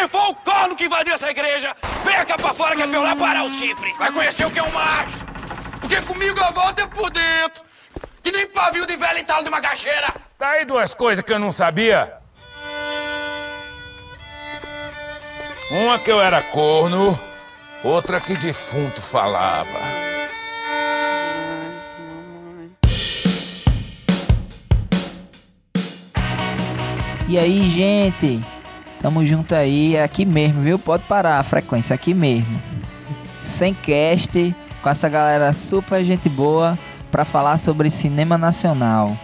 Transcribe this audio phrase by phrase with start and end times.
[0.00, 1.76] Quem foi o corno que invadiu essa igreja?
[2.02, 3.92] Venha cá pra fora que é pra eu lá parar o chifre.
[3.98, 5.26] Vai conhecer o que é um macho.
[5.78, 7.62] Porque comigo eu volto é por dentro.
[8.22, 10.14] Que nem pavio de velho entalo de uma caixeira.
[10.38, 12.14] Tá aí duas coisas que eu não sabia.
[15.70, 17.20] Uma que eu era corno,
[17.84, 19.68] outra que defunto falava.
[27.28, 28.59] E aí, gente?
[29.00, 30.78] Tamo junto aí, é aqui mesmo, viu?
[30.78, 32.60] Pode parar a frequência, aqui mesmo.
[33.40, 36.78] Sem cast, com essa galera super gente boa
[37.10, 39.16] pra falar sobre cinema nacional.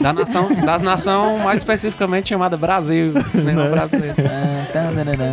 [0.00, 3.12] Da nação, da nação mais especificamente chamada Brasil.
[3.32, 4.14] Cinema brasileiro.
[4.20, 5.32] Ah, tandararã.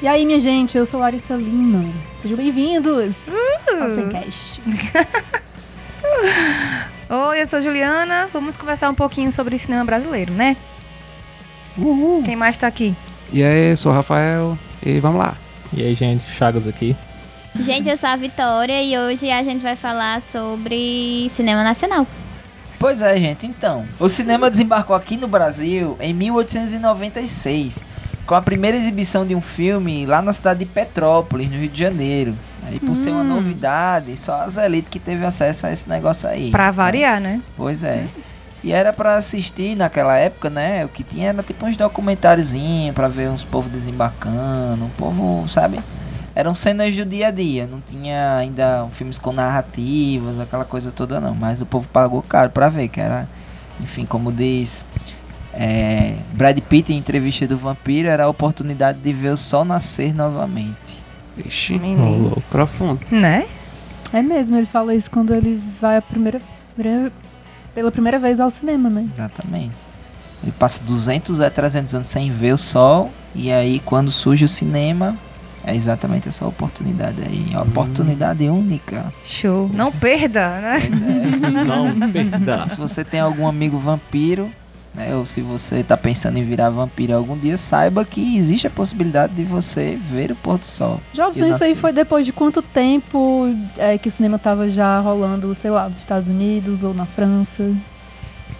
[0.00, 1.88] E aí, minha gente, eu sou Larissa Lima.
[2.18, 3.28] Sejam bem-vindos
[3.80, 4.60] ao Semcast.
[7.14, 8.26] Oi, eu sou Juliana.
[8.32, 10.56] Vamos conversar um pouquinho sobre cinema brasileiro, né?
[12.24, 12.96] Quem mais tá aqui?
[13.30, 15.36] E aí, eu sou o Rafael e vamos lá.
[15.74, 16.96] E aí, gente, Chagas aqui.
[17.54, 22.06] Gente, eu sou a Vitória e hoje a gente vai falar sobre cinema nacional.
[22.78, 23.84] Pois é, gente, então.
[24.00, 27.84] O cinema desembarcou aqui no Brasil em 1896,
[28.24, 31.78] com a primeira exibição de um filme lá na cidade de Petrópolis, no Rio de
[31.78, 32.34] Janeiro.
[32.66, 36.50] Aí, por ser uma novidade, só as elites que teve acesso a esse negócio aí.
[36.50, 36.72] Pra né?
[36.72, 37.42] variar, né?
[37.56, 38.06] Pois é.
[38.62, 40.84] E era pra assistir naquela época, né?
[40.84, 45.80] O que tinha era tipo uns documentáriozinhos pra ver uns povos desembarcando, um povo, sabe?
[46.34, 51.20] Eram cenas do dia a dia, não tinha ainda filmes com narrativas, aquela coisa toda
[51.20, 51.34] não.
[51.34, 53.28] Mas o povo pagou caro pra ver, que era,
[53.80, 54.84] enfim, como diz
[55.52, 60.14] é, Brad Pitt em entrevista do Vampiro, era a oportunidade de ver o sol nascer
[60.14, 61.01] novamente.
[61.38, 63.00] Ixi, louco, profundo.
[63.10, 63.46] Né?
[64.12, 66.40] É mesmo, ele fala isso quando ele vai a primeira,
[67.74, 69.00] pela primeira vez ao cinema, né?
[69.00, 69.74] Exatamente.
[70.42, 74.48] Ele passa 200 a 300 anos sem ver o sol, e aí quando surge o
[74.48, 75.16] cinema,
[75.64, 77.46] é exatamente essa oportunidade aí.
[77.50, 79.12] Uma oportunidade única.
[79.24, 79.70] Show.
[79.72, 80.76] Não perda, né?
[80.76, 81.62] É.
[81.64, 82.68] Não perda.
[82.68, 84.50] se você tem algum amigo vampiro,
[84.94, 88.70] né, ou se você tá pensando em virar vampiro algum dia, saiba que existe a
[88.70, 91.00] possibilidade de você ver o pôr do sol.
[91.12, 94.98] Jobson, E isso aí foi depois de quanto tempo é, que o cinema tava já
[95.00, 97.72] rolando, sei lá, nos Estados Unidos ou na França?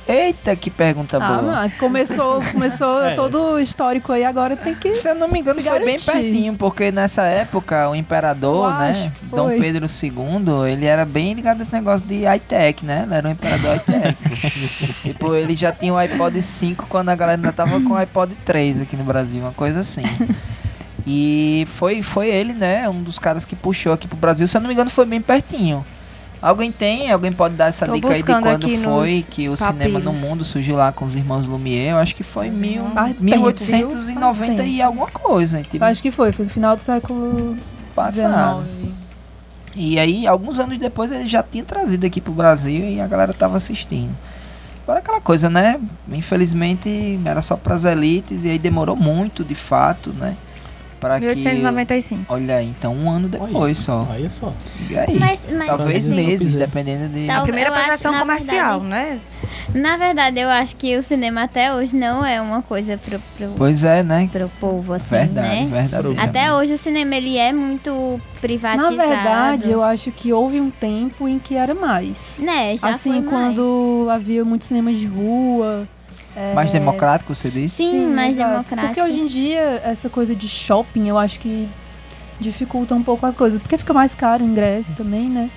[0.06, 1.70] Eita, que pergunta Ah, boa.
[1.78, 3.14] começou, começou É.
[3.14, 4.92] todo o histórico aí, agora tem que...
[4.92, 6.10] Se eu não me engano, foi bem garantir.
[6.12, 9.48] pertinho, porque nessa época o imperador, Eu né, Dom.
[9.60, 13.02] Pedro II, ele era bem ligado a esse negócio de high-tech, né?
[13.04, 14.16] Ele era um imperador high-tech.
[15.02, 18.34] tipo, ele já tinha o iPod 5 quando a galera ainda tava com o iPod
[18.44, 20.02] 3 aqui no Brasil, uma coisa assim.
[21.06, 24.46] E foi, foi ele, né, um dos caras que puxou aqui pro Brasil.
[24.46, 25.84] Se eu não me engano, foi bem pertinho.
[26.42, 27.12] Alguém tem?
[27.12, 30.44] Alguém pode dar essa Tô dica aí de quando foi que o cinema no mundo
[30.44, 31.91] surgiu lá com os irmãos Lumière?
[31.91, 32.94] Eu acho que foi mil, irmãos.
[32.94, 34.64] Faz tempo, 1890 viu?
[34.64, 35.62] e alguma coisa.
[35.62, 37.56] Tipo, Acho que foi, foi no final do século
[37.94, 38.64] passado.
[38.81, 38.92] XIX.
[39.75, 43.32] E aí, alguns anos depois, ele já tinha trazido aqui pro Brasil e a galera
[43.32, 44.14] tava assistindo.
[44.82, 45.81] Agora aquela coisa, né?
[46.10, 50.36] Infelizmente era só pras elites e aí demorou muito, de fato, né?
[51.02, 51.26] Pra que.
[51.26, 52.32] 1895.
[52.32, 54.06] Olha aí, então um ano depois só.
[54.08, 54.52] Olha só.
[54.88, 55.18] E aí?
[55.18, 57.26] Mas, mas Talvez assim, meses, dependendo de.
[57.26, 59.20] Tal- A primeira projeção na comercial, verdade- né?
[59.74, 63.48] Na verdade, eu acho que o cinema até hoje não é uma coisa pro, pro,
[63.56, 64.28] Pois é, né?
[64.30, 65.66] pro povo, assim, Verdade, né?
[65.88, 66.20] verdade.
[66.20, 68.94] Até hoje o cinema ele é muito privatizado.
[68.96, 72.40] Na verdade, eu acho que houve um tempo em que era mais.
[72.44, 73.28] Né, já assim, foi mais.
[73.56, 75.88] quando havia muitos cinemas de rua.
[76.37, 77.76] É, Mais democrático, você disse?
[77.76, 78.50] Sim, mais exato.
[78.50, 78.87] democrático.
[78.87, 81.69] Porque hoje em dia, essa coisa de shopping, eu acho que
[82.41, 83.59] dificulta um pouco as coisas.
[83.59, 85.50] Porque fica mais caro o ingresso também, né?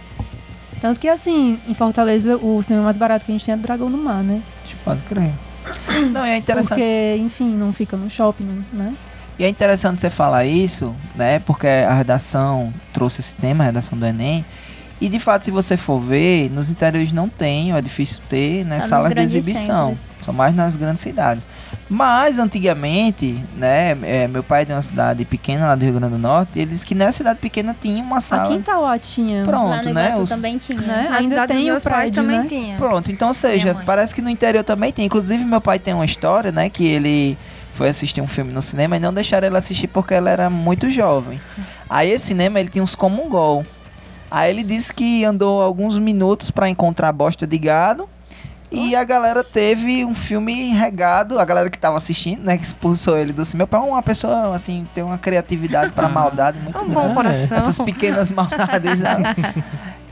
[0.82, 3.90] Tanto que, assim, em Fortaleza, o cinema mais barato que a gente tem é Dragão
[3.90, 4.42] do Mar, né?
[4.84, 5.32] Pode crer.
[6.12, 6.70] Não, é interessante.
[6.70, 8.94] Porque, enfim, não fica no shopping, né?
[9.40, 11.40] E é interessante você falar isso, né?
[11.40, 14.46] Porque a redação trouxe esse tema, a redação do Enem.
[15.06, 18.66] E de fato, se você for ver, nos interiores não tem, ou é difícil ter,
[18.66, 18.78] né?
[18.78, 19.90] Nos Salas de exibição.
[19.90, 20.06] centros.
[20.26, 21.46] São mais nas grandes cidades.
[21.88, 23.96] Mas antigamente, né?
[24.02, 26.64] é, meu pai é de uma cidade pequena lá do Rio Grande do Norte, e
[26.64, 28.46] ele disse que nessa cidade pequena tinha uma sala.
[28.46, 29.42] Aqui em Tauá tinha.
[29.42, 30.16] Lá Pronto, no né?
[30.18, 30.82] Os- também tinha.
[30.82, 31.08] Né?
[31.12, 32.46] Ainda tem o prédio, também né?
[32.50, 32.78] tinha.
[32.78, 35.06] Pronto, então, ou seja, parece que no interior também tem.
[35.06, 36.68] Inclusive, meu pai tem uma história, né?
[36.68, 37.38] Que ele
[37.74, 40.90] foi assistir um filme no cinema e não deixaram ele assistir porque ela era muito
[40.90, 41.40] jovem.
[41.88, 43.64] Aí esse cinema, ele tinha uns comungol.
[44.30, 48.08] Aí ele disse que andou alguns minutos pra encontrar bosta de gado.
[48.72, 53.18] E a galera teve um filme regado, a galera que tava assistindo, né, que expulsou
[53.18, 53.60] ele do cinema.
[53.60, 57.08] Meu pai é uma pessoa, assim, tem uma criatividade pra maldade muito É um grande.
[57.08, 57.58] bom coração.
[57.58, 59.24] Essas pequenas maldades, sabe?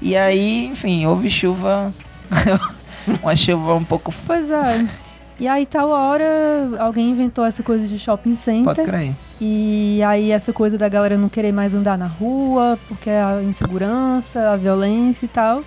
[0.01, 1.91] E aí, enfim, houve chuva.
[3.21, 4.13] uma chuva um pouco.
[4.25, 4.85] Pois é.
[5.39, 6.23] E aí, tal hora,
[6.79, 8.75] alguém inventou essa coisa de shopping center.
[8.75, 9.13] Pode crer.
[9.45, 14.51] E aí essa coisa da galera não querer mais andar na rua, porque a insegurança,
[14.51, 15.65] a violência e tal.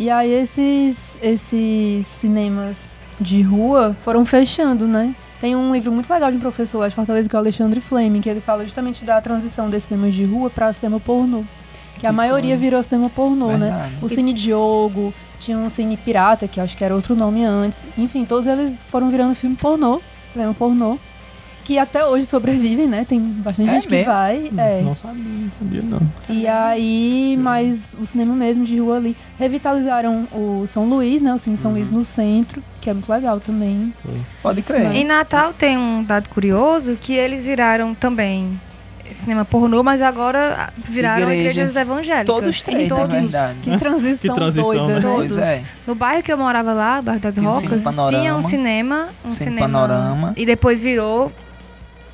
[0.00, 5.14] E aí esses, esses cinemas de rua foram fechando, né?
[5.40, 7.80] Tem um livro muito legal de um professor lá de Fortaleza, que é o Alexandre
[7.80, 11.44] Fleming, que ele fala justamente da transição desses cinemas de rua para cinema pornô.
[12.00, 13.70] Que a Que maioria virou cinema pornô, né?
[13.70, 13.94] Verdade.
[14.02, 17.86] O Cine Diogo, tinha um Cine Pirata, que acho que era outro nome antes.
[17.96, 20.98] Enfim, todos eles foram virando filme pornô, cinema pornô.
[21.64, 23.06] Que até hoje sobrevivem, né?
[23.08, 24.12] Tem bastante É gente que mesmo?
[24.12, 24.50] vai.
[24.56, 24.82] É.
[24.82, 26.00] Não sabia, não sabia não.
[26.28, 29.16] E aí, mas o cinema mesmo de rua ali.
[29.38, 31.32] Revitalizaram o São Luís, né?
[31.32, 33.94] O Cine São Luís no centro, que é muito legal também.
[34.42, 34.88] Pode Isso, crer.
[34.90, 34.96] né?
[34.98, 38.60] Em Natal tem um dado curioso que eles viraram também
[39.12, 41.40] cinema pornô, mas agora viraram Igrejas.
[41.52, 42.26] igrejas evangélicas.
[42.26, 43.12] Todos três, na todos.
[43.12, 43.58] verdade.
[43.62, 45.00] Que transição, Que transição, doida, né?
[45.00, 45.12] né?
[45.14, 45.62] Pois é.
[45.86, 49.60] No bairro que eu morava lá, bairro das Rocas, tinha um cinema, um Cine cinema
[49.60, 50.32] panorama.
[50.36, 51.30] e depois virou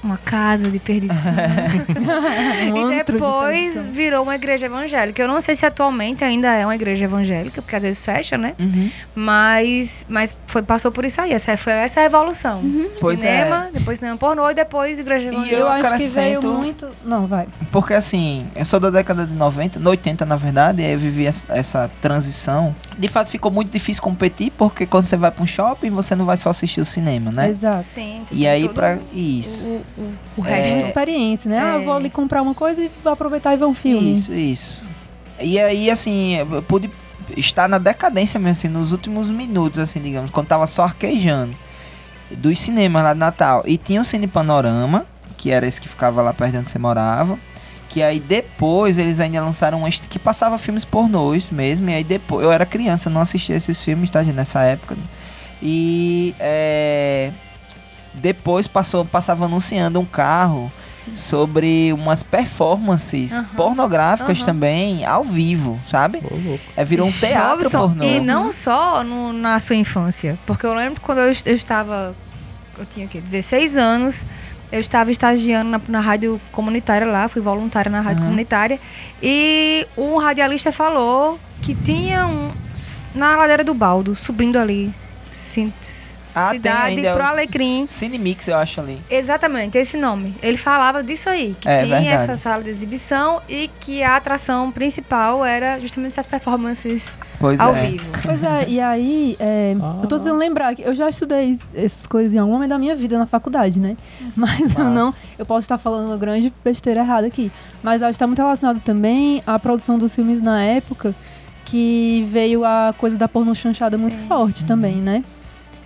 [0.03, 1.35] uma casa de perdição.
[2.73, 3.93] Um e de depois tradição.
[3.93, 5.23] virou uma igreja evangélica.
[5.23, 8.55] Eu não sei se atualmente ainda é uma igreja evangélica, porque às vezes fecha, né?
[8.59, 8.91] Uhum.
[9.15, 11.33] Mas, mas foi, passou por isso aí.
[11.33, 12.63] Essa, foi essa a evolução.
[13.01, 15.55] Pois cinema, depois cinema pornô e depois igreja evangélica.
[15.55, 16.89] eu Eu acho que veio muito.
[17.05, 17.47] Não, vai.
[17.71, 20.99] Porque assim, eu sou da década de 90, no 80 na verdade, e aí eu
[20.99, 22.75] vivi essa, essa transição.
[22.99, 26.25] De fato ficou muito difícil competir, porque quando você vai pra um shopping, você não
[26.25, 27.49] vai só assistir o cinema, né?
[27.49, 27.85] Exato.
[27.89, 28.99] Sim, E aí pra.
[29.13, 29.69] Isso.
[29.69, 30.03] O, o,
[30.41, 30.51] o É.
[30.51, 30.89] É uma resto.
[30.89, 31.59] experiência, né?
[31.61, 31.97] Ah, eu vou É.
[31.97, 34.13] ali comprar uma coisa e vou aproveitar e ver um filme.
[34.13, 34.87] Isso, isso.
[35.41, 36.91] E aí, assim, eu pude
[37.37, 41.55] estar na decadência mesmo, assim, nos últimos minutos, assim, digamos, quando tava só arquejando.
[42.31, 43.63] Dos cinemas lá de Natal.
[43.67, 45.07] E tinha o Cine Panorama,
[45.37, 47.39] que era esse que ficava lá perto de onde você morava.
[47.89, 51.91] Que aí depois eles ainda lançaram um que passava filmes pornôs mesmo.
[51.91, 52.45] E aí depois.
[52.45, 54.97] Eu era criança, não assistia esses filmes, tá, gente, nessa época.
[55.63, 57.33] E é,
[58.15, 60.71] depois passou, passava anunciando um carro
[61.15, 63.45] sobre umas performances Aham.
[63.57, 64.47] pornográficas Aham.
[64.47, 66.21] também ao vivo, sabe?
[66.77, 68.05] É, virou um teatro Robson, pornô.
[68.05, 70.39] E não só no- na sua infância.
[70.47, 72.15] Porque eu lembro quando eu, eu estava.
[72.79, 73.21] Eu tinha o quê?
[73.21, 74.25] 16 anos.
[74.71, 78.27] Eu estava estagiando na, na rádio comunitária lá, fui voluntária na rádio Aham.
[78.27, 78.79] comunitária.
[79.21, 82.51] E um radialista falou que tinha um.
[83.13, 84.95] Na ladeira do baldo, subindo ali.
[85.33, 85.73] Cin-
[86.35, 87.87] Ah, tem cidade ainda pro Alecrim.
[87.89, 88.99] Cine Mix, eu acho ali.
[89.11, 90.35] Exatamente, esse nome.
[90.43, 92.15] Ele falava disso aí, que É, tinha verdade.
[92.23, 97.75] essa sala de exibição e que a atração principal era justamente essas performances Pois ao
[97.75, 97.83] é.
[97.87, 98.09] vivo.
[98.23, 102.35] Pois é, e aí, é, eu tô tentando lembrar que eu já estudei essas coisas
[102.35, 103.97] em algum momento da minha vida na faculdade, né?
[104.37, 104.91] Mas eu Massa.
[104.91, 107.51] não, eu posso estar falando uma grande besteira errada aqui.
[107.83, 111.15] Mas acho que está muito relacionado também à produção dos filmes na época,
[111.65, 115.25] que veio a coisa da porno chanchada muito forte também, né?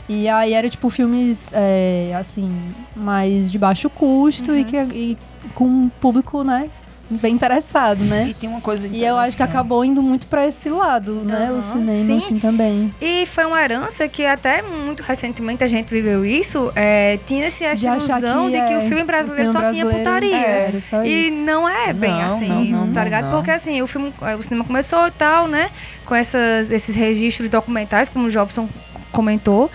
[0.09, 2.53] E aí era tipo filmes, é, assim,
[2.95, 4.59] mais de baixo custo Uhum.
[4.59, 5.19] e, que, e
[5.55, 6.69] com um público, né?
[7.11, 8.29] Bem interessado, né?
[8.31, 11.49] E tem uma coisa E eu acho que acabou indo muito pra esse lado, né?
[11.51, 12.17] Aham, o cinema, sim.
[12.17, 12.95] assim, também.
[13.01, 16.73] E foi uma herança que até muito recentemente a gente viveu isso.
[16.75, 19.73] é, tinha-se essa De ilusão que, de que é, o filme brasileiro o só cinema
[19.75, 20.37] tinha brasileiro putaria.
[20.47, 21.43] é, Era só E isso.
[21.43, 23.25] não é bem Não, assim, não, não, tá não, ligado?
[23.27, 23.31] não.
[23.33, 25.71] Porque assim, o filme, o cinema começou e tal, né?
[26.07, 28.67] Com essas, esses registros documentais, como o Jobson
[29.15, 29.71] comentou.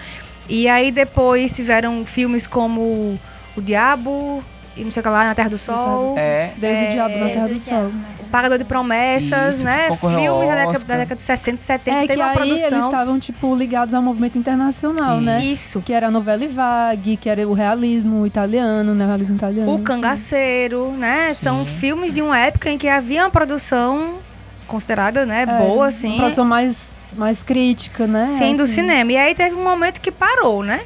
[0.47, 3.19] E aí depois tiveram filmes como
[3.55, 4.43] O Diabo
[4.77, 6.15] e não sei o que lá, Na Terra do Sol.
[6.17, 7.91] É, Deus e o É, Diabo na Terra do Deus o Sol.
[8.31, 9.87] Pagador de Promessas, Isso, que né?
[9.97, 11.97] Filmes da década, da década de 60 e 70.
[11.97, 12.67] É teve que uma aí produção.
[12.67, 15.41] eles estavam, tipo, ligados ao movimento internacional, né?
[15.43, 15.81] Isso.
[15.81, 19.03] Que era a novela e vague, que era o realismo italiano, né?
[19.03, 19.73] O realismo italiano.
[19.73, 21.33] O Cangaceiro, né?
[21.33, 24.17] São filmes de uma época em que havia uma produção
[24.67, 26.09] considerada, né, É, boa, assim.
[26.09, 28.27] Uma produção mais, mais crítica, né?
[28.37, 28.73] Sim, do Assim.
[28.73, 29.11] cinema.
[29.11, 30.81] E aí teve um momento que parou, né?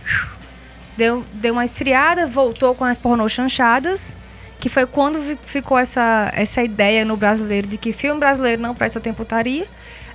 [0.98, 4.16] Deu, deu uma esfriada, voltou com as pornô chanchadas,
[4.60, 9.00] que foi quando ficou essa, essa ideia no brasileiro de que filme brasileiro não presta
[9.00, 9.68] tem putaria.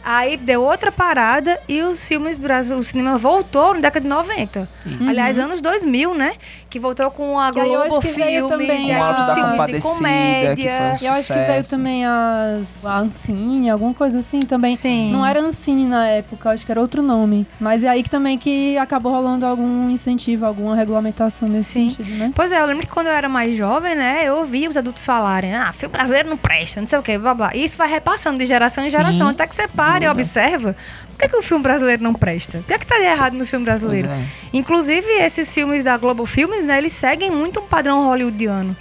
[0.04, 4.68] Aí deu outra parada e os filmes brasileiros, o cinema voltou na década de 90.
[5.06, 6.34] Aliás, anos 2000, né?
[6.70, 7.58] Que voltou com a Uhum.
[7.58, 9.80] Eu Globo acho que veio Filmes, também e Com o Alto da os filmes de
[9.80, 10.72] comédia.
[11.00, 12.84] um E eu acho que veio também as.
[12.84, 14.76] A Ancine, alguma coisa assim também.
[14.76, 15.10] Sim.
[15.10, 17.46] Não era Ancine na época, acho que era outro nome.
[17.58, 21.90] Mas é aí que também que acabou rolando algum incentivo, alguma regulamentação nesse Sim.
[21.90, 22.32] sentido, né?
[22.34, 25.04] Pois é, eu lembro que quando eu era mais jovem, né, eu ouvia os adultos
[25.04, 27.50] falarem, ah, filme brasileiro não presta, não sei o quê, blá blá.
[27.54, 28.92] E isso vai repassando de geração em Sim.
[28.92, 30.76] geração, até que você para e observa.
[31.08, 32.58] Por que, que o filme brasileiro não presta?
[32.58, 34.08] O que é que tá de errado no filme brasileiro?
[34.08, 34.24] é.
[34.52, 38.76] Inclusive, esses filmes da Globo Filmes, né, eles seguem muito um padrão hollywoodiano.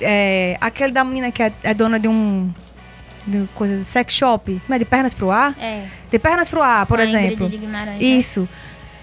[0.00, 2.50] É, aquele da menina que é, é dona de um.
[3.26, 5.54] De coisa de sex shop, como é de pernas pro ar?
[5.58, 5.86] É.
[6.10, 7.32] De pernas pro ar, por a exemplo.
[7.32, 8.04] Ingrid de Guimarães, né?
[8.04, 8.46] Isso.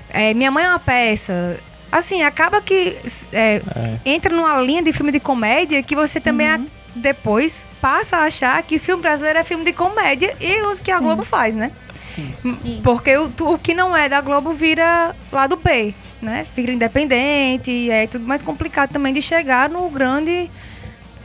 [0.09, 1.57] É, Minha Mãe é uma peça.
[1.91, 2.97] assim, acaba que
[3.33, 3.97] é, É.
[4.05, 6.59] entra numa linha de filme de comédia que você também a-
[6.95, 10.97] depois passa a achar que filme brasileiro é filme de comédia e os que a
[10.97, 11.03] Sim.
[11.03, 11.71] Globo faz, né?
[12.17, 12.57] Isso.
[12.83, 16.45] Porque o, tu- o que não é da Globo vira lá do B, né?
[16.53, 20.49] Fica independente e é tudo mais complicado também de chegar no grande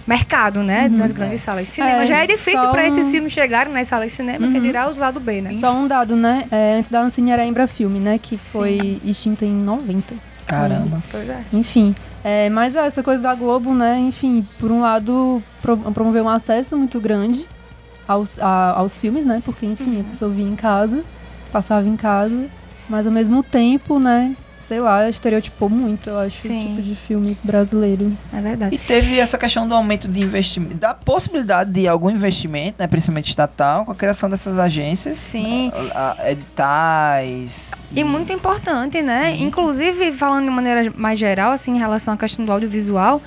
[0.07, 0.89] mercado, né?
[0.89, 2.03] Das grandes salas de cinema.
[2.03, 4.89] É, Já é difícil para um- esses filmes chegarem nas salas de cinema, que dirá
[4.89, 5.57] os lá do B, né?
[5.57, 6.45] Só um dado, né?
[6.53, 8.17] É, antes da Ancine era a Embra Filme, né?
[8.23, 10.15] Que foi extinta em 90.
[10.47, 11.03] Caramba.
[11.11, 11.41] Pois é.
[11.53, 11.93] Enfim.
[12.29, 14.01] É, mas é, essa coisa da Globo, né?
[14.01, 17.47] Enfim, por um lado, pro, promoveu um acesso muito grande
[18.09, 19.41] aos, a- aos filmes, né?
[19.45, 21.05] Porque, enfim, a pessoa via em casa,
[21.53, 22.49] passava em casa,
[22.89, 24.35] mas ao mesmo tempo, né?
[24.67, 26.59] Sei lá, estereotipou muito, eu acho, Sim.
[26.59, 28.13] o tipo de filme brasileiro.
[28.33, 28.75] É verdade.
[28.75, 33.29] E teve essa questão do aumento de investimento, da possibilidade de algum investimento, né, principalmente
[33.29, 35.71] estatal, com a criação dessas agências, Sim.
[35.95, 37.81] a- a- editais.
[37.95, 39.35] E muito importante, né?
[39.37, 39.45] Sim.
[39.45, 43.23] Inclusive, falando de maneira mais geral, assim, em relação à questão do audiovisual,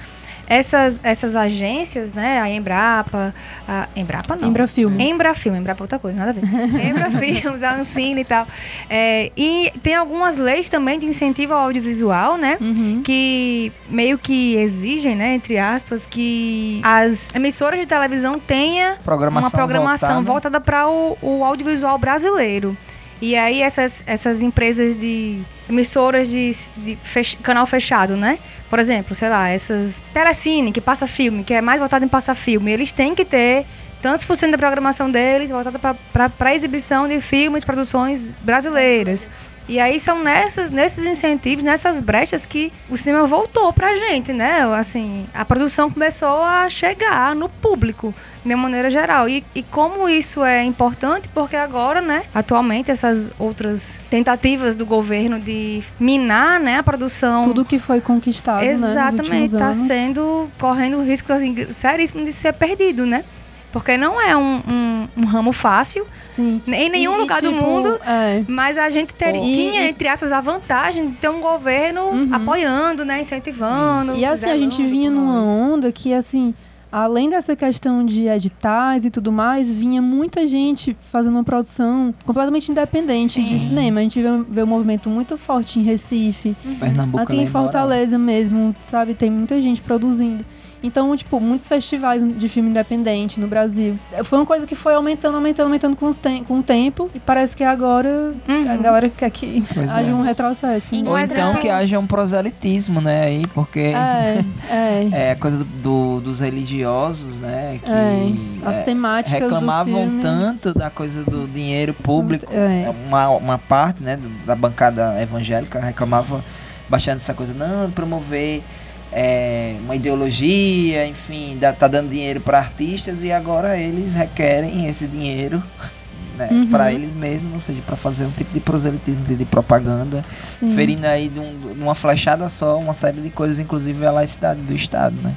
[0.50, 2.42] essas, essas agências, né?
[2.42, 3.34] A Embrapa,
[3.68, 4.48] a Embrapa não.
[4.50, 5.02] Embra Filme.
[5.04, 6.42] Embrafilme, Embrapa é outra coisa, nada a ver.
[6.90, 8.48] Embrafilmes, a Ancine e tal.
[8.90, 12.58] É, e tem algumas leis também de incentivo ao audiovisual, né?
[12.60, 13.02] Uhum.
[13.04, 19.58] que meio que exigem, né, entre aspas, que as emissoras de televisão tenham Programação uma
[19.58, 20.58] programação voltada.
[20.58, 22.76] voltada para o, o audiovisual brasileiro.
[23.22, 25.40] E aí essas, essas empresas de
[25.70, 28.40] emissoras de, de fech- canal fechado, né?
[28.70, 32.36] Por exemplo, sei lá, essas Telecine, que passa filme, que é mais voltado em passar
[32.36, 33.66] filme, eles têm que ter
[34.02, 35.80] tantos por cento da programação deles voltada
[36.14, 39.58] para exibição de filmes, produções brasileiras.
[39.70, 44.62] E aí são nessas, nesses incentivos, nessas brechas que o cinema voltou pra gente, né?
[44.76, 48.14] Assim, a produção começou a chegar no público,
[48.44, 49.30] de uma maneira geral.
[49.30, 55.40] E, e como isso é importante, porque agora, né, atualmente, essas outras tentativas do governo
[55.40, 57.44] de minar, né, a produção.
[57.44, 58.74] Tudo que foi conquistado, né?
[58.74, 59.88] nos Exatamente, últimos está anos.
[59.88, 63.24] sendo, correndo o risco assim, seríssimo de ser perdido, né?
[63.72, 66.60] Porque não é um, um- um ramo fácil, Sim.
[66.68, 68.00] em nenhum E- e, lugar do tipo, mundo.
[68.06, 68.44] É.
[68.48, 72.30] Mas a gente ter, E- tinha, entre aspas, a vantagem de ter um governo Uhum.
[72.32, 73.22] apoiando, né?
[73.22, 74.16] Incentivando.
[74.16, 76.52] E assim, a gente vinha numa onda que, assim,
[76.92, 82.72] além dessa questão de editais e tudo mais, vinha muita gente fazendo uma produção completamente
[82.72, 83.68] independente de Sim.
[83.68, 84.00] cinema.
[84.00, 87.46] A gente vê, vê um movimento muito forte em Recife, Pernambuco aqui em.
[87.48, 89.14] Fortaleza mesmo, sabe?
[89.14, 90.44] Tem muita gente produzindo.
[90.82, 93.98] Então, tipo, muitos festivais de filme independente no Brasil.
[94.24, 97.10] Foi uma coisa que foi aumentando, aumentando, aumentando com, os tem- com o tempo.
[97.14, 98.72] E parece que agora Uhum.
[98.72, 100.14] a galera quer que Pois haja é.
[100.14, 100.88] um retrocesso.
[100.88, 101.08] Sim.
[101.08, 105.10] Ou então é- que haja um proselitismo, né, aí, porque É, é.
[105.32, 110.74] é coisa do, do- dos religiosos, né, que É, as é, temáticas dos reclamavam tanto
[110.78, 112.46] da coisa do dinheiro público.
[112.54, 112.90] É.
[113.08, 116.44] Uma, uma parte, né, da bancada evangélica reclamava
[116.88, 118.64] bastante essa coisa, não, promover
[119.12, 125.08] é, uma ideologia, enfim, dá, tá dando dinheiro para artistas e agora eles requerem esse
[125.08, 125.62] dinheiro
[126.38, 126.68] né, Uhum.
[126.70, 130.74] para eles mesmos, ou seja, para fazer um tipo de proselitismo, de, de propaganda, Sim.
[130.74, 134.62] ferindo aí de, um- de uma flechada só uma série de coisas, inclusive a laicidade
[134.62, 135.36] do Estado, né?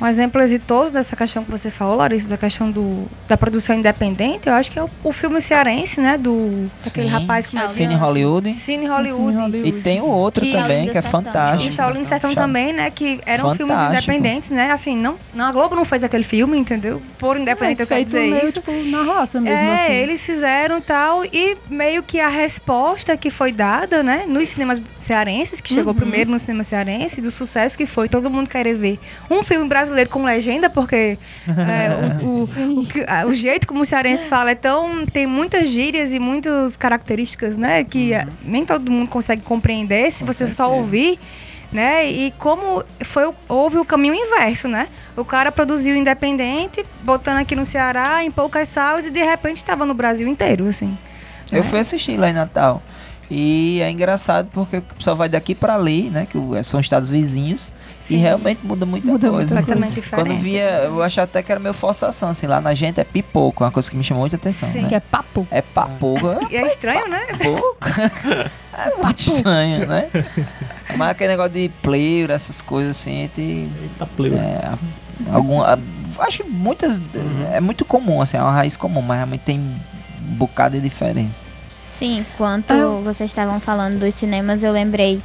[0.00, 4.48] Um exemplo exitoso dessa questão que você falou, Larissa, da questão do, da produção independente,
[4.48, 6.18] eu acho que é o, o filme cearense, né?
[6.18, 7.06] Do Sim.
[7.06, 7.68] rapaz que Shaolin.
[7.72, 8.52] Cine Hollywood.
[8.52, 9.36] Cine Hollywood.
[9.36, 9.68] Hollywood.
[9.68, 11.70] E tem o outro Que- também, que é fantástico.
[11.70, 12.34] E Shaolin Sertão Shaolin.
[12.34, 12.90] também, né?
[12.90, 14.10] Que eram filmes Fantástico.
[14.12, 14.70] independentes, né?
[14.72, 17.00] Assim, não, não, a Globo não fez aquele filme, entendeu?
[17.18, 18.54] Por independente, eu quero dizer meio, isso.
[18.54, 19.92] tipo, na raça mesmo, é, assim.
[19.92, 25.60] eles fizeram tal e meio que a resposta que foi dada, né, nos cinemas cearenses,
[25.60, 25.98] que chegou Uhum.
[26.00, 28.98] primeiro no cinema cearense, do sucesso que foi todo mundo querer ver
[29.30, 32.42] um filme brasileiro com legenda, porque é, o, o,
[33.26, 37.56] o o jeito como o cearense fala é tão tem muitas gírias e muitas características,
[37.56, 40.68] né, que é, nem todo mundo consegue compreender se Com você só certeza.
[40.68, 41.18] ouvir.
[41.72, 42.08] Né?
[42.08, 44.86] E como foi, o- houve o caminho inverso, né?
[45.16, 49.84] O cara produziu independente, botando aqui no Ceará, em poucas salas, e de repente estava
[49.84, 50.96] no Brasil inteiro, assim.
[51.50, 52.80] Eu fui assistir lá em Natal.
[53.30, 56.26] E é engraçado porque o pessoal vai daqui pra ali, né?
[56.30, 57.72] Que o- são estados vizinhos.
[57.98, 58.16] Sim.
[58.16, 59.54] E realmente muda muita Muda coisa.
[59.54, 60.28] muita Completamente diferente.
[60.28, 63.64] Quando via, eu achava até que era meio forçação, assim, lá na gente é pipoco,
[63.64, 64.82] uma coisa que me chamou muita atenção, Sim.
[64.82, 64.88] né?
[64.88, 65.48] Que é papo.
[65.50, 67.20] É papoco, é é estranho, né?
[67.42, 67.78] pouco.
[68.76, 70.10] é muito estranho, né?
[70.96, 74.34] Mas aquele negócio de pleura, essas coisas assim, a gente, Eita, pleu.
[74.34, 74.72] é,
[75.32, 75.78] algum, a-
[76.18, 77.00] acho que muitas,
[77.52, 81.42] é muito comum, assim, é uma raiz comum, mas realmente tem um bocado de diferença.
[81.98, 83.00] Sim, enquanto Ah.
[83.04, 85.20] vocês estavam falando dos cinemas, eu lembrei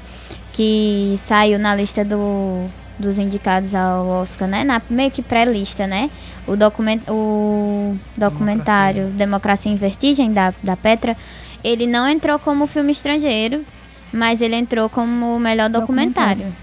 [0.54, 2.66] que saiu na lista do,
[2.98, 4.64] dos indicados ao Oscar, né?
[4.64, 6.10] Na, meio que pré-lista, né?
[6.48, 11.16] O, document, o documentário Democracia em Vertigem, da, da Petra,
[11.64, 13.66] ele não entrou como filme estrangeiro,
[14.12, 16.54] mas ele entrou como o melhor documentário.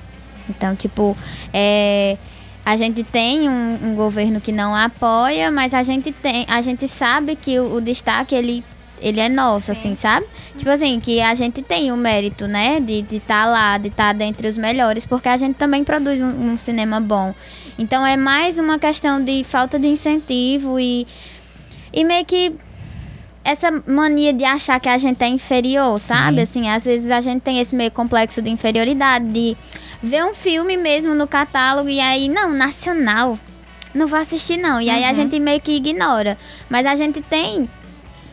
[0.48, 1.16] Então, tipo,
[1.52, 2.16] é,
[2.64, 6.86] a gente tem um, um governo que não apoia, mas a gente tem, a gente
[6.86, 8.64] sabe que o, o destaque ele
[9.00, 10.26] ele é nosso, assim, sabe?
[10.56, 12.80] Tipo assim, que a gente tem o mérito, né?
[12.80, 15.84] De estar de tá lá, de estar tá dentre os melhores, porque a gente também
[15.84, 17.34] produz um, um cinema bom.
[17.78, 21.06] Então é mais uma questão de falta de incentivo e,
[21.92, 22.54] e meio que
[23.44, 26.40] essa mania de achar que a gente é inferior, sabe?
[26.40, 29.56] Assim, às vezes a gente tem esse meio complexo de inferioridade, de
[30.02, 33.38] ver um filme mesmo no catálogo e aí, não, nacional,
[33.94, 34.80] não vou assistir não.
[34.80, 36.36] E aí a gente meio que ignora.
[36.68, 37.68] Mas a gente tem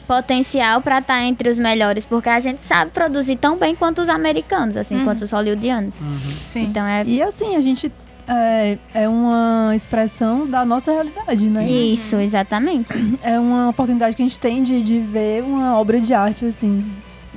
[0.08, 4.02] potencial para estar tá entre os melhores, porque a gente sabe produzir tão bem quanto
[4.02, 5.04] os americanos, assim, Uhum.
[5.06, 6.02] quanto os hollywoodianos.
[6.44, 6.64] Sim.
[6.64, 7.92] Então é E assim, a gente
[8.28, 11.66] é, é uma expressão da nossa realidade, né?
[11.70, 12.92] isso, exatamente.
[13.22, 16.86] É uma oportunidade que a gente tem de, de ver uma obra de arte, assim,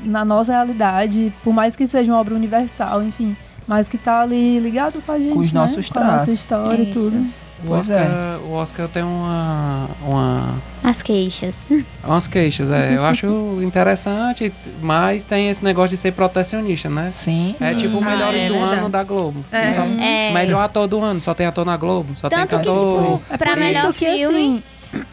[0.04, 4.60] na nossa realidade, por mais que seja uma obra universal, enfim, mas que tá ali
[4.60, 5.60] ligado com a gente, Com os né?
[5.60, 6.34] nossos com a nossa traços.
[6.34, 7.26] história e tudo.
[7.64, 8.36] O Pois Oscar, é.
[8.44, 11.56] o Oscar tem uma, uma As queixas.
[12.04, 12.94] umas queixas, é.
[12.96, 13.26] Eu acho
[13.62, 17.10] interessante, mas tem esse negócio de ser protecionista, né?
[17.10, 17.54] Sim.
[17.60, 18.74] É tipo o Ah, melhores é do verdade.
[18.80, 19.44] ano da Globo.
[19.50, 19.70] É.
[19.70, 20.32] Só- É.
[20.34, 23.18] Melhor ator do ano, só tem ator na Globo, só Tanto tem que, cantor.
[23.18, 24.62] tipo, pra melhor isso que, filme, assim,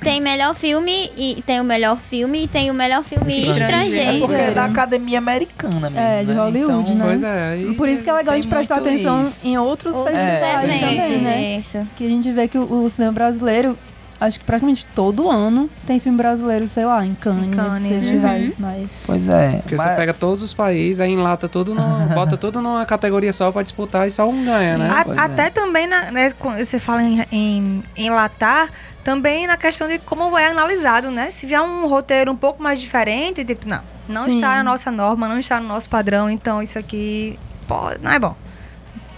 [0.01, 3.53] tem melhor filme e tem o melhor filme e tem o melhor filme Estrangeiro.
[3.53, 4.20] É estrangeiro.
[4.20, 4.56] porque é Estrangeiro.
[4.56, 6.00] da academia americana mesmo.
[6.00, 6.38] É, de né?
[6.42, 7.06] Hollywood, então, né?
[7.06, 7.58] Pois é.
[7.58, 9.48] E, Por isso que é legal a gente prestar atenção isso.
[9.48, 11.58] em outros Outros festivais É, também, né?
[11.58, 11.88] isso.
[11.96, 13.77] Que a gente vê que o, o cinema brasileiro,
[14.20, 17.89] acho que praticamente todo ano tem filme brasileiro, sei lá, em Cannes, Em Cannes, né?
[18.00, 18.96] festivais, mas...
[19.06, 19.58] Pois é.
[19.63, 21.82] Porque mas- você pega todos os países, aí enlata tudo, no,
[22.15, 24.89] bota tudo numa categoria só pra disputar e só um ganha, né?
[24.89, 25.20] A- é.
[25.20, 28.70] até também, na, né, quando você fala em, em, em latar,
[29.03, 31.29] também na questão de como é analisado, né?
[31.31, 34.36] Se vier um roteiro um pouco mais diferente, tipo, não, não Sim.
[34.36, 38.19] está na nossa norma, não está no nosso padrão, então isso aqui pô, não é
[38.19, 38.36] bom.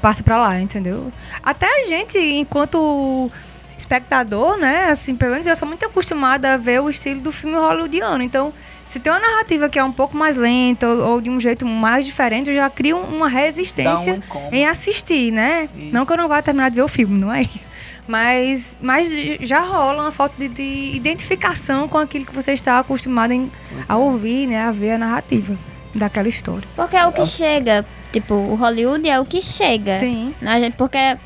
[0.01, 1.11] Passa pra lá, entendeu?
[1.41, 3.31] Até a gente, enquanto
[3.77, 4.89] espectador, né?
[4.89, 8.23] Assim, pelo menos eu sou muito acostumada a ver o estilo do filme hollywoodiano.
[8.23, 8.53] Então,
[8.85, 11.65] se tem uma narrativa que é um pouco mais lenta ou, ou de um jeito
[11.65, 14.55] mais diferente, eu já crio uma um resistência incômodo.
[14.55, 15.67] em assistir, né?
[15.75, 15.93] Isso.
[15.93, 17.67] Não que eu não vá terminar de ver o filme, não é isso.
[18.07, 19.07] Mas, mas
[19.41, 23.51] já rola uma falta de, de identificação com aquilo que você está acostumado em-
[23.89, 23.95] a é.
[23.95, 24.61] ouvir, né?
[24.61, 25.57] A ver a narrativa
[25.93, 26.67] daquela história.
[26.75, 27.83] Porque é o que chega.
[28.13, 29.97] Tipo, o Hollywood é o que chega.
[29.99, 30.35] Sim.
[30.43, 31.17] A gente, porque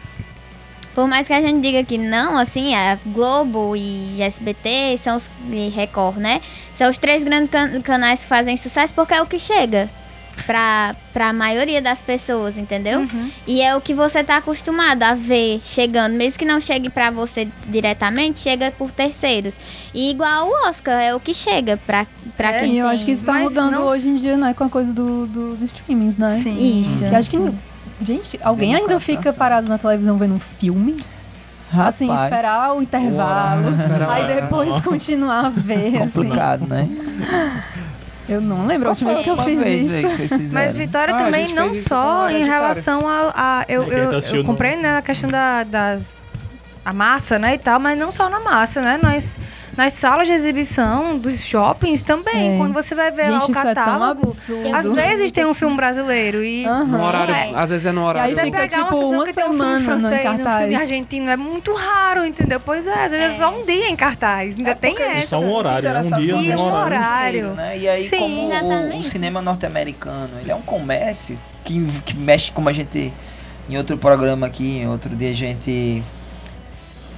[0.96, 5.30] por mais que a gente diga que não, assim, a Globo e SBT são os,
[5.52, 6.42] e Record, né?
[6.74, 9.90] São os três grandes can- canais que fazem sucesso porque é o que chega
[10.46, 13.00] pra, pra maioria das pessoas, entendeu?
[13.00, 13.32] Uhum.
[13.48, 17.12] E é o que você tá acostumado a ver chegando, mesmo que não chegue pra
[17.12, 19.56] você diretamente, chega por terceiros.
[19.94, 22.06] E igual o Oscar, é o que chega pra,
[22.38, 22.96] pra É, quem E eu tem.
[22.96, 24.54] acho que isso tá Mas mudando não- hoje em dia, né?
[24.54, 26.30] Com a coisa do- dos streamings, né?
[26.42, 26.82] Sim.
[26.82, 27.06] Isso.
[27.06, 27.54] E acho que...
[28.02, 30.96] Gente, alguém ainda fica parado na televisão vendo um filme?
[31.72, 33.20] Assim, Rapaz, esperar o intervalo,
[33.68, 36.14] Horário, esperar o aí depois continuar a ver, assim.
[36.14, 36.88] complicado, né?
[38.30, 39.94] Eu não lembro a última vez que eu fiz vez isso.
[39.96, 40.50] aí que vocês fizeram.
[40.66, 43.32] Mas Vitória Ah, a também gente não fez isso só em relação a.
[43.36, 46.18] a- eu, eu, tá eu assistindo- comprei né, na questão da, das.
[46.86, 48.98] A massa, né, e tal, mas não só na massa, né?
[49.02, 49.38] Nós,
[49.80, 52.56] nas salas de exibição dos shoppings também.
[52.56, 52.58] É.
[52.58, 54.22] Quando você vai ver lá Gente, o isso é tão catálogo.
[54.28, 54.76] absurdo.
[54.76, 56.66] às vezes tem um filme brasileiro e.
[56.66, 56.84] Aham.
[56.84, 57.52] No horário, É.
[57.56, 58.30] às vezes é no E horário.
[58.30, 60.76] aí Você fica, tipo, uma que tem um filme semana no francês, um filme cartaz.
[60.76, 62.60] argentino é muito raro, entendeu?
[62.60, 63.38] Pois é, às vezes é, É.
[63.38, 64.54] só um dia em cartaz.
[64.58, 65.28] Ainda tem porque essa.
[65.28, 66.86] Só um horário, é um dia, E um horário.
[66.86, 67.48] horário.
[67.54, 67.78] né?
[67.78, 68.50] E aí, Sim, como
[68.96, 73.14] o, o cinema norte-americano, ele é um comércio que, que mexe, como a gente,
[73.70, 76.04] em outro programa aqui, em outro dia a gente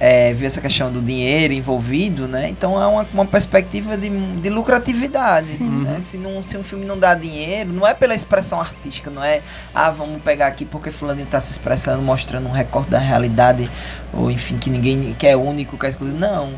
[0.04, 2.48] é, viu essa questão do dinheiro envolvido, né?
[2.48, 4.08] Então é uma, uma perspectiva de,
[4.40, 6.00] de lucratividade, né?
[6.00, 9.40] Se, não, se um filme não dá dinheiro, não é pela expressão artística, não é,
[9.72, 13.70] ah, vamos pegar aqui porque fulano está se expressando, mostrando um recorte da realidade,
[14.12, 16.18] ou enfim, que ninguém, que é único, que é exclusivo.
[16.18, 16.50] Não,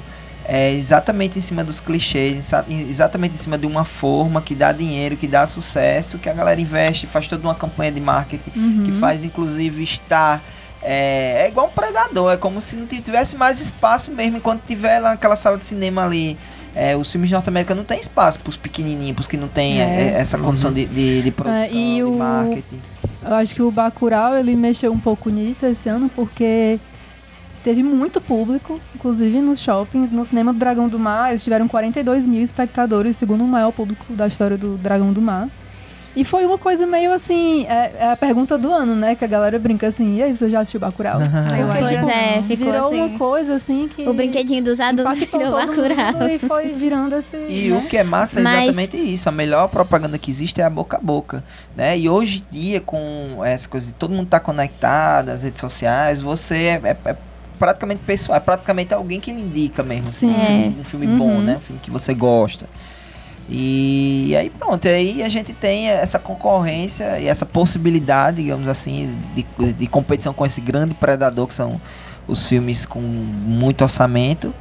[0.46, 4.72] é exatamente em cima dos clichês, exa- exatamente em cima de uma forma que dá
[4.72, 8.82] dinheiro, que dá sucesso, que a galera investe, faz toda uma campanha de marketing, Uhum.
[8.84, 10.42] que faz inclusive estar.
[10.84, 14.98] É, é igual um predador, é como se não tivesse mais espaço mesmo enquanto tiver
[15.00, 16.36] lá naquela sala de cinema ali.
[16.76, 19.84] É, os filmes norte-americanos não tem espaço pros pequenininhos, pros que não tem É.
[19.84, 22.80] é, essa condição de, de, de produção, e de o- marketing.
[23.24, 26.78] Eu acho que o Bacurau, ele mexeu um pouco nisso esse ano, porque
[27.62, 30.10] teve muito público, inclusive nos shoppings.
[30.10, 34.12] No cinema do Dragão do Mar, eles tiveram 42 mil espectadores, segundo o maior público
[34.12, 35.48] da história do Dragão do Mar.
[36.16, 39.14] E foi uma coisa meio assim, é, é a pergunta do ano, né?
[39.16, 41.18] Que a galera brinca assim, e aí, você já assistiu Bacurau?
[41.78, 43.00] Pois tipo, é, ficou virou assim.
[43.00, 44.08] uma coisa assim que...
[44.08, 46.28] O brinquedinho dos adultos virou Bacurau.
[46.28, 47.36] E foi virando esse...
[47.48, 47.76] E né?
[47.76, 49.28] o que é massa é Mas- exatamente isso.
[49.28, 51.42] A melhor propaganda que existe é a boca a boca.
[51.76, 51.98] Né?
[51.98, 56.20] E hoje em dia, com essa coisa de todo mundo tá conectado, as redes sociais,
[56.20, 57.16] você é, é- é
[57.58, 60.04] praticamente pessoal, é praticamente alguém que lhe indica mesmo.
[60.08, 60.34] assim, Sim.
[60.34, 61.42] um filme, um filme bom, Uhum.
[61.42, 61.56] né?
[61.56, 62.66] Um filme que você gosta.
[63.48, 69.72] E aí pronto, aí a gente tem essa concorrência e essa possibilidade, digamos assim, de,
[69.72, 71.80] de competição com esse grande predador que são
[72.26, 74.54] os filmes com muito orçamento.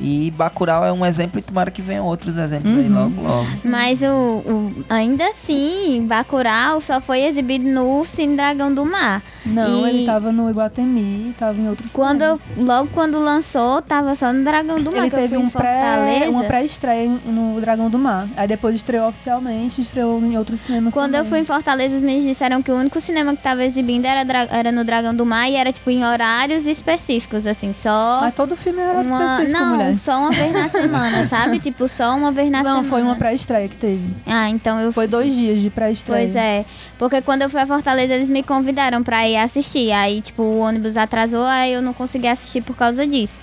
[0.00, 2.94] E Bacurau é um exemplo e tomara que venham outros exemplos aí Uhum.
[2.94, 3.46] logo, logo.
[3.66, 9.22] Mas o, o- ainda assim, Bacurau só foi exibido no Cine Dragão do Mar.
[9.44, 12.66] Não, E- ele tava no Iguatemi, tava em outros Quando eu, cinemas.
[12.66, 15.00] logo quando lançou, tava só no Dragão do Mar.
[15.00, 18.26] Ele que eu teve um pré, uma pré-estreia no Dragão do Mar.
[18.36, 21.30] Aí depois estreou oficialmente, estreou em outros cinemas Quando eu também.
[21.30, 24.72] fui em Fortaleza, os meninos disseram que o único cinema que tava exibindo era, era
[24.72, 28.20] no Dragão do Mar e era tipo em horários específicos, assim, só.
[28.22, 29.24] Mas todo filme era uma...
[29.36, 29.89] específico, Não, mulher.
[29.96, 31.58] Só uma vez na semana, sabe?
[31.60, 32.88] Tipo, só uma vez na Não, semana.
[32.88, 34.02] foi uma pré-estreia que teve.
[34.26, 36.24] Ah, então eu Foi dois dias de pré-estreia.
[36.26, 36.64] Pois é,
[36.98, 39.92] porque quando eu fui a Fortaleza, eles me convidaram pra ir assistir.
[39.92, 43.38] Aí, tipo, o ônibus atrasou, aí eu não consegui assistir por causa disso.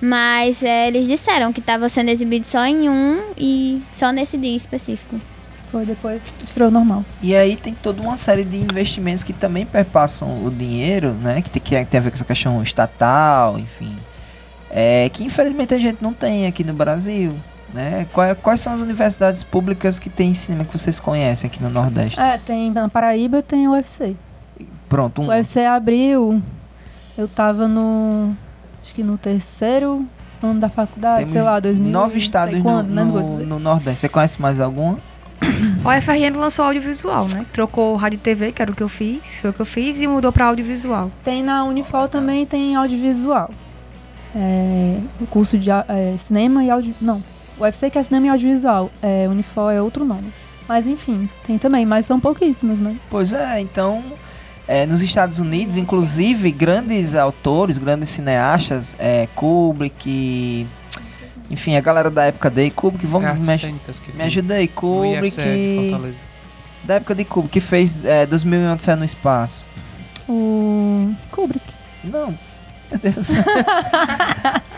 [0.00, 4.56] Mas é, eles disseram que tava sendo exibido só em um e só nesse dia
[4.56, 5.18] específico.
[5.70, 7.04] Foi depois, estreou normal.
[7.22, 11.42] E aí tem toda uma série de investimentos que também perpassam o dinheiro, né?
[11.42, 13.96] Que tem, que tem a ver com essa questão estatal, enfim.
[14.76, 17.32] É, que infelizmente a gente não tem aqui no Brasil.
[17.72, 18.06] Né?
[18.12, 22.18] Quais, quais são as universidades públicas que tem cinema que vocês conhecem aqui no Nordeste?
[22.18, 24.16] É, tem na Paraíba tem o UFC.
[24.88, 25.28] Pronto, O um.
[25.28, 26.42] UFC abriu.
[27.16, 28.34] Eu tava no.
[28.82, 30.06] Acho que no terceiro
[30.42, 31.90] ano da faculdade, Temos sei lá, 2000.
[31.90, 33.04] nove estados no, quando, né?
[33.04, 34.00] Não vou no, no Nordeste.
[34.00, 34.96] Você conhece mais algum?
[35.84, 37.44] O FRN lançou audiovisual, né?
[37.52, 40.00] Trocou rádio e TV, que era o que eu fiz, foi o que eu fiz,
[40.00, 41.10] e mudou pra audiovisual.
[41.22, 43.50] Tem na Unifol também tem audiovisual.
[44.34, 46.94] É, o curso de é, cinema e audio.
[47.00, 47.22] Não.
[47.58, 48.90] O UFC que é cinema e audiovisual.
[49.02, 50.32] É, Unifol é outro nome.
[50.68, 52.96] Mas enfim, tem também, mas são pouquíssimas, né?
[53.10, 54.02] Pois é, então,
[54.66, 60.66] é, nos Estados Unidos, inclusive, grandes autores, grandes cineastas, é, Kubrick,
[61.50, 64.54] enfim, a galera da época dele, Kubrick, vamos, Artes me, aj- cênicas que me ajuda
[64.54, 65.36] aí, de Kubrick,
[65.90, 66.20] Fortaleza.
[66.82, 69.68] da época de Kubrick, que fez é, 2001 Odisseia no Espaço.
[70.26, 71.64] O Kubrick.
[72.02, 72.34] Não,
[72.90, 73.30] meu Deus.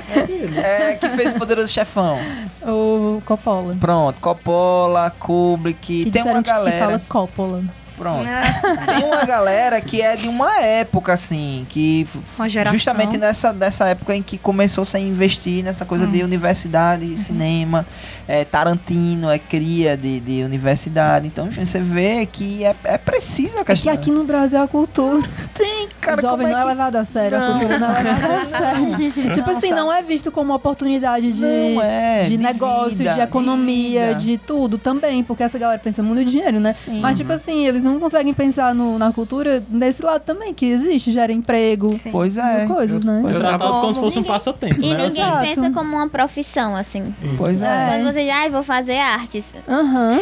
[0.62, 2.19] é, que fez o Poderoso Chefão.
[2.62, 3.77] O Coppola.
[3.79, 6.79] Pronto, Coppola, Kubrick, Que tem uma disseram que, galera...
[6.87, 7.62] fala Coppola.
[7.97, 8.29] Pronto.
[8.29, 12.77] É, Tem uma galera que é de uma época, assim, que f- Uma geração.
[12.77, 16.12] justamente nessa, nessa época em que começou -se a investir nessa coisa Hum.
[16.12, 17.87] de universidade, cinema,
[18.29, 21.27] é, Tarantino é cria de, de universidade.
[21.27, 23.93] Então, enfim, você vê que é, é precisa a É que questão.
[23.93, 25.23] aqui no Brasil a cultura.
[25.55, 26.69] tem, cara, o jovem como não é é que...
[26.69, 27.47] levado a sério, Não.
[27.49, 29.33] a cultura não é levada a sério.
[29.33, 29.81] tipo assim, sabe?
[29.81, 31.45] não é visto como uma oportunidade de,
[31.81, 34.15] é, de, de negócio, vida, de economia, vida.
[34.21, 36.73] de tudo também, porque essa galera pensa muito em dinheiro, né?
[36.73, 37.01] Sim.
[37.01, 41.12] Mas, tipo assim, eles não conseguem pensar no- na cultura desse lado também, que existe,
[41.12, 42.11] gera emprego, Sim.
[42.11, 42.67] Pois é.
[42.67, 43.19] coisas, né?
[43.23, 43.33] Eu é.
[43.35, 45.07] tratava como Como se fosse um ninguém- passatempo, E né?
[45.07, 45.41] ninguém Exato.
[45.41, 47.15] pensa como uma profissão, assim.
[47.37, 47.67] Pois é.
[47.67, 47.87] É.
[48.03, 49.55] Quando diz, ai, vou fazer artes.
[49.69, 50.21] Aham.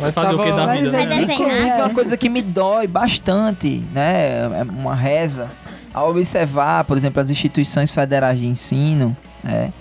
[0.00, 1.06] Vai fazer o que Tava- da Vai vida, né?
[1.06, 1.40] de- desenhar.
[1.40, 1.76] Inclusive, É.
[1.76, 4.48] uma coisa que me dói bastante, né?
[4.60, 5.50] É uma reza,
[5.92, 9.72] ao observar, por exemplo, as instituições federais de ensino, né?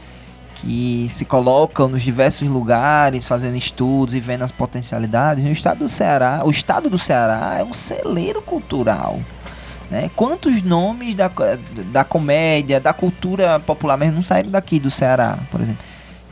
[0.55, 5.43] Que se colocam nos diversos lugares, fazendo estudos e vendo as potencialidades.
[5.43, 9.19] No estado do Ceará, o estado do Ceará é um celeiro cultural.
[9.91, 10.09] Né?
[10.15, 11.29] Quantos nomes da,
[11.91, 15.83] da comédia, da cultura popular mesmo não saíram daqui do Ceará, por exemplo?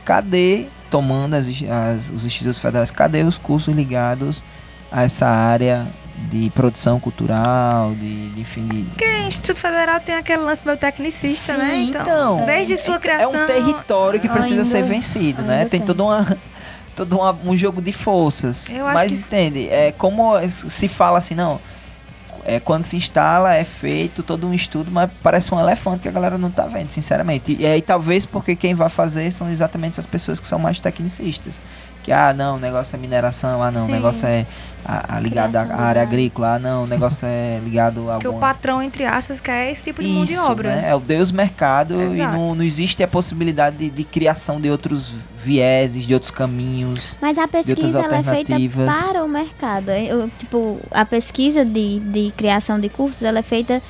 [0.04, 4.44] Cadê, tomando as, as- os institutos federais, cadê os cursos ligados
[4.92, 5.86] a essa área
[6.30, 10.76] de produção cultural, de, de enfim, de, Porque o Instituto Federal tem aquele lance meio
[10.76, 11.76] tecnicista, Sim, né?
[11.88, 12.44] então.
[12.44, 13.34] desde sua é, criação.
[13.34, 15.60] é um território que precisa ainda- ser vencido, né?
[15.64, 15.80] Tem tem.
[15.80, 16.36] todo uma
[16.94, 18.70] todo um jogo de forças.
[18.70, 19.68] Eu acho Mas que- entende?
[19.70, 21.58] É como se fala assim, não.
[22.44, 26.12] É, quando se instala, é feito todo um estudo, mas parece um elefante que a
[26.12, 27.56] galera não tá vendo, sinceramente.
[27.58, 31.60] E aí talvez porque quem vai fazer são exatamente essas pessoas que são mais tecnicistas.
[32.02, 33.92] Que, ah, não, o negócio é mineração, ah, não, o Sim.
[33.92, 34.44] negócio é
[34.84, 38.30] a, a ligado à área agrícola, ah, não, o negócio é ligado a Que o
[38.32, 38.48] alguma...
[38.48, 40.74] patrão, entre aspas, quer esse tipo de mão de Isso, obra.
[40.74, 40.88] né?
[40.90, 42.36] É o Deus mercado e Exato.
[42.36, 47.16] não, não existe a possibilidade de, de criação de outros vieses, de outros caminhos.
[47.22, 48.96] Mas a outras pesquisa ela é feita alternativas.
[48.96, 49.90] para o mercado.
[49.90, 53.80] Eu, tipo, a pesquisa de, de criação de cursos ela é feita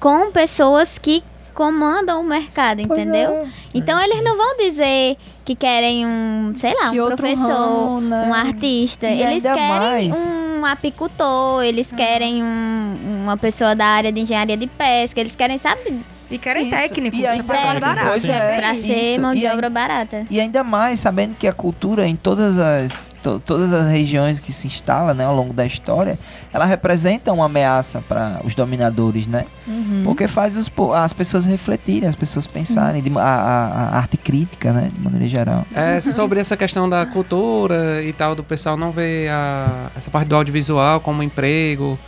[0.00, 1.22] com pessoas que
[1.54, 3.30] comandam o mercado, Pois entendeu?
[3.30, 3.46] é.
[3.74, 8.24] Então eles não vão dizer que querem um, sei lá, Que um professor, ramo, né?
[8.28, 9.06] um artista.
[9.08, 14.56] E eles querem mais- um apicultor, eles querem um- uma pessoa da área de engenharia
[14.56, 16.00] de pesca, eles querem, sabe,
[16.30, 16.70] E querem Isso.
[16.74, 18.08] técnicos, E ainda- pra barato.
[18.08, 18.86] Pois é, pra isso.
[18.86, 20.24] ser mão de obra barata.
[20.30, 24.50] E ainda mais sabendo que a cultura em todas as, to- todas as regiões que
[24.50, 26.18] se instala né, ao longo da história,
[26.50, 29.44] ela representa uma ameaça para os dominadores, né?
[29.66, 29.71] Uhum.
[30.04, 34.90] Porque faz os, as pessoas refletirem, as pessoas pensarem, de, a- a arte crítica, né?
[34.94, 35.66] De maneira geral.
[35.74, 40.28] É sobre essa questão da cultura e tal, do pessoal não ver a, essa parte
[40.28, 41.98] do audiovisual como emprego.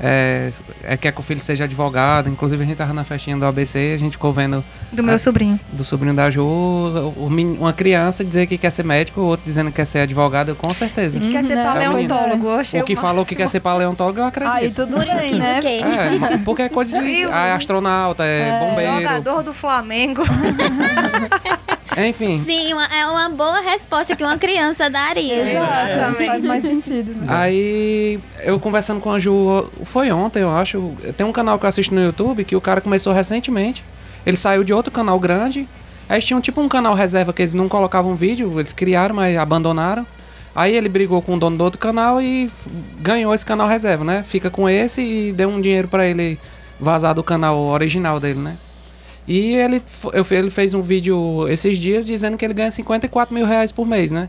[0.00, 0.50] É,
[0.82, 2.28] é quer que o filho seja advogado.
[2.28, 5.18] Inclusive, a gente tava na festinha do ABC, a gente ficou vendo Do meu Ah.
[5.18, 5.58] sobrinho.
[5.72, 9.44] do sobrinho da Ju, o- o uma criança dizer que quer ser médico, o outro
[9.46, 11.20] dizendo que quer ser advogado, com certeza.
[11.20, 11.64] Que quer ser Uhum, né?
[11.64, 12.50] paleontólogo.
[12.50, 14.52] Achei O que falou que quer ser paleontólogo, eu acredito.
[14.54, 15.60] Aí tudo bem, né?
[15.64, 20.22] É, porque é coisa de ah, é astronauta, é, bombeiro, Jogador do Flamengo.
[21.96, 22.42] enfim.
[22.44, 25.50] Sim, uma- é uma boa resposta que uma criança daria.
[25.50, 27.20] Exato, faz mais sentido.
[27.20, 27.26] Né?
[27.28, 30.92] Aí eu conversando com a Ju, foi ontem, eu acho.
[31.16, 33.82] Tem um canal que eu assisto no YouTube que o cara começou recentemente.
[34.24, 35.68] Ele saiu de outro canal grande.
[36.08, 39.36] Aí eles tinham tipo um canal reserva que eles não colocavam vídeo, eles criaram, mas
[39.36, 40.06] abandonaram.
[40.54, 42.50] Aí ele brigou com o dono do outro canal e
[43.00, 44.22] ganhou esse canal reserva, né?
[44.22, 46.38] Fica com esse e deu um dinheiro pra ele
[46.78, 48.56] vazar do canal original dele, né?
[49.26, 49.82] E ele,
[50.30, 54.10] ele fez um vídeo esses dias dizendo que ele ganha 54 mil reais por mês,
[54.10, 54.28] né?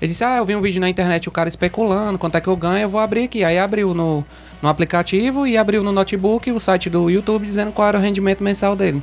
[0.00, 2.48] Ele disse, ah, eu vi um vídeo na internet, o cara especulando, quanto é que
[2.48, 3.44] eu ganho, eu vou abrir aqui.
[3.44, 4.24] Aí abriu no,
[4.60, 8.42] no aplicativo e abriu no notebook o site do YouTube dizendo qual era o rendimento
[8.42, 9.02] mensal dele.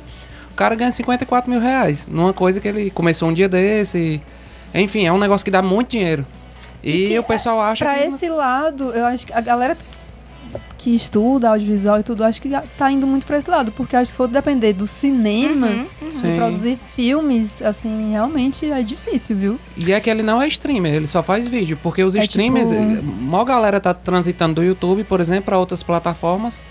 [0.50, 4.20] O cara ganha 54 mil reais, numa coisa que ele começou um dia desse.
[4.74, 6.26] Enfim, é um negócio que dá muito dinheiro.
[6.82, 8.04] E, que o pessoal acha Pra que...
[8.04, 9.76] esse lado, eu acho que a galera
[10.78, 13.70] que estuda audiovisual e tudo, acho que tá indo muito pra esse lado.
[13.72, 16.08] Porque acho que se for depender do cinema, Uhum.
[16.08, 16.36] de Sim.
[16.36, 19.60] produzir filmes, assim, realmente é difícil, viu?
[19.76, 21.78] E é que ele não é streamer, ele só faz vídeo.
[21.82, 25.58] Porque os É streamers, tipo- eh, maior galera tá transitando do YouTube, por exemplo, para
[25.58, 26.62] outras plataformas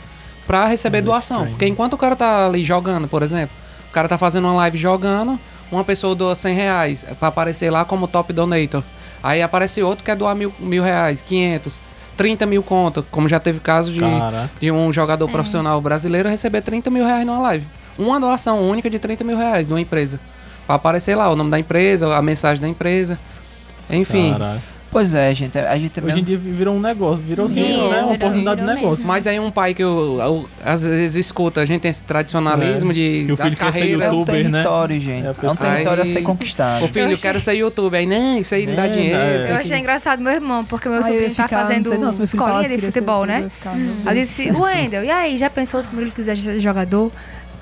[0.47, 1.37] pra receber Fazer doação.
[1.37, 1.51] stream.
[1.51, 3.55] Porque enquanto o cara tá ali jogando, por exemplo,
[3.89, 5.39] o cara tá fazendo uma live jogando,
[5.71, 8.83] uma pessoa doa 100 reais pra aparecer lá como top donator.
[9.23, 11.81] Aí aparece outro que quer doar mil, mil reais, 500,
[12.17, 14.51] 30 mil conto, como já teve caso de, Caraca.
[14.59, 17.65] de um jogador profissional brasileiro receber 30 mil reais numa live.
[17.97, 20.19] Uma doação única de 30 mil reais de uma empresa.
[20.65, 23.19] Pra aparecer lá o nome da empresa, a mensagem da empresa.
[23.89, 24.33] Enfim.
[24.33, 24.61] Caraca.
[24.91, 25.57] Pois é, gente.
[25.57, 26.11] A gente também.
[26.11, 28.01] Hoje em dia virou um negócio, virou Sim, sim, né?
[28.01, 29.07] Uma oportunidade de negócio.
[29.07, 32.91] Mas aí um pai que eu, eu, às vezes escuta, a gente tem esse tradicionalismo
[32.91, 34.01] É, de que o das quer ser carreiras.
[34.07, 34.51] É um youtuber, né?
[34.51, 35.25] território, gente.
[35.25, 36.83] É, É, um território a ser Aí- conquistado.
[36.83, 37.99] Ô filho, eu quero ser youtuber.
[38.01, 39.17] Aí, não, isso aí não dá É, dinheiro.
[39.43, 39.51] né?
[39.51, 41.97] Eu achei engraçado meu irmão, porque meu Aí eu sobrinho tá ficar, fazendo não sei
[41.97, 43.49] não, se meu filho escolinha falasse de futebol, youtuber, né?
[43.49, 43.75] ficar,
[44.11, 47.09] Aí disse, Wendel, e aí, já pensou se ele quiser ser jogador?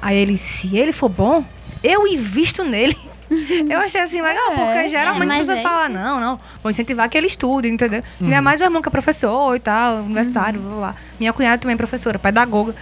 [0.02, 1.44] Aí ele, se ele for bom,
[1.84, 2.98] eu invisto nele.
[3.70, 6.70] Eu achei assim legal, É, porque geralmente é, as pessoas é falam, não, não, vou
[6.70, 8.04] incentivar que ele estude, entendeu?
[8.20, 10.96] Ainda mais meu irmão que é professor e tal, universitário, blá, blá, blá.
[11.20, 12.76] Minha cunhada também é professora, pedagoga.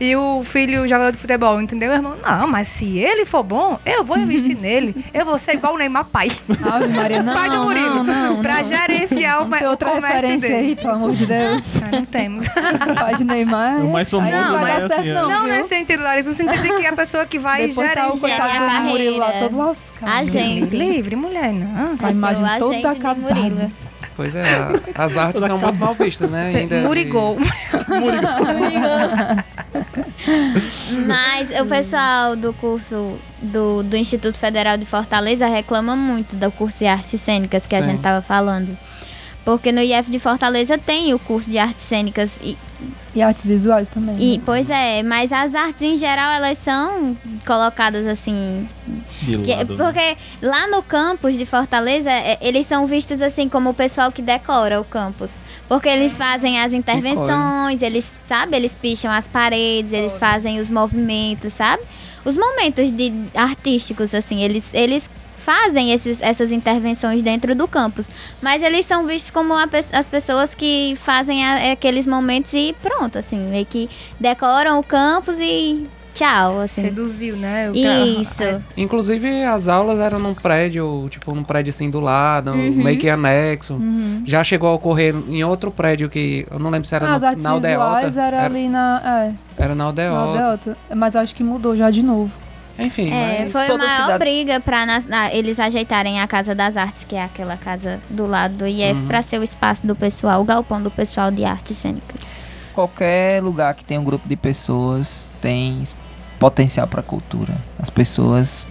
[0.00, 1.88] E o filho jogador de futebol, entendeu?
[1.90, 5.04] Meu irmão, não, mas se ele for bom, eu vou investir nele.
[5.14, 6.28] Eu vou ser igual o Neymar pai.
[6.72, 8.02] Ave Maria, não, pai do Murilo.
[8.02, 8.64] não, não, pra não.
[8.64, 10.66] gerenciar o, Vamos ter o outra referência dele.
[10.68, 11.62] aí, pelo amor de Deus.
[11.82, 12.48] Ah, Não temos.
[12.48, 13.84] Pai de Neymar.
[13.84, 15.14] O mais famoso, Aí não vai né, dar certo, assim, é.
[15.14, 18.08] não, Não nesse sentido, Larissa, no sentido de que a pessoa que vai Depois tá
[18.08, 18.40] o gerenciar...
[18.40, 20.08] coitado do Murilo lá todo lascado.
[20.10, 20.76] A gente.
[20.76, 21.96] Livre, mulher, não.
[21.96, 23.70] Com a imagem o toda acabada.
[24.14, 26.50] Pois é, a- as artes são muito mal vistas, né?
[26.50, 27.38] Você- Ainda Murigol.
[31.06, 36.78] Mas o pessoal do curso do, do Instituto Federal de Fortaleza reclama muito do curso
[36.80, 37.90] de artes cênicas que a Sim.
[37.90, 38.76] gente tava falando.
[39.44, 42.56] Porque no IF de Fortaleza tem o curso de artes cênicas e,
[43.14, 44.14] E artes visuais também.
[44.18, 44.42] e né?
[44.46, 48.68] pois é, mas as artes em geral elas são colocadas assim
[49.20, 49.84] De Que- lado, né?
[49.84, 54.22] porque lá no campus de Fortaleza, é, eles são vistos assim como o pessoal que
[54.22, 55.34] decora o campus.
[55.68, 61.52] Porque eles fazem as intervenções, eles, sabe, eles picham as paredes, eles fazem os movimentos,
[61.52, 61.82] sabe?
[62.24, 65.10] Os momentos de artísticos, assim, eles, eles
[65.44, 68.08] fazem esses, essas intervenções dentro do campus.
[68.40, 73.18] Mas eles são vistos como a as pessoas que fazem a- aqueles momentos e pronto,
[73.18, 73.88] assim, meio que
[74.20, 76.82] decoram o campus e tchau, assim.
[76.82, 77.70] Reduziu, né?
[77.70, 78.42] o tra- Isso.
[78.42, 78.60] é.
[78.76, 82.82] Inclusive, as aulas eram num prédio, tipo, num prédio assim do lado, Uhum.
[82.84, 83.80] meio que anexo.
[84.26, 87.16] Já chegou a ocorrer em outro prédio que eu não lembro se era Ah, no-
[87.16, 88.20] as artes na visuais Aldeota.
[88.20, 89.02] era, ali na.
[89.58, 90.18] É, era na na Aldeota.
[90.20, 90.76] Aldeota.
[90.94, 92.30] Mas eu acho que mudou já de novo.
[92.78, 94.62] Enfim, É, mas foi a toda maior cidade- briga
[95.08, 98.92] na- eles ajeitarem a Casa das Artes, que é aquela casa do lado do IF,
[99.00, 99.06] Uhum.
[99.06, 102.20] pra ser o espaço do pessoal, o galpão do pessoal de artes cênicas.
[102.72, 105.82] Qualquer lugar que tem um grupo de pessoas tem
[106.38, 107.54] potencial para a cultura.
[107.78, 108.66] As pessoas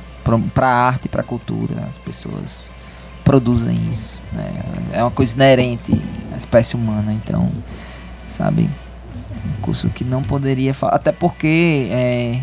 [0.53, 2.59] para a arte, para a cultura, as pessoas
[3.23, 4.19] produzem isso.
[4.33, 4.51] Né?
[4.93, 5.93] É uma coisa inerente
[6.33, 7.49] à espécie humana, então,
[8.27, 8.67] sabe,
[9.45, 12.41] um curso que não poderia falar, até porque é,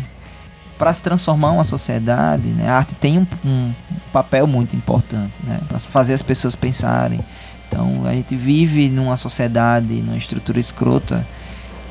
[0.79, 3.73] para se transformar uma sociedade, né, a arte tem um, um
[4.13, 7.19] papel muito importante, né, para fazer as pessoas pensarem.
[7.67, 11.23] Então, a gente vive numa sociedade, numa estrutura escrota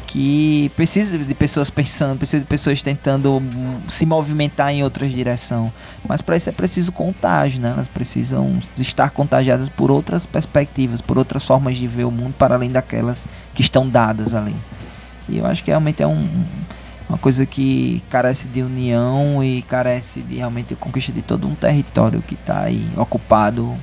[0.09, 5.70] que precisa de pessoas pensando, precisa de pessoas tentando hum, se movimentar em outras direções.
[6.09, 7.70] Mas para isso é preciso contágio, né?
[7.70, 12.55] Elas precisam estar contagiadas por outras perspectivas, por outras formas de ver o mundo para
[12.55, 14.57] além daquelas que estão dadas ali.
[15.29, 16.27] E eu acho que realmente é um,
[17.09, 22.21] uma coisa que carece de união e carece de realmente conquista de todo um território
[22.21, 23.77] que está aí ocupado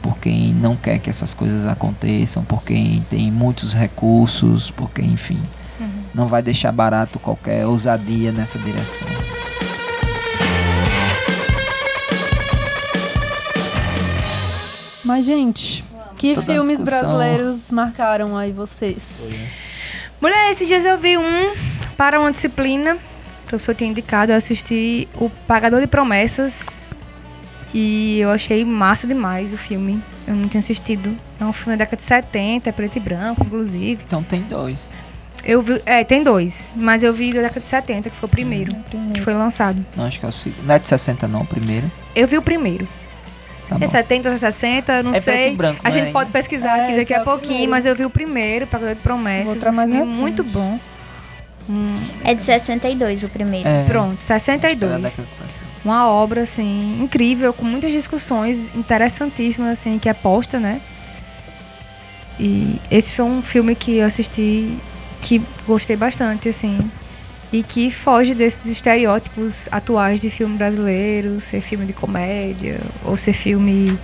[0.00, 5.12] por quem não quer que essas coisas aconteçam, por quem tem muitos recursos, por quem,
[5.12, 5.40] enfim,
[5.78, 6.02] uhum.
[6.14, 9.06] não vai deixar barato qualquer ousadia nessa direção.
[15.04, 15.84] Mas, gente,
[16.16, 19.38] que Toda filmes brasileiros marcaram aí vocês?
[20.20, 25.08] Mulher, esses dias eu vi um para uma disciplina, o professor tinha indicado, eu assisti
[25.14, 26.66] O Pagador de Promessas,
[27.74, 30.02] e eu achei massa demais o filme.
[30.26, 31.16] Eu não tinha assistido.
[31.40, 34.02] É um filme da década de 70, é preto e branco, inclusive.
[34.06, 34.90] Então tem dois.
[35.44, 38.30] Eu vi, é, tem dois, mas eu vi da década de 70, que foi o
[38.30, 39.12] primeiro, hum, primeiro.
[39.14, 39.84] que foi lançado.
[39.96, 40.64] Não, acho que é o segundo.
[40.64, 41.90] Não é de 60 não, o primeiro.
[42.14, 42.86] Eu vi o primeiro.
[43.68, 45.34] Tá se é 70 ou 60, não é sei.
[45.34, 47.86] Preto e branco, a gente é, pode pesquisar é, aqui daqui a é pouquinho, mas
[47.86, 49.54] eu vi o primeiro, Pagador de Promessas.
[49.54, 50.20] Outra mais recente.
[50.20, 50.78] muito bom.
[51.68, 51.90] Hum.
[52.24, 53.68] É de 62 o primeiro.
[53.68, 53.84] É.
[53.84, 55.04] Pronto, 62.
[55.04, 55.12] É
[55.84, 60.80] Uma obra, assim, incrível, com muitas discussões interessantíssimas, assim, que é posta, né?
[62.38, 64.76] E esse foi um filme que eu assisti
[65.20, 66.78] que gostei bastante, assim.
[67.52, 73.34] E que foge desses estereótipos atuais de filme brasileiro, ser filme de comédia, ou ser
[73.34, 73.98] filme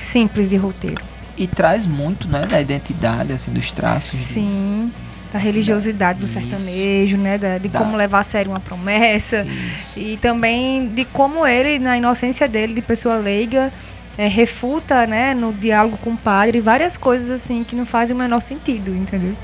[0.00, 1.02] simples de roteiro.
[1.36, 4.18] E traz muito, né, da identidade, assim, dos traços.
[4.18, 4.92] Sim.
[4.92, 6.34] De da religiosidade do Isso.
[6.34, 7.38] sertanejo, né?
[7.38, 9.46] Da, de como levar a sério uma promessa.
[9.76, 10.00] Isso.
[10.00, 13.72] E também de como ele, na inocência dele, de pessoa leiga,
[14.16, 18.18] é, refuta, né, no diálogo com o padre, várias coisas assim que não fazem o
[18.18, 19.34] menor sentido, entendeu?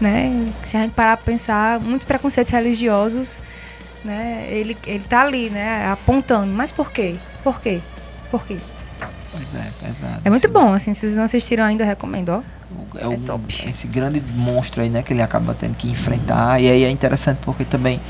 [0.00, 0.52] Né?
[0.64, 3.38] Se a gente parar para pensar, muitos preconceitos religiosos,
[4.04, 6.52] né, ele, ele tá ali, né, apontando.
[6.52, 7.14] Mas por quê?
[7.44, 7.80] Por quê?
[8.30, 8.56] Por quê?
[9.36, 10.20] Pois é, pesado.
[10.24, 10.52] É muito sim.
[10.52, 12.42] bom, assim, se vocês não assistiram ainda, recomendo, ó.
[12.98, 13.68] É, é top.
[13.68, 16.60] esse grande monstro aí, né, que ele acaba tendo que enfrentar.
[16.60, 18.00] E aí é interessante porque também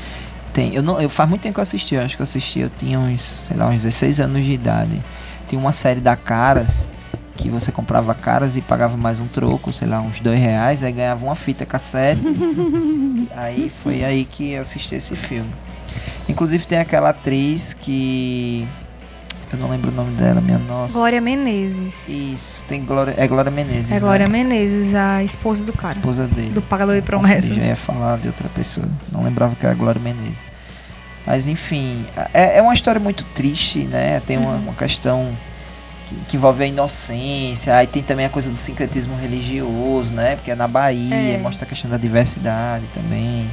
[0.53, 0.73] tem.
[0.73, 2.71] Eu não, eu faz muito tempo que eu assisti, eu acho que eu assisti, eu
[2.77, 5.01] tinha uns, sei lá, uns 16 anos de idade.
[5.47, 6.89] Tinha uma série da Caras
[7.37, 10.91] que você comprava caras e pagava mais um troco, sei lá, uns dois reais, aí
[10.91, 12.21] ganhava uma fita cassete.
[13.37, 15.49] aí foi aí que eu assisti esse filme.
[16.27, 18.67] Inclusive tem aquela atriz que
[19.51, 20.93] eu não lembro o nome dela, minha nossa.
[20.93, 22.09] Glória Menezes.
[22.09, 23.13] Isso, tem Glória.
[23.17, 23.89] É Glória Menezes.
[23.91, 23.99] É né?
[23.99, 25.97] Glória Menezes, a esposa do cara.
[25.97, 26.49] Esposa dele.
[26.49, 27.51] Do Pagador de Promessas.
[27.51, 28.87] Eu já ia falar de outra pessoa.
[29.11, 30.45] Não lembrava que era Glória Menezes.
[31.25, 34.21] Mas enfim, é, é uma história muito triste, né?
[34.25, 34.59] Tem uma, uhum.
[34.59, 35.29] uma questão
[36.09, 37.73] que, que, envolve a inocência.
[37.75, 40.35] Aí tem também a coisa do sincretismo religioso, né?
[40.35, 41.37] Porque é na Bahia, é.
[41.37, 43.49] mostra a questão da diversidade também.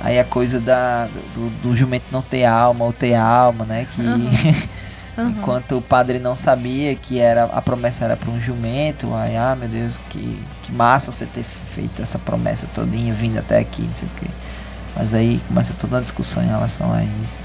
[0.00, 3.86] Aí a coisa da, do, do jumento não ter alma ou ter alma, né?
[3.94, 4.00] Que.
[4.00, 4.30] Uhum.
[5.16, 5.28] Uhum.
[5.30, 9.56] Enquanto o padre não sabia que era a promessa era para um jumento, aí, ah,
[9.58, 13.94] meu Deus, que, que massa você ter feito essa promessa todinha, vindo até aqui, não
[13.94, 14.26] sei o quê.
[14.96, 17.36] Mas aí começa toda uma discussão em relação a isso.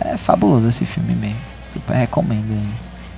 [0.00, 1.38] É fabuloso esse filme mesmo.
[1.68, 2.68] Super recomendo aí.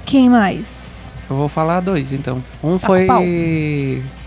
[0.05, 1.11] Quem mais?
[1.29, 2.43] Eu vou falar dois, então.
[2.63, 3.07] Um tá foi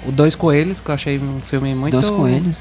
[0.05, 1.91] o Dois Coelhos, que eu achei um filme muito...
[1.91, 2.57] Dois Coelhos?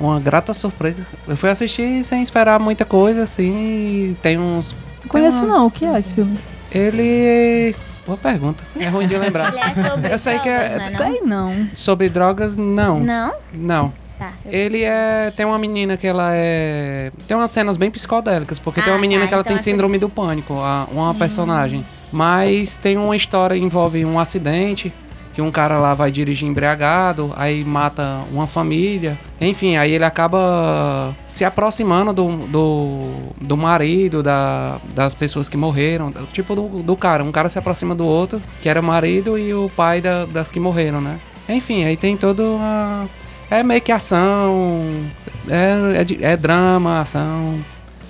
[0.00, 1.06] Uma grata surpresa.
[1.28, 4.74] Eu fui assistir sem esperar muita coisa, assim, tem uns...
[5.02, 6.38] Não conheço não, o que é esse filme?
[6.74, 7.74] Ele.
[8.04, 8.64] Boa pergunta.
[8.78, 9.48] É ruim de lembrar.
[9.48, 10.76] Ele é sobre Eu sei drogas, que é.
[10.76, 11.68] Não é sei não.
[11.74, 13.00] Sobre drogas, não.
[13.00, 13.34] Não?
[13.54, 13.92] Não.
[14.18, 14.32] Tá.
[14.44, 15.32] Ele é.
[15.34, 17.10] Tem uma menina que ela é.
[17.26, 19.62] Tem umas cenas bem psicodélicas, porque ah, tem uma menina tá, que ela então tem
[19.62, 21.14] síndrome do pânico, a, uma hum.
[21.14, 21.86] personagem.
[22.12, 24.92] Mas tem uma história envolve um acidente
[25.34, 29.18] que um cara lá vai dirigir embriagado, aí mata uma família.
[29.40, 33.02] Enfim, aí ele acaba se aproximando do, do,
[33.40, 36.12] do marido, da, das pessoas que morreram.
[36.32, 37.24] Tipo do, do cara.
[37.24, 40.60] Um cara se aproxima do outro, que era marido, e o pai da, das que
[40.60, 41.18] morreram, né?
[41.48, 43.08] Enfim, aí tem toda uma.
[43.50, 45.04] É meio que ação,
[45.48, 47.58] é, é, é drama, ação.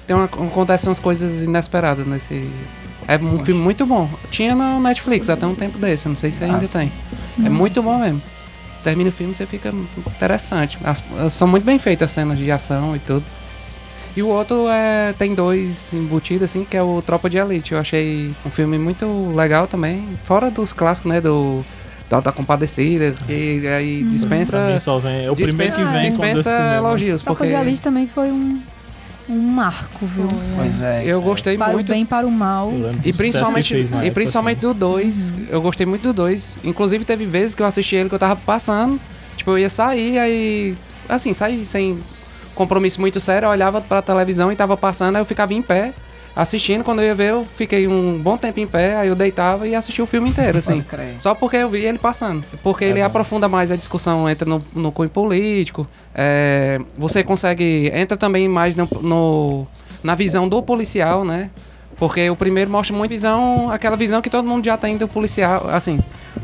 [0.07, 2.49] Tem uma, acontecem umas coisas inesperadas nesse,
[3.07, 4.09] é um filme muito bom.
[4.31, 6.93] Tinha na Netflix até um tempo desse, não sei se ainda tem.
[7.45, 8.23] É muito bom mesmo.
[8.83, 9.73] Termina o filme você fica
[10.07, 10.79] interessante.
[10.85, 11.03] As,
[11.33, 13.25] são muito bem feitas as cenas de ação e tudo.
[14.17, 17.73] E o outro é, tem dois embutidos, assim, que é o Tropa de Elite.
[17.73, 20.05] Eu achei um filme muito legal também.
[20.25, 21.21] Fora dos clássicos, né?
[21.21, 21.65] Do.
[22.09, 23.15] Da, da Compadecida.
[23.29, 24.59] E aí dispensa.
[24.59, 25.25] Pra mim só vem.
[25.25, 26.77] É o primeiro dispensa que vem dispensa quando eu cinema.
[26.77, 27.23] elogios.
[27.23, 28.61] Tropa Porque de Elite também foi um,
[29.29, 30.29] um marco, viu?
[30.57, 31.03] Pois é.
[31.05, 31.89] eu gostei Para muito.
[31.89, 32.71] o bem, para o mal.
[33.05, 34.67] E principalmente, fez na e principalmente assim.
[34.69, 36.59] do 2, eu gostei muito do 2.
[36.65, 39.01] Inclusive teve vezes que eu assisti ele que eu tava passando,
[39.37, 40.77] tipo, eu ia sair, aí.
[41.09, 41.99] Assim, sair sem
[42.55, 45.93] compromisso muito sério, eu olhava pra televisão e tava passando, aí eu ficava em pé,
[46.35, 46.83] assistindo.
[46.85, 49.75] Quando eu ia ver, eu fiquei um bom tempo em pé, aí eu deitava e
[49.75, 50.81] assistia o filme inteiro, assim.
[51.19, 52.45] Só porque eu vi ele passando.
[52.63, 53.07] Porque ele bom.
[53.07, 55.87] aprofunda mais a discussão, entra no, no cunho político.
[56.15, 57.91] é, você consegue.
[57.95, 59.67] Entra também mais no, no-
[60.03, 61.51] na visão do policial, né?
[61.97, 65.69] Porque o primeiro mostra muito visão, aquela visão que todo mundo já tem do policial.
[65.71, 66.01] Assim,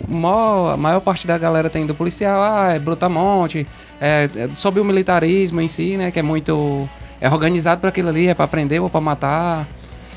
[0.09, 3.66] maior, a maior parte da galera tem do policial, ah, é brutamonte,
[4.01, 6.11] é, é sobre o militarismo em si, né?
[6.12, 6.88] Que é muito.
[7.21, 9.68] É organizado para aquilo ali, é para prender ou para matar.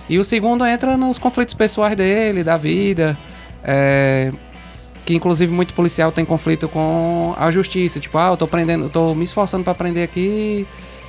[0.09, 3.17] E o segundo entra nos conflitos pessoais dele, da vida.
[3.63, 4.31] é,
[5.05, 7.99] que inclusive muito policial tem conflito com a justiça.
[7.99, 10.65] Tipo, ah, eu tô prendendo, tô me esforçando para prender aqui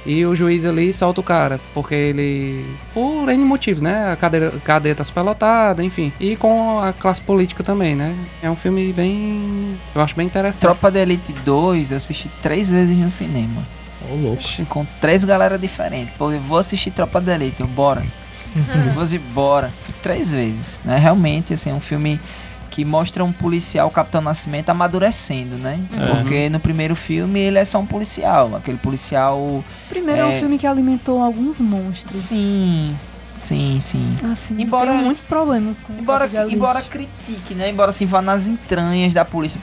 [0.07, 1.61] e o juiz ali solta o cara.
[1.73, 2.65] Porque ele.
[2.93, 4.13] Por N motivos, né?
[4.13, 6.13] A cadeia, a cadeia tá superlotada, enfim.
[6.21, 8.15] E com a classe política também, né?
[8.43, 9.77] É um filme bem.
[9.95, 10.63] Eu acho bem interessante.
[10.63, 13.63] Tropa de Elite 2 eu assisti três vezes no cinema.
[14.11, 14.43] Ô, louco.
[14.69, 16.15] Com três galera diferentes.
[16.17, 18.03] Pô, eu vou assistir Tropa de Elite, eu, bora.
[18.55, 19.73] eu vou dizer, bora.
[19.85, 20.97] Fui três vezes, né?
[20.99, 22.21] Realmente, assim, é um filme
[22.71, 25.79] que mostra um policial, o Capitão Nascimento, amadurecendo, né?
[25.93, 26.07] É.
[26.17, 28.57] Porque no primeiro filme ele é só um policial.
[28.57, 29.63] Aquele policial...
[29.89, 30.37] Primeiro é, É.
[30.37, 32.21] um filme que alimentou alguns monstros.
[32.21, 32.97] Sim,
[33.45, 34.15] sim, sim.
[34.33, 37.71] Assim, Embora- tem muitos problemas com Embora, embora critique, né?
[37.71, 39.61] Embora assim, vá nas entranhas da polícia.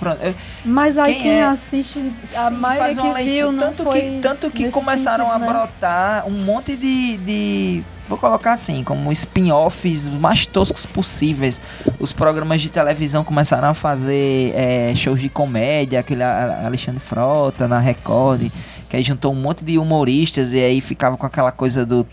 [0.63, 1.99] Mas aí quem quem, é- assiste,
[2.37, 3.33] a Sim, maioria faz uma que leitura.
[3.35, 5.47] viu não tanto foi que tanto que começaram sentido, a né?
[5.53, 11.59] brotar um monte de, de vou colocar assim como spin-offs mais toscos possíveis
[11.99, 17.79] os programas de televisão começaram a fazer é, shows de comédia aquele Alexandre Frota na
[17.79, 18.51] Record
[18.89, 22.05] que aí juntou um monte de humoristas e aí ficava com aquela coisa do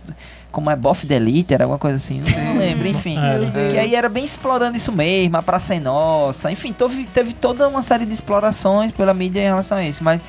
[0.51, 3.17] como é Boff Elite, era alguma coisa assim, não lembro, enfim.
[3.19, 3.71] É.
[3.71, 6.51] Que aí era bem explorando isso mesmo, a Praça é Nossa.
[6.51, 10.03] Enfim, teve, teve toda uma série de explorações pela mídia em relação a isso.
[10.03, 10.21] Mas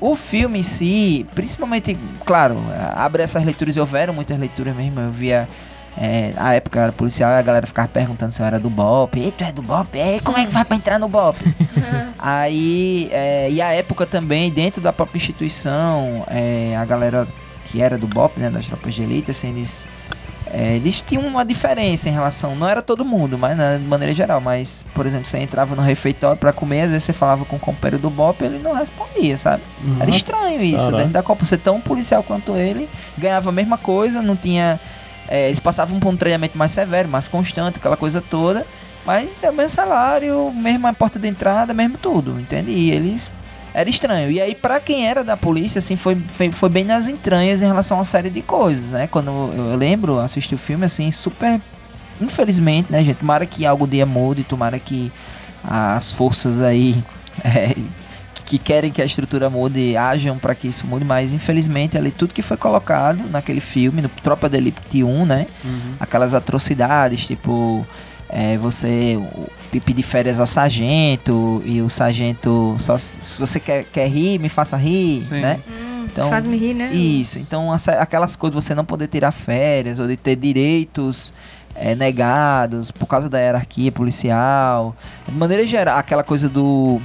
[0.00, 2.58] o filme em si, principalmente, claro,
[2.94, 5.00] abre essas leituras e houveram muitas leituras mesmo.
[5.00, 5.48] Eu via.
[5.94, 8.70] É, a época eu era policial e a galera ficava perguntando se eu era do
[8.70, 9.20] BOP.
[9.20, 9.94] Ei, tu é do BOP?
[9.94, 11.36] Ei, como é que vai pra entrar no BOP?
[12.18, 17.28] Aí, é, e a época também, dentro da própria instituição, é, a galera
[17.72, 19.88] que era do BOP, né, das tropas de elite, assim, eles,
[20.46, 24.14] é, eles tinham uma diferença em relação, não era todo mundo, mas né, de maneira
[24.14, 27.56] geral, mas, por exemplo, você entrava no refeitório pra comer, às vezes você falava com
[27.56, 29.62] o companheiro do BOP, ele não respondia, sabe?
[29.98, 30.96] Era estranho isso, Caraca.
[30.98, 34.78] dentro da Copa, você tão policial quanto ele, ganhava a mesma coisa, não tinha...
[35.26, 38.66] é, eles passavam por um treinamento mais severo, mais constante, aquela coisa toda,
[39.06, 42.70] mas é o mesmo salário, mesma porta de entrada, mesmo tudo, entende?
[42.70, 43.32] E eles...
[43.74, 44.30] Era estranho.
[44.30, 47.66] E aí, pra quem era da polícia, assim, foi, foi, foi bem nas entranhas em
[47.66, 49.06] relação a uma série de coisas, né?
[49.06, 51.60] Quando eu, lembro, assisti o filme, assim, super...
[52.20, 53.16] Infelizmente, né, gente?
[53.16, 55.10] Tomara que algo dia mude, tomara que
[55.64, 57.02] as forças aí...
[57.42, 57.74] é,
[58.52, 62.34] que querem que a estrutura mude ajam para que isso mude, mas infelizmente ali tudo
[62.34, 65.46] que foi colocado naquele filme, no Tropa de Elite 1, né?
[65.98, 67.86] Aquelas atrocidades, tipo,
[68.32, 69.20] é, você
[69.84, 74.76] pedir férias ao sargento e o sargento só se você quer, quer rir, me faça
[74.76, 75.40] rir, Sim.
[75.40, 75.60] né?
[76.04, 76.92] Então, Faz-me rir, né?
[76.92, 77.68] Isso, então
[77.98, 81.32] aquelas coisas, você não poder tirar férias ou de ter direitos
[81.74, 84.94] é, negados por causa da hierarquia policial.
[85.26, 87.00] De maneira geral, aquela coisa do,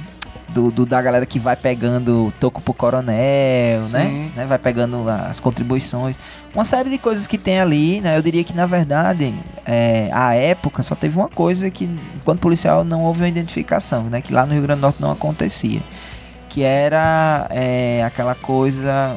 [0.48, 4.30] do, do- da galera que vai pegando toco pro coronel, né?
[4.34, 4.46] Né?
[4.46, 6.16] Vai pegando as contribuições.
[6.54, 8.16] Uma série de coisas que tem ali, né?
[8.16, 9.34] Eu diria que, na verdade,
[9.66, 11.84] é, a época só teve uma coisa que,
[12.16, 14.20] enquanto policial, não houve uma identificação, né?
[14.22, 15.82] Que lá no Rio Grande do Norte não acontecia.
[16.48, 19.16] Que era é, aquela coisa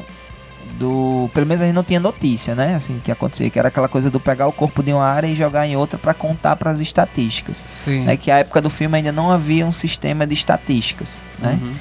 [0.82, 1.30] do.
[1.32, 2.74] Pelo menos a gente não tinha notícia, né?
[2.74, 5.34] Assim, que acontecia, que era aquela coisa do pegar o corpo de uma área e
[5.34, 7.64] jogar em outra para contar para as estatísticas.
[7.66, 8.04] Sim.
[8.04, 8.16] Né?
[8.16, 11.58] Que a época do filme ainda não havia um sistema de estatísticas, né?
[11.62, 11.74] Uhum.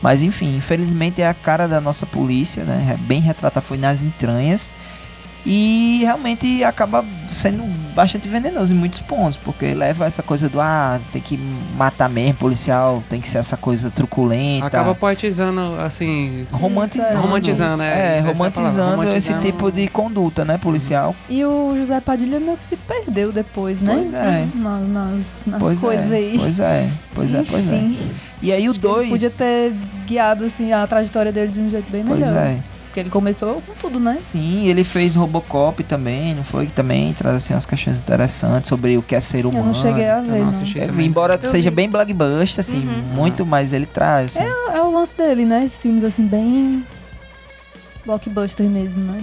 [0.00, 2.94] Mas enfim, infelizmente é a cara da nossa polícia, né?
[2.94, 4.72] É Bem retratada, foi nas entranhas.
[5.50, 7.62] E realmente acaba sendo
[7.94, 11.38] bastante venenoso em muitos pontos, porque leva essa coisa do ah, tem que
[11.74, 14.66] matar mesmo, policial, tem que ser essa coisa truculenta.
[14.66, 16.46] Acaba poetizando, assim.
[16.52, 17.20] romantizando.
[17.20, 19.40] Romantizando, é, é, é palavra, romantizando esse romantizando.
[19.42, 21.16] tipo de conduta, né, policial.
[21.30, 23.94] E o José Padilha meio que se perdeu depois, né?
[23.94, 24.46] Pois é.
[24.54, 26.36] Na- Nas, nas Pois coisas é, aí.
[26.38, 27.76] Pois é, pois é, pois é.
[27.76, 27.98] Enfim,
[28.42, 29.08] E aí o acho que ele 2.
[29.08, 29.72] Podia ter
[30.06, 32.36] guiado assim, a trajetória dele de um jeito bem Pois melhor.
[32.36, 32.58] é.
[32.88, 34.18] Porque ele começou com tudo, né?
[34.20, 36.66] Sim, ele fez Robocop também, não foi?
[36.66, 39.60] Que também traz assim, umas questões interessantes sobre o que é ser humano.
[39.62, 41.76] Eu não cheguei a ver, não É, embora Eu seja vi.
[41.76, 43.02] bem blockbuster, assim, Uhum.
[43.14, 44.36] muito, mas ele traz.
[44.38, 44.48] Assim.
[44.72, 45.64] É o lance dele, né?
[45.64, 46.84] Esses filmes assim, bem.
[48.06, 49.22] blockbuster mesmo, né?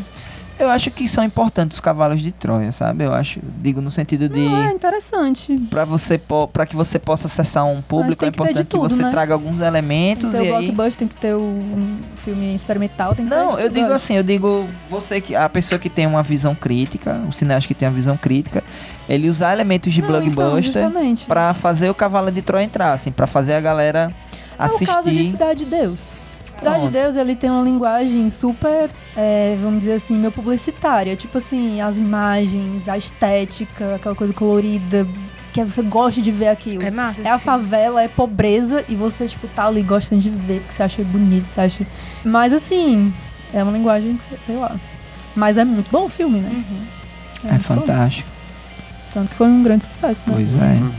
[0.57, 3.03] Eu acho que são importantes os cavalos de Troia, sabe?
[3.03, 5.57] Eu acho, digo no sentido de Ah, interessante.
[5.69, 6.19] para você
[6.53, 9.01] para que você possa acessar um público tem é que ter importante que tudo, você
[9.01, 9.11] né?
[9.11, 11.97] traga alguns Tem elementos que ter e o aí blockbuster, tem que ter o um
[12.23, 15.49] filme experimental, tem que ter Não, de eu digo assim, eu digo você que a
[15.49, 18.63] pessoa que tem uma visão crítica, o cineasta que tem uma visão crítica,
[19.09, 21.25] ele usar elementos de Não, então, blockbuster justamente.
[21.25, 24.13] pra fazer o cavalo de Troia entrar, assim, para fazer a galera
[24.57, 25.25] É o caso de assistir.
[25.31, 26.17] Cidade de Deus.
[26.59, 26.91] Cidade de.
[26.91, 31.15] Deus, ele tem uma linguagem super, é, vamos dizer assim, meio publicitária.
[31.15, 35.07] Tipo assim, as imagens, a estética, aquela coisa colorida,
[35.53, 36.83] que você gosta de ver aquilo.
[36.83, 37.21] É massa.
[37.21, 40.83] É a favela, é pobreza, e você, tipo, tá ali gostando de ver, porque você
[40.83, 41.85] acha bonito, você acha...
[42.23, 43.13] Mas, assim,
[43.53, 44.75] é uma linguagem, que você- sei lá.
[45.35, 46.63] Mas é muito bom o filme, né?
[47.43, 47.75] É muito bom.
[47.81, 48.27] fantástico.
[49.13, 50.33] Tanto que foi um grande sucesso, né?
[50.35, 50.59] Pois é.
[50.59, 50.91] Uhum.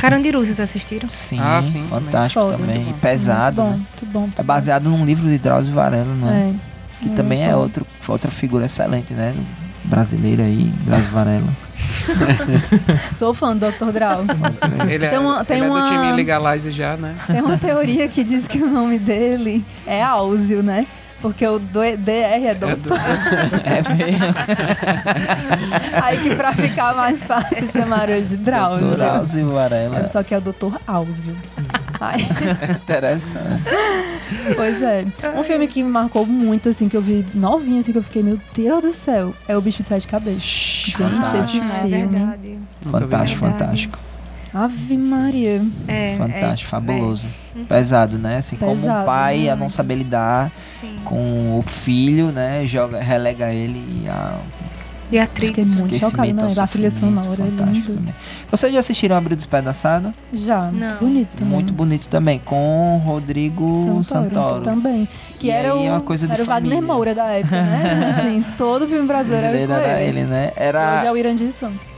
[0.00, 1.08] Carandiru, vocês assistiram?
[1.10, 2.76] Sim, Ah, sim, fantástico Foda, também.
[2.76, 2.98] muito E bom.
[2.98, 3.62] pesado.
[3.62, 3.84] Muito bom, né?
[4.00, 4.20] muito bom.
[4.20, 4.46] muito É bom.
[4.46, 6.32] baseado num livro de Drauzio Varela, não é?
[6.50, 6.52] É.
[7.00, 7.58] Que Muito também é bom.
[7.60, 9.32] outro, outra figura excelente, né?
[9.34, 11.48] do Brasileiro aí, Drauzio Varela.
[13.16, 13.90] Sou fã do Dr.
[13.92, 14.20] Grau.
[14.88, 17.14] Ele, é, Tem uma- tem ele é uma- do time Legalize já, né?
[17.26, 20.86] Tem uma teoria que diz que o nome dele é Áuzio, né?
[21.20, 22.10] Porque o do- DR
[22.44, 22.96] é É do- doutor.
[23.64, 24.34] É mesmo.
[26.02, 28.88] Aí que pra ficar mais fácil chamaram ele de Drauzio.
[28.96, 30.06] Drauzio Varela.
[30.08, 31.36] Só que é o doutor Áuzio.
[32.82, 33.62] Interessante.
[34.56, 35.04] pois é.
[35.36, 38.22] Um filme que me marcou muito, assim, que eu vi novinha, assim, que eu fiquei,
[38.22, 40.42] meu Deus do céu, é O Bicho de Sete Cabeças.
[40.42, 41.70] Gente, esse filme.
[41.84, 42.58] é verdade.
[42.82, 43.36] Fantástico, Verdade.
[43.36, 43.98] fantástico.
[44.52, 45.62] Ave Maria.
[45.86, 47.26] É, Fantástico, é, fabuloso.
[47.68, 48.38] Pesado, né?
[48.38, 49.72] Assim, como um Pesado, pai a não muito.
[49.72, 50.96] saber lidar é, sim.
[51.04, 52.66] com o filho, né?
[52.66, 54.34] Joga, relega ele a
[55.12, 55.50] E a atriz.
[55.50, 56.48] Fiquei muito chocada, né?
[56.58, 57.84] A trilha sonora é também.
[58.50, 60.12] Vocês já assistiram Abrir Despedaçado?
[60.32, 60.98] Já, muito Não.
[60.98, 61.28] bonito.
[61.36, 61.54] também.
[61.54, 64.62] Muito bonito também, com Rodrigo Santoro, Santoro.
[64.62, 65.08] também.
[65.38, 66.94] Que E era aí o, é uma coisa de era o Wagner família.
[66.94, 68.14] Moura da época, né?
[68.18, 70.20] assim, todo filme brasileiro era era ele.
[70.20, 70.46] ele, né?
[70.48, 71.12] Hoje é Era.
[71.12, 71.89] o Irandir Santos.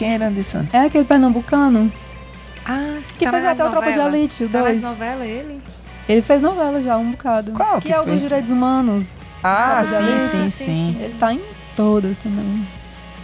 [0.00, 0.72] Quem era Andy Santos?
[0.74, 1.92] É aquele pernambucano
[2.64, 3.98] Ah, que tava fez até o Tropa de.
[3.98, 4.82] Elite, o nas 2.
[4.82, 5.60] novela ele?
[6.08, 7.52] Ele fez novela já, um bocado.
[7.52, 8.14] Qual que, que é o fez?
[8.14, 9.22] dos direitos humanos.
[9.44, 10.20] Ah, sim, Elite.
[10.22, 10.96] sim, sim, sim.
[10.98, 11.42] Ele tá em
[11.76, 12.66] todas também.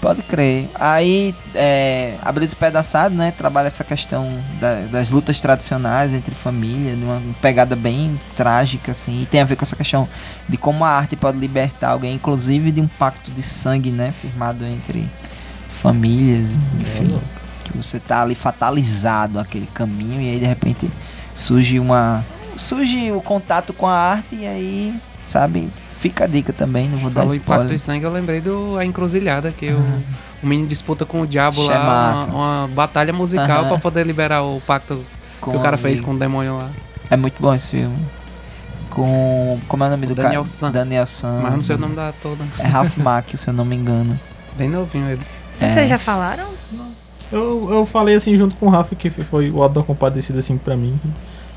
[0.03, 0.69] Pode crer.
[0.75, 3.33] Aí, é, Abrir Despedaçado, né?
[3.33, 4.29] Trabalha essa questão
[4.61, 9.23] da- das lutas tradicionais entre família, de uma pegada bem trágica, assim.
[9.23, 10.07] E tem a ver com essa questão
[10.47, 14.13] de como a arte pode libertar alguém, inclusive de um pacto de sangue, né?
[14.13, 15.09] Firmado entre
[15.77, 17.19] famílias, enfim.
[17.65, 20.91] Que você tá ali fatalizado aquele caminho e aí de repente
[21.35, 22.25] surge uma.
[22.57, 24.95] Surge o contato com a arte e aí,
[25.27, 25.69] sabe?
[25.93, 27.77] Fica a dica também, não vou dar Falou Pacto spoiler.
[27.77, 29.79] de Sangue, eu lembrei do A Encruzilhada, que o,
[30.43, 32.31] o menino disputa com o diabo Isso é lá, massa.
[32.31, 33.69] uma, uma batalha musical Aham.
[33.69, 35.03] pra poder liberar o pacto
[35.41, 36.71] Com que o cara fez com o demônio lá.
[37.11, 37.97] É muito bom esse filme.
[38.91, 39.59] Com.
[39.69, 40.47] Como é o nome O do Daniel cara?
[40.47, 40.71] San.
[40.71, 41.41] Daniel San.
[41.43, 42.45] Mas não sei o nome da toda.
[42.59, 44.19] É Ralph Mack, se eu não me engano.
[44.57, 45.21] Bem novinho ele.
[45.61, 45.69] É.
[45.69, 46.49] Vocês já falaram?
[47.33, 50.57] Eu, eu falei assim junto com o Rafa que foi o Auto da Compadecida assim
[50.57, 50.99] pra mim.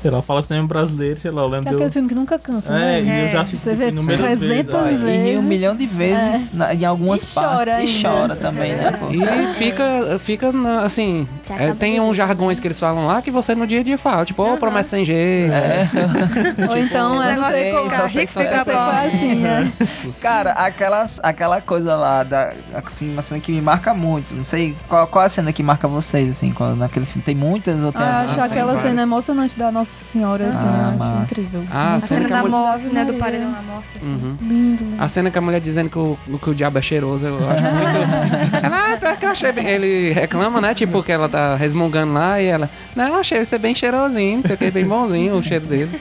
[0.02, 2.38] Sei lá, fala cinema brasileiro, sei lá, eu É lembro aquele de filme que nunca
[2.38, 2.72] cansa.
[2.72, 3.02] É, né?
[3.02, 5.00] e eu já É, assisti você vê inúmeras 300 vezes.
[5.02, 5.34] vezes.
[5.34, 7.54] E um milhão de vezes na- em algumas E partes.
[7.56, 9.08] chora e chora também, né, pô?
[9.10, 11.28] E fica, fica na- assim.
[11.50, 14.24] É, tem uns jargões que eles falam lá que você no dia a dia fala.
[14.24, 15.52] Tipo, ô, promessa sem jeito.
[15.52, 15.86] É.
[16.68, 17.44] Ou então é como.
[17.90, 19.72] só sei, rico fica é assim, né?
[20.20, 24.32] Cara, aquelas, aquela coisa lá, da, assim, uma cena que me marca muito.
[24.34, 27.22] Não sei qual, qual a cena que marca vocês, assim, qual, naquele filme.
[27.22, 30.94] Tem muitas ou tem Ah, acho tem aquela cena emocionante da Nossa Senhora, assim, Ah,
[30.96, 31.64] eu acho incrível.
[31.70, 33.04] Ah, a Muito A cena cena a da mulher- morte, né?
[33.04, 34.06] Do paredão da morte, assim.
[34.08, 34.36] Uhum.
[34.40, 34.96] Lindo, lindo.
[35.02, 37.62] A cena que a mulher dizendo que o, que o diabo é cheiroso, eu acho
[37.62, 38.56] muito.
[38.64, 39.66] ela, ah, tá, que eu achei bem.
[39.66, 40.74] Ele reclama, né?
[40.74, 42.68] Tipo, que ela tá resmungando lá e ela.
[42.96, 46.00] Não, eu achei você bem cheirosinho, não sei o que, bem bonzinho o cheiro dele.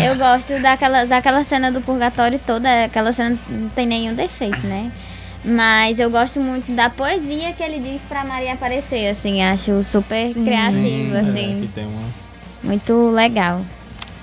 [0.00, 4.90] Eu gosto daquela, daquela cena do purgatório toda, aquela cena não tem nenhum defeito, né?
[5.44, 10.32] Mas eu gosto muito da poesia que ele diz pra Maria aparecer, assim, acho super
[10.32, 10.42] Sim.
[10.42, 12.23] criativo, É, assim, que tem uma...
[12.64, 13.60] muito legal.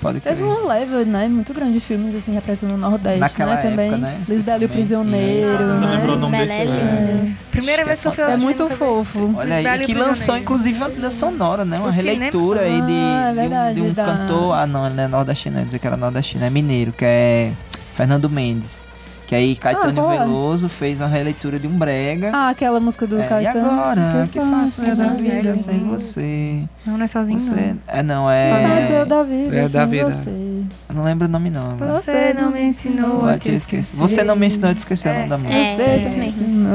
[0.00, 0.34] Pode crer.
[0.34, 3.86] Teve uma leva, né, muito grande de filmes, assim, representando o Nordeste, Naquela né, também.
[3.86, 4.18] época, né?
[4.28, 4.68] Lisbela e o Também.
[4.82, 5.62] Prisioneiro, Isso.
[5.80, 6.38] Não lembrou o né?
[6.40, 7.22] desse, é né?
[7.22, 7.36] linda.
[7.52, 9.34] Primeira Acho vez que que eu fui ao É cinema muito fofo.
[9.36, 11.76] Olha aí, que lançou inclusive uma trilha sonora, né?
[11.78, 12.10] Uma O cinema?
[12.14, 14.54] releitura aí de, Ah, é de um- verdade, de um, da- cantor.
[14.54, 17.52] Ah, não, ele não é nordestino, dizer que era nordestino, é mineiro, que é
[17.94, 18.84] Fernando Mendes.
[19.32, 20.18] Que aí Caetano é?
[20.18, 22.30] Veloso fez uma releitura de um brega.
[22.34, 23.70] Ah, aquela música do É, e Caetano.
[23.70, 24.28] agora?
[24.30, 25.16] que faço eu da faço?
[25.22, 25.88] vida É, sem não.
[25.88, 26.58] você?
[26.84, 27.74] Não, não é sozinho, Você.
[27.88, 29.04] É, não, Fazer é.
[29.06, 30.10] da vida, É da sem vida.
[30.10, 30.28] você.
[30.28, 31.70] Eu não lembro o nome, não.
[31.70, 31.76] não.
[31.78, 32.04] Mas...
[32.04, 33.96] Você não me ensinou a te esquecer.
[33.96, 35.54] Você não me ensinou a te esquecer o nome da música.
[35.54, 36.66] É, Você isso mesmo.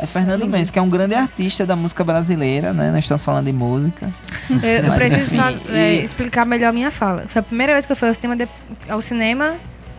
[0.00, 2.90] É Fernando Mendes, que é um grande artista da música brasileira, né?
[2.90, 4.10] Nós estamos falando de música.
[4.50, 7.26] Eu, eu Mas, preciso enfim, faz- é, e- explicar melhor a minha fala.
[7.28, 8.48] Foi a primeira vez que eu fui ao cinema, de-
[8.88, 9.54] ao cinema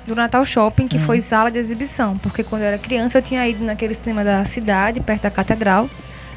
[0.05, 2.17] do Natal Shopping, que foi sala de exibição.
[2.17, 5.89] Porque quando eu era criança, eu tinha ido naquele cinema da cidade, perto da catedral,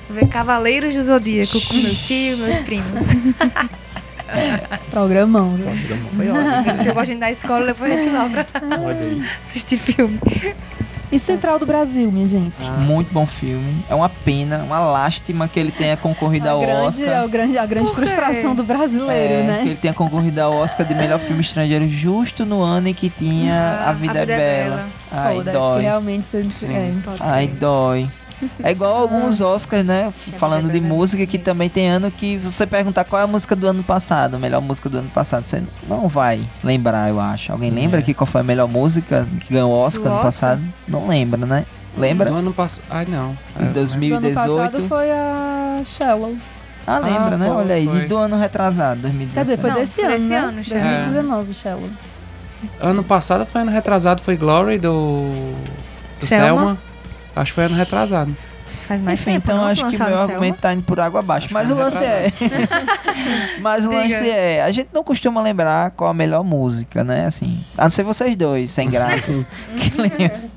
[0.09, 3.07] ver Cavaleiros do Zodíaco com meu tio e meus primos.
[4.91, 5.67] Programão, viu?
[6.17, 6.83] Foi ótimo.
[6.85, 8.47] Eu gosto de ir da escola e depois lá pra
[8.81, 9.25] Olha aí.
[9.49, 10.19] assistir filme.
[11.11, 12.69] E Central do Brasil, minha gente.
[12.79, 13.77] Muito bom filme.
[13.89, 17.25] É uma pena, uma lástima que ele tenha concorrido ao a grande, é Oscar.
[17.25, 18.01] o grande, a grande Por quê?
[18.07, 19.59] frustração do brasileiro, É, né?
[19.63, 23.09] Que ele tenha concorrido ao Oscar de melhor filme estrangeiro justo no ano em que
[23.09, 23.55] tinha
[23.87, 24.87] Ah, A Vida, é, Bela.
[25.13, 25.83] Ai, Pô, dói.
[25.83, 28.09] realmente você é, Ai, dói.
[28.63, 30.13] É igual alguns Oscars, né?
[30.37, 30.95] Falando de Bela.
[30.95, 34.35] música, que também tem ano que você perguntar qual é a música do ano passado,
[34.37, 35.45] a melhor música do ano passado.
[35.45, 37.51] Você não vai lembrar, eu acho.
[37.53, 38.03] Alguém lembra É.
[38.03, 40.63] aqui qual foi a melhor música que ganhou o Oscar ano passado?
[40.87, 41.65] Não lembra, né?
[41.97, 42.31] Lembra?
[42.31, 42.85] Do ano passado.
[42.91, 43.31] Ai, não.
[43.31, 44.35] Em É, Do ano 2018.
[44.35, 46.37] passado foi a Shallow.
[46.87, 47.47] Ah, lembra, Ah, né?
[47.49, 48.05] foi, Olha aí, foi.
[48.05, 49.45] e do ano retrasado, Quer 2017.
[49.47, 50.37] dizer, foi Não, desse foi ano, desse né?
[50.39, 50.83] ano, Shallow.
[50.83, 51.91] 2019, Shallow.
[52.81, 55.25] Ano passado foi ano retrasado, foi Glory do.
[56.21, 56.45] do Selma?
[56.47, 56.79] Selma.
[57.37, 58.35] Acho que foi ano retrasado.
[58.89, 60.23] Faz mais Enfim, tempo, então não, acho que meu Selma?
[60.23, 61.49] argumento tá indo por água abaixo.
[61.51, 62.33] Mas o lance é.
[63.61, 64.01] Mas o Diga.
[64.03, 64.63] lance é.
[64.63, 67.27] A gente não costuma lembrar qual a melhor música, né?
[67.27, 67.59] Assim.
[67.77, 69.45] A não ser vocês dois, sem graças.
[69.77, 70.56] que lembram.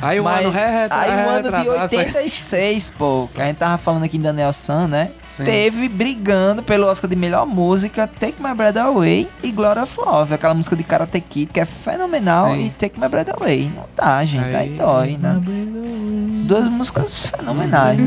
[0.00, 0.60] Aí o Mas- ano re
[0.90, 4.20] Aí o ano de retrasado foi- 86, pô, que a gente tava falando aqui em
[4.20, 5.10] Daniel San, né?
[5.24, 5.44] Sim.
[5.44, 10.34] Teve brigando pelo Oscar de melhor música Take My Breath Away e Glory of Love,
[10.34, 12.64] aquela música de Karate Kid que é fenomenal Sim.
[12.66, 13.72] e Take My Breath Away.
[13.74, 15.40] Não dá, gente, aí, Aí- dói, né?
[16.44, 17.98] Duas músicas fenomenais.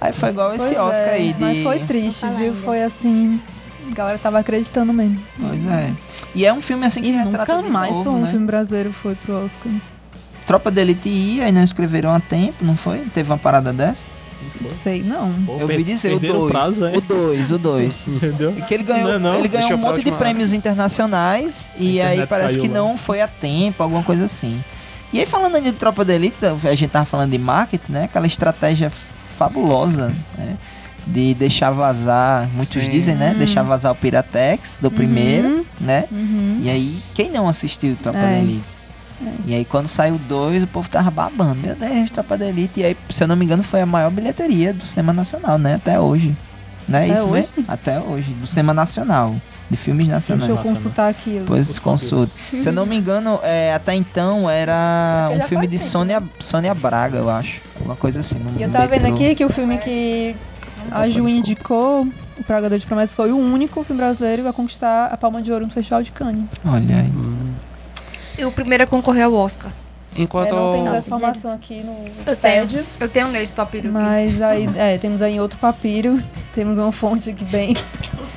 [0.00, 1.40] Aí foi igual esse Pois Oscar é, aí de.
[1.40, 2.54] Mas foi triste, viu?
[2.54, 3.40] Foi assim.
[3.90, 5.18] A galera tava acreditando mesmo.
[5.40, 5.92] Pois é.
[6.34, 8.30] E é um filme assim que E retrata nunca mais novo, um né?
[8.30, 9.72] filme brasileiro foi pro Oscar.
[10.46, 12.98] Tropa de Elite ia e não escreveram a tempo, não foi?
[13.12, 14.04] Teve uma parada dessa?
[14.60, 15.32] Não sei, não.
[15.44, 16.52] Pô, Eu ouvi per- dizer o perderam 2.
[16.52, 16.96] prazo, é?
[16.96, 18.06] O 2, o 2.
[18.08, 18.52] Entendeu?
[18.52, 19.38] Que ele ganhou, Não, não.
[19.38, 22.74] ele ganhou Deixa um monte de prêmios internacionais e A aí parece que lá.
[22.74, 24.62] não foi a tempo, alguma coisa assim.
[25.12, 28.04] E aí falando de Tropa de Elite, a gente tava falando de marketing, né?
[28.04, 30.56] Aquela estratégia fabulosa, né?
[31.06, 32.90] De deixar vazar, muitos Sim.
[32.90, 33.32] dizem, né?
[33.34, 36.04] Deixar vazar o Piratex do primeiro, né?
[36.10, 36.58] Uhum.
[36.62, 38.34] E aí, quem não assistiu Tropa É.
[38.34, 38.75] de Elite?
[39.46, 41.54] E aí, quando saiu dois, o povo tava babando.
[41.56, 42.80] Meu Deus, Tropa de Elite.
[42.80, 45.74] E aí, se eu não me engano, foi a maior bilheteria do cinema nacional, né?
[45.76, 46.36] Até hoje.
[46.88, 47.48] Não é Até isso hoje?
[47.56, 47.64] mesmo?
[47.72, 48.32] Até hoje.
[48.34, 49.34] Do cinema nacional.
[49.68, 50.48] De filmes Deixa nacionais.
[50.48, 51.30] eu consultar aqui.
[51.30, 52.30] os- Depois consulta.
[52.50, 57.18] Se eu não me engano, é, até então era um filme de Sônia, Sônia Braga,
[57.18, 57.60] eu acho.
[57.76, 58.38] Alguma coisa assim.
[58.38, 60.36] no E eu tava vendo aqui que o filme que
[60.90, 62.06] a Ju indicou,
[62.38, 65.64] O Pragador de Promessas, foi o único filme brasileiro a conquistar a Palma de Ouro
[65.64, 66.44] no Festival de Cannes.
[66.64, 67.10] Olha aí.
[68.38, 69.72] E o primeiro a concorrer ao Oscar.
[70.18, 70.48] Enquanto.
[70.54, 71.92] É, não temos essa informação aqui no.
[72.30, 76.18] Wikipedia, Eu tenho nesse papiro mas aí é, temos aí outro papiro,
[76.54, 77.76] temos uma fonte aqui bem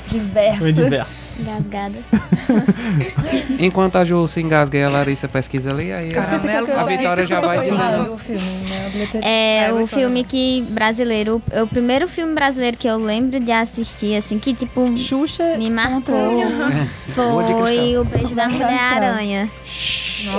[0.07, 0.71] diversa.
[0.73, 1.41] Diverso.
[1.41, 1.95] Engasgada.
[3.59, 6.87] Enquanto a Ju se engasga e a Larissa pesquisa ali, aí Caramelo a é o-
[6.87, 8.17] Vitória já vai o dizendo.
[8.17, 8.85] filme, né?
[8.85, 9.29] A bilheteria.
[9.29, 14.15] É, É, o filme que brasileiro, o primeiro filme brasileiro que eu lembro de assistir,
[14.15, 16.41] assim, que tipo Xuxa me marcou
[17.13, 19.05] foi o beijo da Manchar Mulher Estrada.
[19.07, 19.51] Aranha.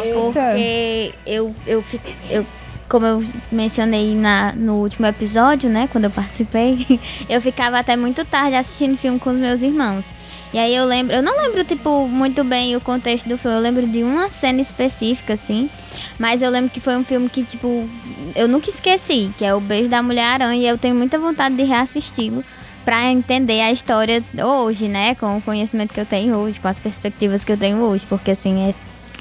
[0.05, 0.12] Eita.
[0.12, 2.44] Porque eu, eu, fico- eu
[2.88, 7.00] como eu mencionei na, no último episódio, né, quando eu participei,
[7.30, 10.06] eu ficava até muito tarde assistindo filme com os meus irmãos.
[10.52, 13.62] E aí eu lembro, eu não lembro, tipo, muito bem o contexto do filme, eu
[13.62, 15.70] lembro de uma cena específica, assim,
[16.18, 17.88] mas eu lembro que foi um filme que, tipo,
[18.34, 21.62] eu nunca esqueci, que é o Beijo da Mulher-Aranha, e eu tenho muita vontade de
[21.62, 22.42] reassisti-lo
[22.84, 26.80] pra entender a história hoje, né, com o conhecimento que eu tenho hoje, com as
[26.80, 28.74] perspectivas que eu tenho hoje, porque, assim, é,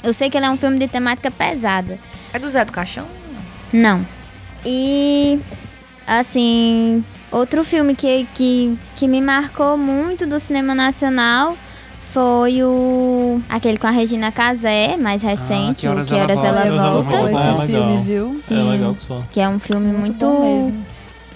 [0.04, 1.98] eu sei que ele é um filme de temática pesada,
[2.34, 3.06] É do Zé do Caixão?
[3.74, 4.06] não.
[4.66, 5.40] E
[6.06, 11.56] assim, outro filme que, que, que me marcou muito do cinema nacional
[12.12, 16.36] foi o aquele com a Regina Casé, mais recente, Que o Horas Que Ela Horas
[16.42, 16.58] Volta.
[16.58, 17.66] Ela Volta, esse É legal.
[17.68, 18.32] filme, viu?
[18.32, 18.70] É Sim.
[18.72, 19.22] legal que só.
[19.32, 20.86] que é um filme muito, mesmo.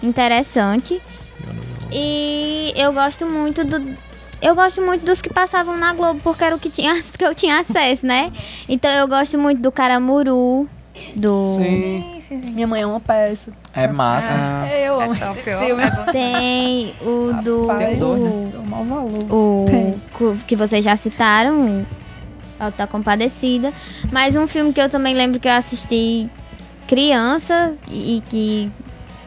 [0.02, 1.00] interessante.
[1.92, 3.80] E eu gosto muito do
[4.44, 7.34] eu gosto muito dos que passavam na Globo, porque era o que, tinha, que eu
[7.34, 8.32] tinha acesso, né?
[8.68, 10.68] Então eu gosto muito do Caramuru,
[11.16, 12.20] do Sim.
[12.20, 12.52] Sim, sim.
[12.52, 13.52] Minha mãe é uma peça.
[13.76, 14.34] É massa.
[14.34, 15.82] Ah, Eu amo É esse filme.
[15.84, 16.06] É bom.
[16.12, 17.68] Tem o do.
[17.78, 18.52] Tem dois, né?
[18.60, 19.26] o mau valor.
[19.32, 20.36] O Tem.
[20.48, 21.86] que vocês já citaram.
[22.60, 23.74] Alto da Compadecida.
[24.12, 26.30] Mas um filme que eu também lembro que eu assisti
[26.88, 28.72] criança e, e que,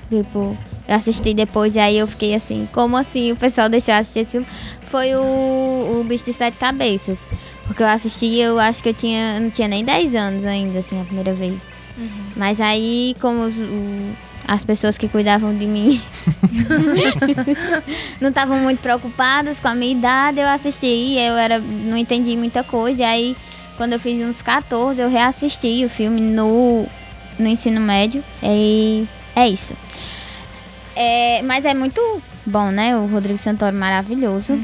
[0.08, 0.56] tipo,
[0.88, 4.20] eu assisti depois e aí eu fiquei assim, como assim o pessoal deixou eu assistir
[4.20, 4.46] esse filme?
[4.82, 7.24] Foi o, o Bicho de Sete Cabeças.
[7.66, 11.00] Porque eu assisti, eu acho que eu tinha, não tinha nem 10 anos ainda, assim,
[11.00, 11.54] a primeira vez.
[12.36, 14.16] Mas aí, como o-
[14.46, 16.00] as pessoas que cuidavam de mim
[18.20, 22.62] não estavam muito preocupadas com a minha idade, eu assisti, eu era, não entendi muita
[22.62, 23.02] coisa.
[23.02, 23.36] E aí,
[23.76, 26.86] quando eu fiz uns 14, eu reassisti o filme no,
[27.38, 28.22] no ensino médio.
[28.42, 29.74] E é isso.
[30.96, 32.00] É, mas é muito
[32.46, 32.96] bom, né?
[32.96, 34.54] O Rodrigo Santoro maravilhoso.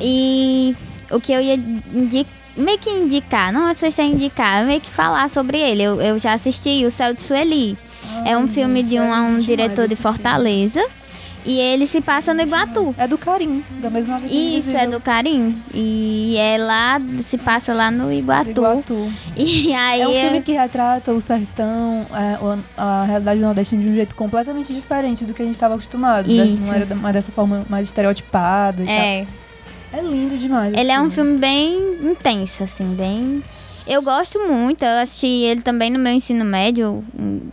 [0.00, 0.74] E
[1.10, 4.90] o que eu ia indicar, meio que indicar, não sei se é indicar, meio que
[4.90, 5.82] falar sobre ele.
[5.82, 7.76] Eu, eu já assisti O Céu de Sueli.
[8.24, 10.84] é um filme de um, um diretor de Fortaleza.
[11.44, 12.94] E ele se passa no Iguatu.
[12.96, 15.54] É do Carim, da mesma vida Isso, é do Carim.
[15.74, 18.50] E é lá, se passa lá no Iguatu.
[18.50, 19.12] Iguatu.
[19.36, 20.00] E aí.
[20.00, 23.94] É um filme que retrata o sertão, é, o- a realidade do Nordeste de um
[23.94, 26.30] jeito completamente diferente do que a gente estava acostumado.
[26.30, 26.62] Isso.
[26.62, 29.26] Não era dessa forma mais estereotipada e É.
[29.92, 30.00] tal.
[30.00, 30.72] É lindo demais.
[30.74, 31.14] Ele é um assim.
[31.16, 33.44] filme bem intenso, assim, bem.
[33.86, 37.04] Eu gosto muito, eu assisti ele também no meu ensino médio.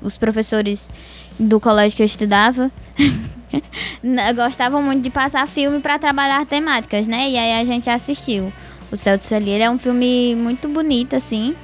[0.01, 0.89] Os professores
[1.37, 2.71] do colégio que eu estudava
[4.35, 7.29] gostavam muito de passar filme para trabalhar temáticas, né?
[7.29, 8.51] E aí a gente assistiu.
[8.91, 11.55] O Céu de Sueli, ele é um filme muito bonito, assim.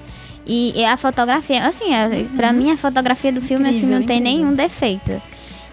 [0.45, 4.05] E, e a fotografia, assim, é, pra mim a fotografia do filme assim, Incrível, não
[4.05, 4.39] tem incrível.
[4.39, 5.21] nenhum defeito.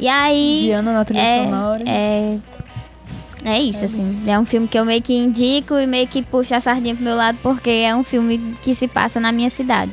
[0.01, 0.59] E aí.
[0.63, 1.85] Diana na trilha é, sonora.
[1.87, 2.39] É,
[3.45, 4.23] é isso, assim.
[4.27, 7.05] É um filme que eu meio que indico e meio que puxo a sardinha pro
[7.05, 9.93] meu lado, porque é um filme que se passa na minha cidade.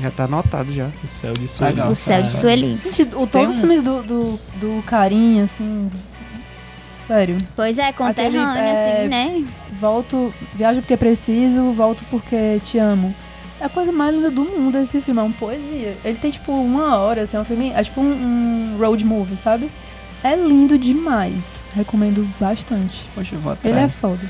[0.00, 0.90] Já tá anotado já.
[1.04, 1.74] O céu de Sueli.
[1.74, 1.90] Legal.
[1.90, 2.32] o céu de.
[2.32, 2.78] Sueli.
[2.84, 5.90] Gente, o, todos os um- filmes do, do, do Carim, assim.
[6.98, 7.36] Sério.
[7.54, 9.44] Pois é, conterrâneo, é, assim, né?
[9.78, 13.14] Volto, viajo porque preciso, volto porque te amo.
[13.60, 15.96] É a coisa mais linda do mundo esse filme, é uma poesia.
[16.04, 17.70] Ele tem tipo uma hora, assim, é um filme.
[17.70, 18.04] É tipo um,
[18.74, 19.70] um road movie, sabe?
[20.22, 21.64] É lindo demais.
[21.74, 23.06] Recomendo bastante.
[23.14, 23.94] Poxa, eu vou Ele é atrás.
[23.96, 24.20] foda.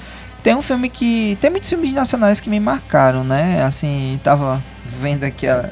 [0.42, 1.38] Tem um filme que.
[1.40, 3.62] Tem muitos filmes nacionais que me marcaram, né?
[3.62, 5.70] Assim, tava vendo aqui a-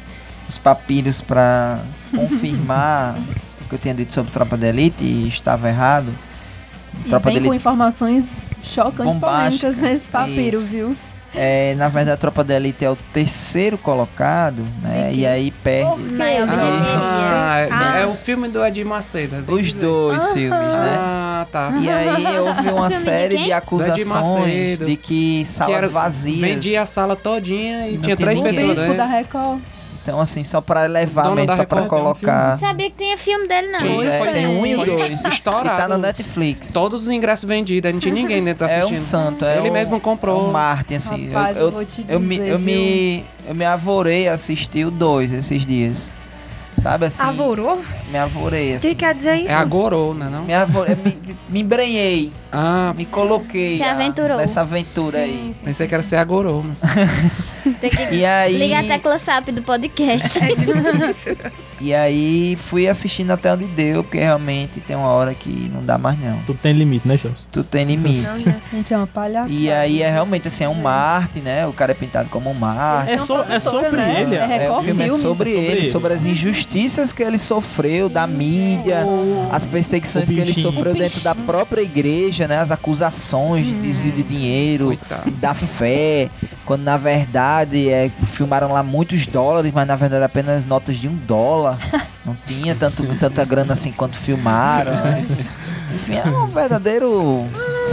[0.49, 1.79] os papiros pra
[2.15, 3.17] confirmar
[3.61, 6.13] o que eu tinha dito sobre Tropa de Elite e estava errado.
[7.05, 10.67] E Tropa vem com informações chocantes polêmicas nesse papiro, isso.
[10.69, 10.97] viu?
[11.35, 15.11] É, na verdade, a Tropa de Elite é o terceiro colocado, né?
[15.11, 16.99] Que- E aí perde Maior bilheteria.
[17.01, 17.97] Ah, é, Ah.
[18.01, 19.37] é o filme do Edir Macedo.
[19.37, 19.81] é os dizer.
[19.81, 20.97] dois filmes, né?
[20.99, 21.73] Ah, tá.
[21.81, 23.45] E aí houve uma de série quem?
[23.47, 26.41] de acusações de que salas era- vazias.
[26.41, 28.55] Vendia a sala todinha e Não tinha três ninguém.
[28.59, 29.19] pessoas Bispo da né?
[29.19, 29.61] Record.
[30.03, 32.59] Então, assim, só pra levar Dono mesmo, só pra Record colocar.
[32.59, 33.79] Sabia que tinha filme dele, não.
[33.79, 35.23] Pois é, foi- tem um e o dois.
[35.27, 35.67] Estourado.
[35.69, 36.73] E tá na Netflix.
[36.73, 38.93] Todos os ingressos vendidos, aí não tinha ninguém dentro É assistindo.
[38.95, 40.47] um santo, é Ele um, mesmo comprou.
[40.47, 41.29] é um Martin, assim.
[41.29, 42.67] Rapaz, eu, eu eu, vou te eu me, dizer, eu, viu?
[42.67, 46.13] me, eu me avorei a assistir o dois esses dias.
[46.79, 47.23] Sabe assim?
[47.23, 47.81] Avorou?
[48.11, 48.89] Me avorei, O assim.
[48.89, 49.51] que quer dizer isso?
[49.53, 50.43] É a Gorô, né não?
[50.43, 51.17] Me, avorei, me,
[51.49, 54.37] me embrenhei, Ah, me coloquei Se a- aventurou.
[54.39, 55.31] nessa aventura aí.
[55.31, 55.65] Sim, sim.
[55.65, 56.63] pensei que era ser a Gorô.
[56.63, 56.77] mano.
[57.81, 60.39] Tem que E aí, ligar a tecla SAP do podcast.
[60.43, 61.37] É difícil.
[61.81, 65.97] e aí fui assistindo até onde deu, porque realmente tem uma hora que não dá
[65.99, 66.39] mais não.
[66.41, 67.47] Tudo tem limite, né, Chelsea?
[67.51, 68.23] Tu tem limite.
[68.23, 68.63] Não, né?
[68.73, 69.53] Gente, é uma palhaçada.
[69.53, 71.67] E aí é realmente assim, é um Marte, né?
[71.67, 73.11] O cara é pintado como um Marte.
[73.13, 74.21] É, so, é sobre né?
[74.23, 74.37] ele.
[74.37, 75.87] É É, o filme é sobre Sobre ele, ele.
[75.87, 79.05] sobre as injustiças que ele sofreu da mídia,
[79.51, 82.59] as perseguições que ele sofreu dentro da própria igreja, né?
[82.59, 85.31] As acusações de desvio de dinheiro, Coitado.
[85.33, 86.29] da fé,
[86.73, 91.15] quando na verdade é, filmaram lá muitos dólares, mas na verdade apenas notas de um
[91.15, 91.77] dólar.
[92.25, 94.93] Não tinha tanto, tanta grana assim quanto filmaram.
[94.93, 95.23] né?
[95.95, 97.45] Enfim, é um verdadeiro.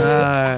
[0.02, 0.56] Ai,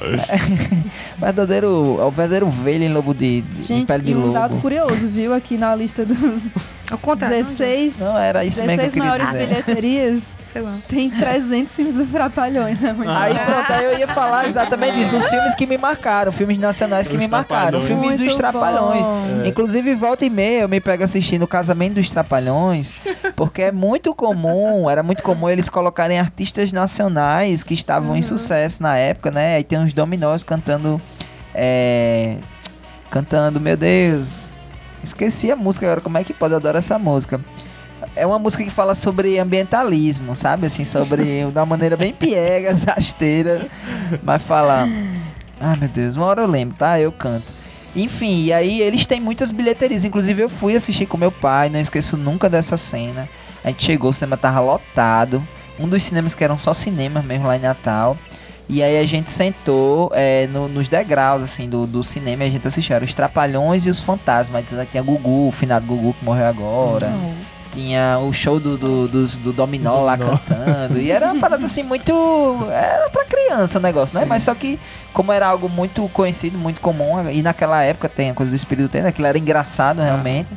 [1.18, 1.98] Verdadeiro.
[2.00, 4.32] É o verdadeiro velho em lobo de, de em Gente, pele de e um lobo.
[4.32, 5.34] dado curioso, viu?
[5.34, 6.46] Aqui na lista dos
[6.90, 7.36] Ao contrário.
[7.36, 9.46] 16, Não, era isso mesmo que eu 16 maiores dizer.
[9.46, 10.22] bilheterias,
[10.52, 10.76] Sei lá.
[10.88, 12.82] tem 300 filmes dos Trapalhões.
[12.82, 13.44] É muito Aí bom.
[13.44, 17.14] pronto, aí eu ia falar exatamente disso, os filmes que me marcaram, filmes nacionais que
[17.14, 19.06] Os me marcaram, o filme Muito dos Trapalhões.
[19.44, 19.48] É.
[19.48, 22.94] Inclusive, volta e meia, eu me pego assistindo o Casamento dos Trapalhões,
[23.36, 28.82] porque é muito comum, era muito comum eles colocarem artistas nacionais que estavam em sucesso
[28.82, 29.56] na época, né?
[29.56, 31.00] Aí tem uns dominós cantando,
[31.54, 32.36] é,
[33.10, 34.46] cantando, meu Deus,
[35.02, 37.40] esqueci a música agora, como é que pode, eu adoro essa música.
[38.16, 40.66] É uma música que fala sobre ambientalismo, sabe?
[40.66, 41.22] Assim, sobre.
[41.44, 43.66] de uma maneira bem piegas, rasteira.
[44.22, 44.88] Mas fala.
[45.60, 46.98] Ai meu Deus, uma hora eu lembro, tá?
[47.00, 47.52] Eu canto.
[47.96, 50.04] Enfim, e aí eles têm muitas bilheterias.
[50.04, 53.28] Inclusive eu fui assistir com meu pai, não esqueço nunca dessa cena.
[53.64, 55.46] A gente chegou, o cinema tava lotado.
[55.80, 58.16] Um dos cinemas que eram só cinemas mesmo lá em Natal.
[58.68, 62.50] E aí a gente sentou é, no- nos degraus, assim, do, do cinema e a
[62.50, 62.94] gente assistiu.
[62.96, 64.64] Era os Trapalhões e os Fantasmas.
[64.78, 67.08] Aí Tinha Gugu, o finado Gugu que morreu agora.
[67.78, 70.36] Tinha o show do, do, dos- do Dominó lá Dominó.
[70.38, 70.98] cantando.
[71.00, 72.12] E era uma parada assim muito.
[72.72, 74.24] Era pra criança o negócio, né?
[74.26, 74.80] Mas só que,
[75.12, 78.88] como era algo muito conhecido, muito comum, e naquela época tem a coisa do espírito
[78.88, 80.48] tem, aquilo era engraçado realmente.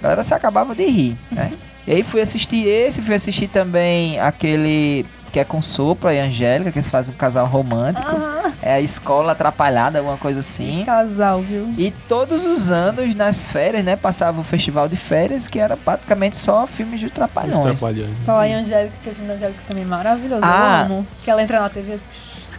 [0.00, 1.52] A galera se acabava de rir, né?
[1.86, 5.06] E aí fui assistir esse, fui assistir também aquele
[5.36, 8.08] que é com Sopra e Angélica, que eles fazem um casal romântico.
[8.10, 10.82] Ah, É a escola atrapalhada, alguma coisa assim.
[10.86, 11.74] casal, viu?
[11.76, 16.38] E todos os anos, nas férias, né, passava o festival de férias, que era praticamente
[16.38, 17.78] só filmes de trapalhões.
[18.24, 20.40] Falar em Angélica, que o filme da Angélica também é maravilhoso.
[20.42, 20.86] Ah.
[20.88, 21.06] Eu amo.
[21.22, 22.06] Que ela entra na TV assim,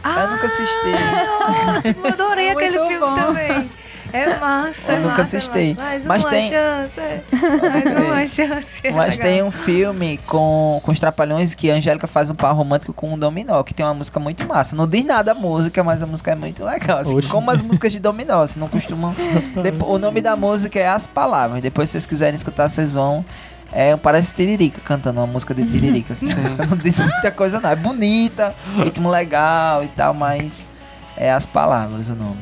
[0.06, 1.96] Eu nunca assisti.
[1.98, 3.16] Eu adorei aquele filme bom.
[3.16, 3.72] também.
[4.14, 5.74] É massa, Eu é nunca massa, assisti.
[5.78, 7.00] Mais Mas uma tem- chance.
[7.70, 8.82] Mais uma chance.
[8.96, 12.94] Mas tem um filme com, com os Trapalhões que a Angélica faz um par romântico
[12.94, 14.76] com um dominó, que tem uma música muito massa.
[14.76, 17.00] Não diz nada a música, mas a música é muito legal.
[17.00, 19.16] Assim, como as músicas de dominó, assim, não costumam.
[19.62, 21.62] Depo- o nome da música é As Palavras.
[21.62, 23.26] Depois, se vocês quiserem escutar, vocês vão.
[23.72, 26.14] É, parece Tiririca cantando uma música de Tiririca.
[26.14, 27.70] Assim, a música não diz muita coisa, não.
[27.70, 30.66] É bonita, ritmo legal e tal, mas
[31.18, 32.38] é As Palavras o nome.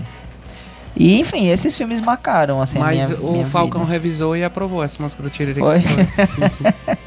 [0.98, 3.92] E, enfim, esses filmes marcaram, assim, a Mas minha, o minha Falcão vida.
[3.94, 5.60] revisou e aprovou essa música do Tiririca.
[5.66, 5.82] Foi?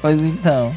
[0.00, 0.74] Pois então.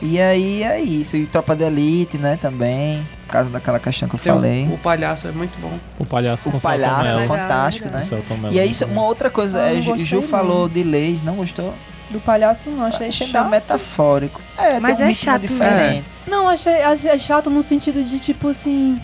[0.00, 1.16] E aí é isso.
[1.16, 3.04] E Tropa de Elite, né, também.
[3.26, 4.68] Por causa daquela questão que eu Tem o- falei.
[4.72, 5.76] O, palhaço é muito bom.
[5.98, 8.06] O palhaço O com palhaço Celton é fantástico, Legal, né?
[8.06, 8.54] Celton Mello.
[8.54, 10.22] E aí, isso- uma outra coisa, Ah, é, não Ju, não.
[10.22, 11.74] falou de leis, não gostou?
[12.10, 13.48] Do palhaço não, achei Achei chato.
[13.50, 14.40] metafórico.
[14.56, 16.04] É, Mas tem um é ritmo chato diferente.
[16.28, 19.00] Não, achei, achei chato no sentido de, tipo assim.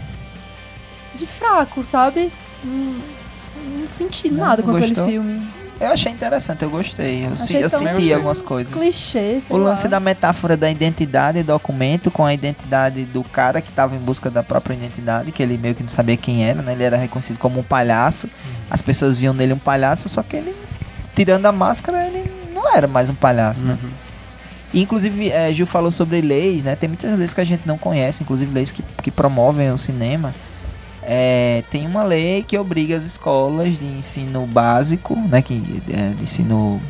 [1.20, 2.32] De fraco, sabe?
[2.64, 2.94] Não,
[3.80, 4.90] não senti Não, nada com gostou?
[4.90, 5.46] aquele filme.
[5.78, 7.24] Eu achei interessante, eu gostei.
[7.26, 8.72] Eu, se- eu senti algumas coisas.
[8.72, 9.90] Clichê, sei O lance lá.
[9.92, 14.30] da metáfora da identidade e documento com a identidade do cara que estava em busca
[14.30, 16.72] da própria identidade, que ele meio que não sabia quem era, né?
[16.72, 18.28] Ele era reconhecido como um palhaço.
[18.70, 20.54] As pessoas viam nele um palhaço, só que ele,
[21.14, 23.78] tirando a máscara, ele não era mais um palhaço, né?
[23.82, 23.90] Uhum.
[24.74, 26.76] E, inclusive, eh, Gil falou sobre leis, né?
[26.76, 30.34] Tem muitas leis que a gente não conhece, inclusive leis que, que promovem o cinema.
[31.02, 35.40] É, tem uma lei que obriga as escolas de ensino básico, né?
[35.42, 36.80] Que, é, de ensino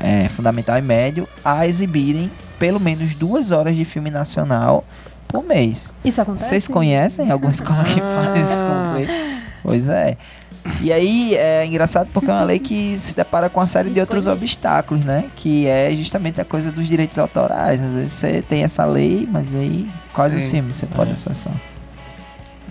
[0.00, 4.84] é, fundamental e médio, a exibirem pelo menos duas horas de filme nacional
[5.28, 5.92] por mês.
[6.04, 6.48] Isso acontece?
[6.48, 8.62] Vocês conhecem alguma escola que faz isso?
[8.64, 8.84] Ah.
[8.92, 9.08] com lei?
[9.62, 10.16] Pois é.
[10.80, 14.00] E aí é engraçado porque é uma lei que se depara com uma série de
[14.00, 15.30] outros obstáculos, né?
[15.36, 17.80] Que é justamente a coisa dos direitos autorais.
[17.82, 20.50] Às vezes você tem essa lei, mas aí quais os Sim.
[20.50, 21.14] filmes você pode É.
[21.14, 21.52] acessar?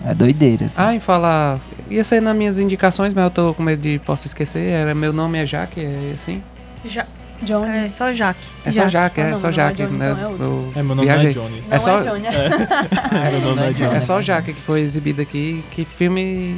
[0.04, 0.66] É doideira.
[0.66, 0.74] Assim.
[0.78, 1.58] Ah, em falar.
[1.90, 4.70] Ia ser nas minhas indicações, mas eu tô com medo de posso esquecer.
[4.70, 6.42] Era meu nome é Jaque, é assim?
[6.84, 7.04] Já,
[7.42, 7.68] Johnny.
[7.86, 8.40] é só Jaque.
[8.64, 9.82] É só Jaque, é só não é Jaque.
[9.84, 10.10] Johnny, né?
[10.34, 11.30] então é É, meu nome viajei.
[11.30, 11.60] é Johnny.
[11.66, 12.26] Não É só- é Johnny.
[12.26, 13.96] É, meu nome é Johnny.
[13.96, 15.64] É só Jaque que foi exibido aqui.
[15.70, 16.56] Que filme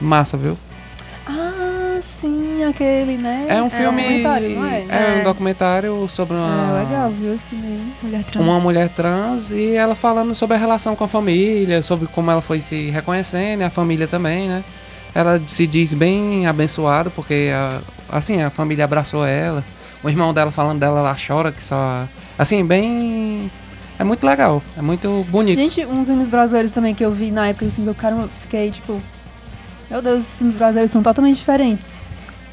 [0.00, 0.56] massa, viu?
[1.96, 3.46] Ah, sim, aquele, né?
[3.48, 4.02] É um filme.
[4.02, 4.84] documentário, não é?
[4.88, 6.78] é um documentário sobre uma.
[6.80, 7.92] É legal, viu esse filme aí.
[8.02, 8.44] Mulher trans.
[8.44, 12.42] uma mulher trans e ela falando sobre a relação com a família, sobre como ela
[12.42, 14.62] foi se reconhecendo, e a família também, né?
[15.14, 17.80] Ela se diz bem abençoada porque, a-
[18.10, 19.64] assim, a família abraçou ela.
[20.02, 22.06] O irmão dela falando dela, ela chora que só...
[22.38, 23.50] Assim, bem...
[23.98, 25.58] É muito legal, é muito bonito.
[25.58, 28.70] Gente, uns filmes brasileiros também que eu vi na época, assim, que eu caramba, fiquei
[28.70, 29.00] tipo.
[29.90, 31.98] Meu Deus, esses filmes brasileiros são totalmente diferentes.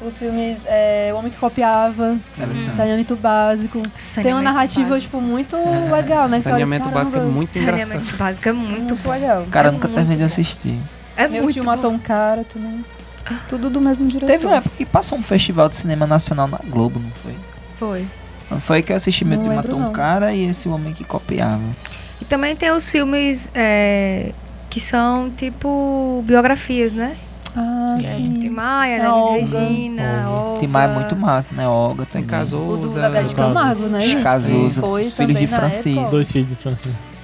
[0.00, 2.76] Os filmes é, O Homem que Copiava, Interessante.
[2.76, 3.80] Saneamento Básico.
[3.80, 5.00] Tem uma Saneamento narrativa, básico.
[5.02, 5.56] tipo, muito
[5.90, 6.36] legal, né?
[6.36, 7.88] olha, Saneamento caramba, básico é muito engraçado.
[7.88, 9.46] Saneamento básico é muito muito legal.
[9.50, 10.78] Cara, é nunca terminei de assistir.
[11.16, 11.70] É Meu muito tio bom.
[11.70, 12.84] matou um cara também.
[13.48, 14.26] Tudo do mesmo diretor.
[14.26, 17.34] Teve uma época que passou um festival de cinema nacional na Globo, não foi?
[17.78, 18.06] Foi.
[18.50, 19.92] Não Foi que eu assisti Tio lembro, Matou um não.
[19.92, 21.62] Cara e esse homem que copiava.
[22.20, 24.32] E também tem os filmes é,
[24.74, 27.14] que são tipo biografias, né?
[27.56, 28.34] Ah, Sim.
[28.34, 28.48] Tim sim.
[28.50, 29.58] Maia, Denise Olga.
[29.60, 30.40] Regina, Olga.
[30.60, 30.78] Olga.
[30.82, 31.68] É muito massa, né?
[31.68, 32.42] Olga Tem também.
[32.54, 33.10] O do Cazuza...
[33.12, 34.00] Zé de Camargo, né?
[34.20, 36.02] Cazuza, Foi os filhos também de Francisco.
[36.02, 36.74] Os dois filhos de Fran-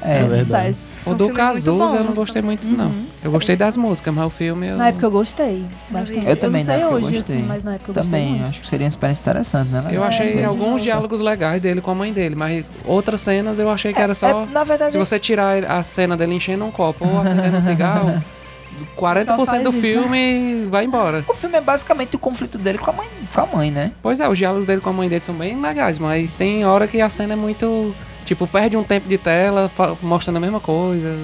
[0.03, 0.26] É, é.
[0.26, 1.01] Sucesso.
[1.01, 2.86] O São do muito Cazuza eu não gostei muito, não.
[2.86, 3.07] Uhum.
[3.22, 4.76] Eu gostei das músicas, mas o filme eu...
[4.76, 6.26] Na época eu gostei bastante.
[6.26, 7.36] Eu também, não sei eu hoje, gostei.
[7.36, 9.84] assim, mas na época eu gostei Também, acho que seria uma experiência interessante, né?
[9.90, 13.68] Eu É, achei alguns diálogos legais dele com a mãe dele, mas outras cenas eu
[13.68, 14.44] achei que era só...
[14.44, 17.61] É, na verdade, Se você tirar a cena dele enchendo um copo ou acendendo um
[17.61, 18.22] cigarro,
[18.96, 19.80] 40% Só do isso, né?
[19.82, 21.22] filme vai embora.
[21.28, 23.92] o filme é basicamente o conflito dele com a mãe, com a mãe né?
[24.01, 26.88] Pois é, os diálogos dele com a mãe dele são bem legais, mas tem hora
[26.88, 27.94] que a cena é muito.
[28.24, 29.70] Tipo, perde um tempo de tela
[30.02, 31.16] mostrando a mesma coisa.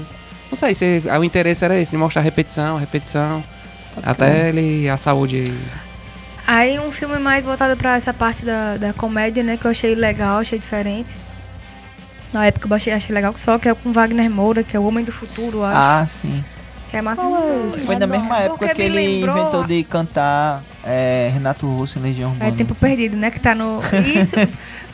[0.51, 3.43] Não sei se o interesse era esse, de mostrar repetição, repetição.
[4.03, 4.89] Até ele.
[4.89, 5.53] a saúde.
[6.47, 9.57] Aí um filme mais voltado pra essa parte da, da comédia, né?
[9.57, 11.09] Que eu achei legal, achei diferente.
[12.33, 14.81] Na época eu achei, achei legal que só, que é com Wagner Moura, que é
[14.81, 15.77] o Homem do Futuro, acho.
[15.79, 16.45] Ah, sim.
[16.91, 17.23] que é massa
[17.69, 17.81] esse?
[17.81, 22.03] Foi na mesma época Porque que ele lembrou- inventou de cantar é, Renato Russo em
[22.03, 22.51] Legião Urbana.
[22.51, 23.31] É Tempo Perdido, né?
[23.31, 23.81] Que tá no.
[24.15, 24.37] Isso.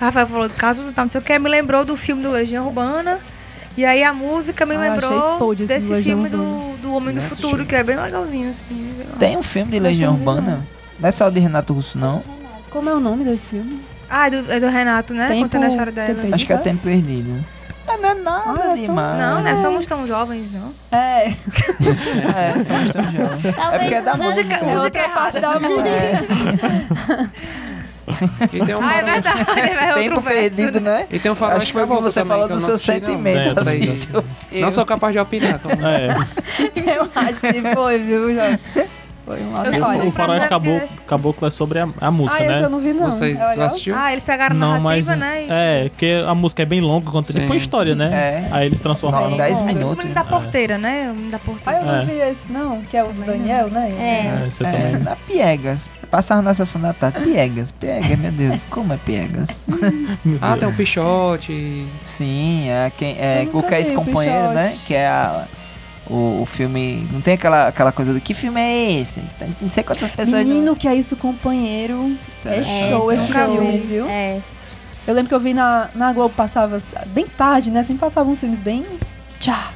[0.01, 2.31] Rafael falou do caso do tal, não sei o que, me lembrou do filme do
[2.31, 3.21] Legião Urbana.
[3.77, 6.77] E aí a música me Ah, lembrou desse filme do, Urbana.
[6.83, 8.95] do Homem do Futuro, que é bem legalzinho, assim.
[9.19, 10.63] Tem um filme de Legião vi, Urbana.
[10.99, 12.23] Não é só de Renato Russo, não.
[12.71, 13.81] Como é o nome desse filme?
[14.11, 15.29] Ah, é do, é do Renato, né?
[15.29, 16.15] Tempo- Contando a história dela.
[16.21, 16.57] Tempo Acho que é?
[16.59, 17.43] Tempo Perdido.
[17.87, 19.19] Ah, não é nada Ah, é demais.
[19.19, 20.73] Não, não é somos tão jovens, não.
[20.91, 23.45] É, É, somos tão jovens.
[23.45, 24.43] É Talvez porque é da quando- música.
[24.43, 25.59] Música- é música outra parte da É.
[25.59, 27.33] música.
[28.53, 30.39] E tem um Ah, é verdade, é Tempo verso.
[30.41, 31.07] perdido, né?
[31.09, 32.71] E tem um Acho que foi o que caboclo você também, falou do não seu
[32.73, 32.79] não.
[32.79, 33.59] sentimento.
[33.59, 34.27] É, assim, filme.
[34.61, 35.59] Não sou capaz de opinar.
[35.61, 35.87] Como...
[35.87, 36.09] É,
[36.97, 38.59] Eu acho que foi, viu, Jorge?
[39.25, 40.05] Foi um Eu olha.
[40.05, 42.65] o Pra Caboclo, saber Caboclo é sobre a, a música, Ah, esse né?
[42.65, 43.07] eu não vi, não.
[43.13, 43.95] Vocês, é tu assistiu?
[43.97, 45.19] Ah, eles pegaram Não, narrativa, mas.
[45.21, 45.45] né?
[45.45, 47.35] e- É, porque a música é bem longa, conta Sim.
[47.35, 48.07] tipo uma história, né?
[48.13, 48.49] É.
[48.51, 49.31] Aí eles transformaram.
[49.31, 49.73] Não, 10 longa.
[49.73, 49.99] O minutos.
[50.05, 51.11] menino da porteira, né?
[51.11, 51.79] O menino da Ah, porteira.
[51.81, 52.05] eu não É.
[52.05, 53.93] vi esse, não, que é o do Daniel, né?
[53.97, 54.45] É.
[54.47, 54.99] É, você É, também.
[55.05, 55.89] na Piegas.
[56.11, 57.21] Passava na sessão da tarde.
[57.21, 59.61] Piegas, Piegas, meu Deus, como é Piegas?
[60.43, 61.87] Ah, tem um pichote.
[62.03, 64.55] Sim, é, quem, é Eu o que é vi esse o companheiro, Pichote.
[64.55, 64.77] né?
[64.87, 65.45] Que é a,
[66.07, 67.07] o, o filme.
[67.13, 69.21] Não tem aquela, aquela coisa do que filme é esse?
[69.39, 70.45] Tem não sei quantas pessoas.
[70.47, 72.17] Menino, que é isso, companheiro.
[72.45, 73.53] É É, show esse nunca vi.
[73.53, 74.07] filme, viu?
[74.09, 74.41] É.
[75.07, 76.79] Eu lembro que eu vi na, na Globo, passava
[77.09, 77.83] bem tarde, né?
[77.83, 78.85] Sempre passavam uns filmes bem.
[79.41, 79.71] Tchá!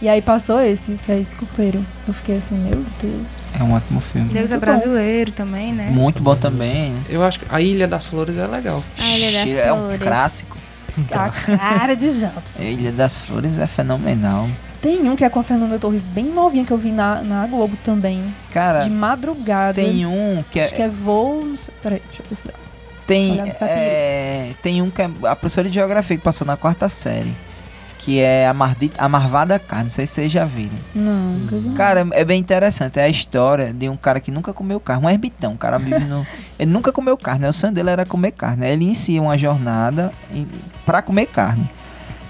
[0.00, 1.86] E aí passou esse, que é esse companheiro.
[2.08, 3.50] Eu fiquei assim, meu Deus.
[3.58, 4.32] É um ótimo filme.
[4.34, 5.90] Deus é Muito brasileiro também, né?
[5.92, 6.92] Muito bom também.
[7.08, 8.82] Eu acho que a Ilha das Flores é legal.
[8.98, 10.02] A Ilha das é um Flores.
[10.02, 10.58] clássico.
[11.12, 12.60] A cara de Jobs.
[12.60, 14.48] A Ilha das Flores é fenomenal.
[14.82, 17.46] Tem um que é com a Fernanda Torres, bem novinha, que eu vi na, na
[17.46, 18.34] Globo também.
[18.52, 19.80] Cara, de madrugada.
[19.80, 20.64] tem um que é.
[20.64, 21.54] Acho que é voo.
[21.80, 22.54] Peraí, deixa eu pesquisar.
[23.06, 27.32] Tem, é, tem um que é a professora de geografia que passou na quarta série.
[27.98, 29.84] Que é a, Mardita, a Marvada Carne.
[29.84, 30.74] Não sei se vocês já viram.
[30.92, 31.70] Não, nunca vi.
[31.70, 32.98] Cara, é bem interessante.
[32.98, 35.06] É a história de um cara que nunca comeu carne.
[35.06, 35.52] Um ermitão.
[35.52, 36.26] O cara vive no.
[36.58, 37.42] Ele nunca comeu carne.
[37.42, 37.48] né?
[37.48, 38.66] O sonho dele era comer carne.
[38.66, 40.12] Ele inicia uma jornada
[40.84, 41.70] pra comer carne.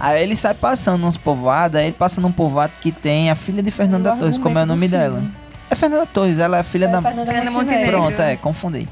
[0.02, 1.76] Aí ele sai passando uns povoados.
[1.78, 4.36] Aí ele passa num povoado que tem a filha de Fernanda Torres.
[4.36, 5.18] Como é o nome dela?
[5.20, 5.32] filme.
[5.70, 6.38] É Fernanda Torres.
[6.40, 7.00] Ela é a filha É, da.
[7.00, 7.52] Fernanda Montenegro.
[7.52, 7.90] Montenegro.
[7.92, 8.88] Pronto, é, confundi.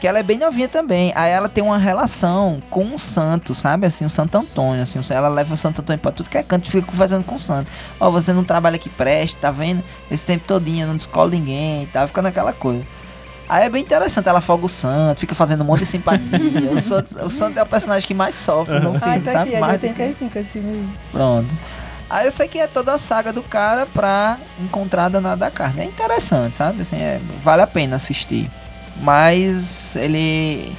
[0.00, 1.12] Que ela é bem novinha também.
[1.14, 3.86] Aí ela tem uma relação com o santo, sabe?
[3.86, 4.82] Assim, o Santo Antônio.
[4.82, 7.34] Assim, ela leva o Santo Antônio pra tudo que é canto e fica conversando com
[7.34, 7.70] o santo.
[8.00, 9.84] Ó, você não trabalha aqui preste, tá vendo?
[10.10, 12.06] Esse tempo todinho, não descola ninguém e tal.
[12.08, 12.84] Fica naquela coisa.
[13.48, 16.70] Aí é bem interessante, ela foga o santo, fica fazendo um monte de simpatia.
[16.72, 19.50] o, santo, o santo é o personagem que mais sofre no Ah, filme, tá sabe?
[19.50, 20.88] aqui, é de Mais do que- 85 esse filme aí.
[21.12, 21.48] Pronto.
[22.08, 25.50] Aí eu sei que é toda a saga do cara pra encontrar a danada da
[25.50, 25.82] carne.
[25.82, 26.80] É interessante, sabe?
[26.82, 28.50] Assim, é, vale a pena assistir.
[29.00, 30.74] Mas ele.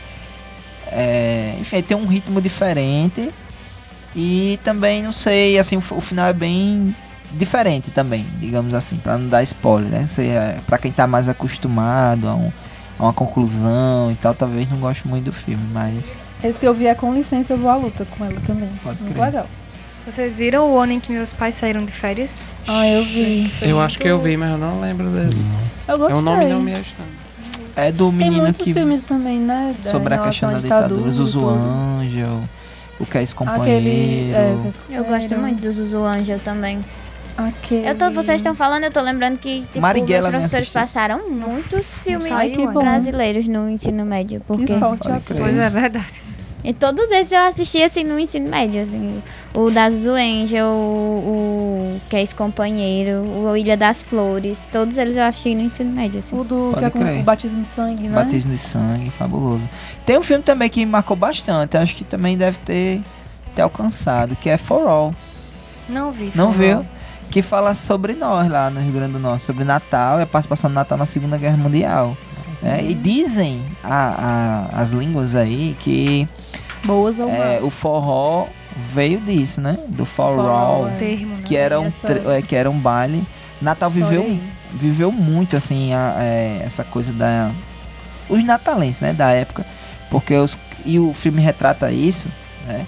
[0.88, 3.32] É, enfim, ele tem um ritmo diferente.
[4.16, 6.96] E também, não sei, assim, o, o final é bem
[7.36, 10.06] diferente também, digamos assim, pra não dar spoiler, né?
[10.20, 12.52] É, pra quem tá mais acostumado a, um-
[12.98, 16.18] a uma conclusão e tal, talvez não goste muito do filme, mas.
[16.44, 18.70] Esse que eu vi é Com Licença Eu Vou à Luta com ela também.
[18.84, 19.26] Pode Muito crer.
[19.26, 19.48] legal.
[20.06, 22.46] Vocês viram o ano em que meus pais saíram de férias?
[22.68, 23.50] Ah, eu vi.
[23.58, 25.36] Foi Eu muito- acho que eu vi, mas eu não lembro dele.
[25.88, 26.18] Eu É gostei.
[26.18, 27.10] o nome não me é estranho.
[27.76, 28.72] É do Tem menino muitos que.
[28.74, 29.76] filmes também, né?
[29.84, 31.50] da- sobre a questão da ditadura, Zuzu.
[31.50, 32.40] Angel,
[33.00, 33.50] o que é esse Aquele.
[33.52, 34.38] companheiro.
[34.38, 36.86] É, Eu gosto muito do Zuzu Angel também.
[37.86, 41.30] Eu tô, vocês estão falando, eu tô lembrando que tipo, Marighella meus me professores passaram
[41.30, 44.42] muitos filmes Ai, brasileiros no ensino médio.
[44.48, 44.66] Porque...
[44.66, 45.10] Que sorte.
[45.28, 46.26] Pois é, verdade.
[46.66, 49.22] E todos esses eu assisti assim no ensino médio, assim.
[49.54, 54.98] O da Zuzu Angel, o, o que é esse companheiro, o Ilha das Flores, todos
[54.98, 56.36] eles eu assisti no ensino médio, assim.
[56.36, 58.16] O do Pode que é com o batismo de sangue, né?
[58.16, 59.70] Batismo de sangue, fabuloso.
[60.08, 63.04] Tem um filme também que me marcou bastante, acho que também deve ter,
[63.56, 65.16] ter alcançado, que é For All.
[65.88, 66.32] Não vi.
[66.34, 66.84] Não viu?
[67.32, 70.70] Que fala sobre nós lá no Rio Grande do Norte, sobre Natal e a participação
[70.70, 72.18] do Natal na Segunda Guerra Mundial.
[72.62, 72.84] né?
[72.84, 76.28] E dizem a- a- as línguas aí que
[76.84, 79.78] Boas ou é, o forró veio disso, né?
[79.90, 80.92] Do Forró, é.
[80.98, 81.42] Termo, né?
[81.46, 82.08] que era um, Essa-
[82.38, 83.24] é, que era um baile.
[83.62, 84.42] Natal viveu, aí.
[84.74, 87.52] viveu muito assim a- é, essa coisa da
[88.30, 89.66] os natalenses, né, da época,
[90.10, 92.30] porque os e o filme retrata isso,
[92.68, 92.88] né?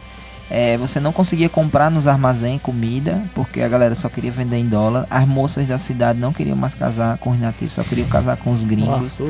[0.49, 4.65] É, você não conseguia comprar nos armazéns comida, porque a galera só queria vender em
[4.65, 5.05] dólar.
[5.09, 8.51] As moças da cidade não queriam mais casar com os nativos, só queriam casar com
[8.51, 8.87] os gringos.
[8.87, 9.23] Nossa,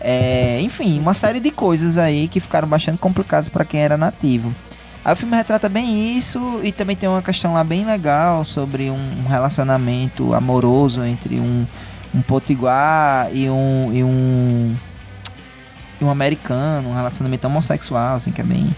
[0.00, 4.52] É, enfim, uma série de coisas aí que ficaram bastante complicadas para quem era nativo.
[5.04, 8.90] Aí o filme retrata bem isso e também tem uma questão lá bem legal sobre
[8.90, 11.66] um, um relacionamento amoroso entre um,
[12.14, 14.76] um potiguar e um, e um
[16.00, 18.70] e um americano, um relacionamento homossexual, assim, que é bem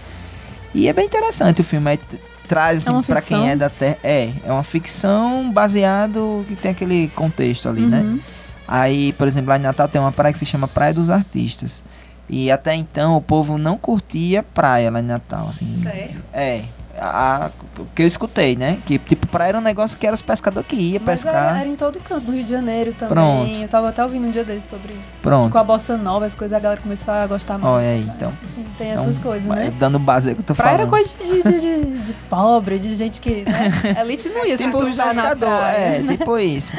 [0.73, 1.97] E é bem interessante o filme.
[1.97, 3.97] T- traz, assim, É uma pra quem é da Terra.
[4.03, 7.99] É, é uma ficção baseado que tem aquele contexto ali, né?
[8.01, 8.19] Uhum.
[8.67, 11.83] Aí, por exemplo, lá em Natal tem uma praia que se chama Praia dos Artistas.
[12.29, 15.81] E até então o povo não curtia praia lá em Natal, assim.
[15.83, 16.21] Sério?
[16.33, 16.61] É.
[17.03, 17.49] A,
[17.95, 18.77] que eu escutei, né?
[18.85, 21.47] Que tipo, praia era um negócio que era os pescadores que iam Mas pescar.
[21.49, 23.07] era, era em todo canto, no Rio de Janeiro também.
[23.15, 23.59] Pronto.
[23.59, 25.01] Eu tava até ouvindo um dia desse sobre isso.
[25.19, 25.51] Pronto.
[25.51, 27.73] Com a bossa nova, as coisas, a galera começou a gostar mais.
[27.75, 28.31] Olha aí, então.
[28.77, 29.73] Tem então, essas coisas, né?
[29.79, 30.91] Dando base que eu tô Praia era falando.
[30.91, 33.45] coisa de, de, de- de pobre, de gente que.
[33.49, 33.71] Né?
[33.99, 35.75] Elite não ia se Tipo os sujar na praia.
[35.77, 36.17] é, né?
[36.17, 36.73] tipo isso.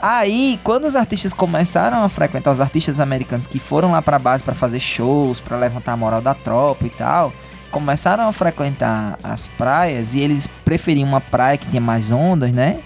[0.00, 4.42] Aí, quando os artistas começaram a frequentar os artistas americanos que foram lá pra base
[4.42, 7.32] pra fazer shows, pra levantar a moral da tropa e tal,
[7.72, 12.80] começaram a frequentar as praias e eles preferiam uma praia que tinha mais ondas, né?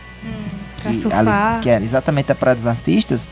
[0.81, 1.61] Pra que, surfar.
[1.61, 3.29] que era exatamente a praia dos artistas.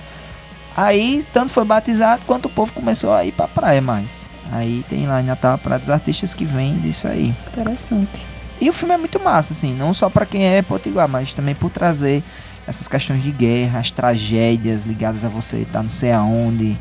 [0.77, 4.29] Aí, tanto foi batizado quanto o povo começou a ir pra praia mais.
[4.53, 7.33] Aí tem lá em Natal a praia dos artistas que vem disso aí.
[7.47, 8.27] Interessante.
[8.61, 11.55] E o filme é muito massa, assim, não só pra quem é potiguar, mas também
[11.55, 12.23] por trazer
[12.67, 16.77] essas questões de guerra, as tragédias ligadas a você estar não sei aonde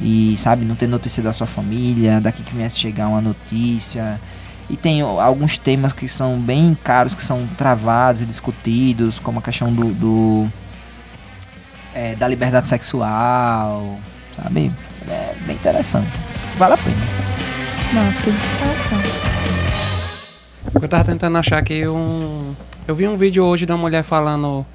[0.00, 4.20] e, sabe, não ter notícia da sua família, daqui que viesse chegar uma notícia.
[4.68, 9.42] E tem alguns temas que são bem caros, que são travados e discutidos, como a
[9.42, 10.48] questão do, do
[11.94, 13.98] é, da liberdade sexual,
[14.34, 14.72] sabe?
[15.08, 16.10] É bem interessante.
[16.56, 16.96] Vale a pena.
[17.92, 18.28] Massa.
[18.28, 19.36] Interessante.
[20.82, 22.54] Eu tava tentando achar aqui um.
[22.88, 24.66] Eu vi um vídeo hoje da mulher falando.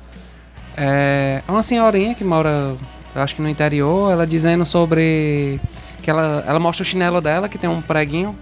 [0.75, 2.75] É é uma senhorinha que mora,
[3.15, 5.59] acho que no interior, ela dizendo sobre.
[6.01, 8.35] Que ela, ela mostra o chinelo dela, que tem um preguinho.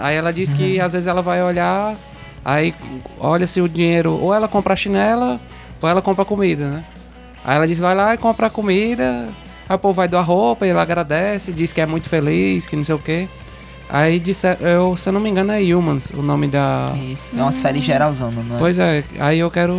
[0.00, 1.96] Aí ela diz que às vezes ela vai olhar,
[2.44, 2.74] aí
[3.18, 4.12] olha se o dinheiro.
[4.12, 5.40] Ou ela compra a chinela,
[5.80, 6.84] ou ela compra comida, né?
[7.44, 9.28] Aí ela diz, vai lá e compra a comida.
[9.68, 12.84] Aí o povo vai doar roupa, ele agradece, diz que é muito feliz, que não
[12.84, 13.28] sei o quê.
[13.90, 16.92] Aí disse, eu, se eu não me engano, é Humans, o nome da.
[17.10, 18.58] Isso, é uma série geralzona, não é?
[18.58, 19.74] Pois é, aí eu quero.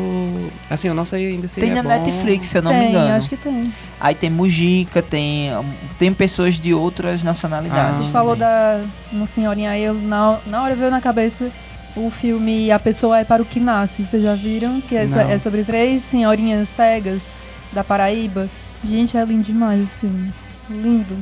[0.68, 1.90] Assim, eu não sei ainda se Tem é na bom.
[1.90, 3.14] Netflix, se eu não me tem, engano.
[3.16, 3.72] acho que tem.
[4.00, 5.52] Aí tem Mujica, tem,
[6.00, 8.00] tem pessoas de outras nacionalidades.
[8.02, 8.04] Ah.
[8.04, 8.82] Tu falou da
[9.12, 11.52] uma senhorinha aí, eu, na, na hora veio na cabeça
[11.96, 14.06] o filme A Pessoa é para o que Nasce.
[14.08, 14.80] Vocês já viram?
[14.82, 17.36] Que é, so- é sobre três senhorinhas cegas
[17.74, 18.50] da Paraíba.
[18.84, 20.34] Gente, é lindo demais esse filme.
[20.70, 21.16] Lindo.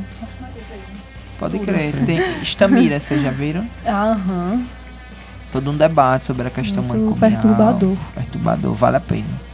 [1.40, 1.94] Pode Tudo crer.
[1.94, 2.06] assim.
[2.06, 3.66] Tem Estamira, vocês já viram?
[3.86, 4.64] Aham.
[5.52, 7.32] Todo um debate sobre a questão Muito manicomial.
[7.32, 7.98] perturbador.
[8.16, 9.48] Perturbador, vale a pena.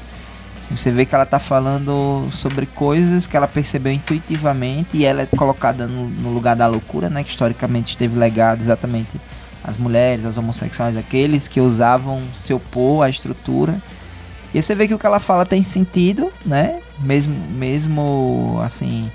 [0.57, 5.21] Assim, você vê que ela tá falando sobre coisas que ela percebeu intuitivamente e ela
[5.21, 7.23] é colocada no, no lugar da loucura, né?
[7.23, 9.19] Que historicamente esteve legado exatamente
[9.63, 13.81] às mulheres, aos homossexuais, aqueles que usavam se opor à estrutura.
[14.53, 16.79] E você vê que o que ela fala tem sentido, né?
[16.99, 19.11] Mesmo, mesmo assim,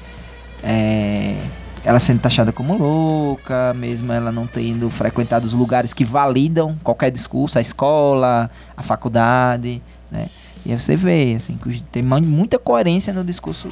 [0.63, 1.37] é,
[1.85, 7.11] ela sendo taxada como louca, mesmo ela não tendo frequentado os lugares que validam qualquer
[7.11, 10.27] discurso, a escola, a faculdade, né?
[10.67, 13.69] E aí você vê, assim, que tem mu- muita coerência no discurso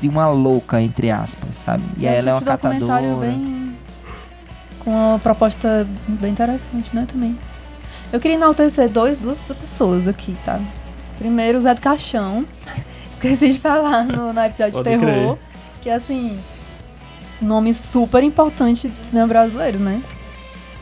[0.00, 1.84] de uma louca, entre aspas, sabe?
[1.98, 3.02] E, é um ela é uma catadora.
[3.20, 3.76] bem.
[4.80, 7.06] com uma proposta bem interessante, né?
[7.06, 7.38] Também.
[8.12, 10.58] Eu queria enaltecer dois, duas pessoas aqui, tá?
[11.18, 12.44] Primeiro, o Zé do Caixão.
[13.12, 15.36] Esqueci de falar no, no episódio Pode de terror.
[15.82, 16.38] Que assim.
[17.40, 20.02] Nome super importante do cinema brasileiro, né?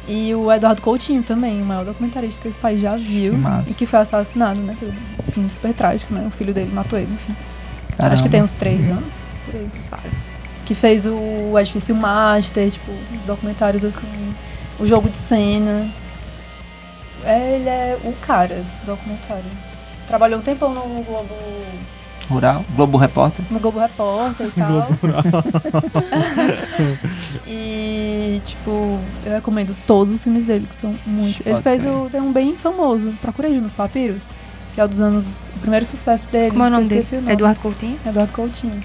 [0.08, 3.32] E o Eduardo Coutinho também, o maior documentarista que esse país já viu.
[3.34, 3.70] Que massa.
[3.70, 4.74] E que foi assassinado, né?
[4.78, 4.92] Pelo
[5.30, 6.26] fim super trágico, né?
[6.26, 7.34] O filho dele matou ele, enfim.
[7.34, 8.28] Acho que Caramba.
[8.30, 9.12] tem uns três anos,
[9.44, 9.68] por aí.
[10.64, 12.90] Que fez o Edifício Master, tipo,
[13.26, 14.34] documentários assim,
[14.78, 15.90] o jogo de cena.
[17.24, 19.44] Ele é o cara do documentário.
[20.06, 21.34] Trabalhou um tempão no Globo,
[22.28, 23.44] Rural, Globo Repórter.
[23.50, 24.70] no Globo Repórter e tal.
[24.70, 24.98] Globo
[27.46, 31.42] e, tipo, eu recomendo todos os filmes dele, que são muito.
[31.46, 34.28] Ele fez o, tem um bem famoso, Procurei nos Papiros,
[34.74, 35.50] que é o dos anos.
[35.56, 36.50] O primeiro sucesso dele.
[36.50, 37.06] Como é o nome dele?
[37.10, 37.32] o nome.
[37.32, 37.96] Eduardo Coutinho?
[38.06, 38.84] Eduardo Coutinho.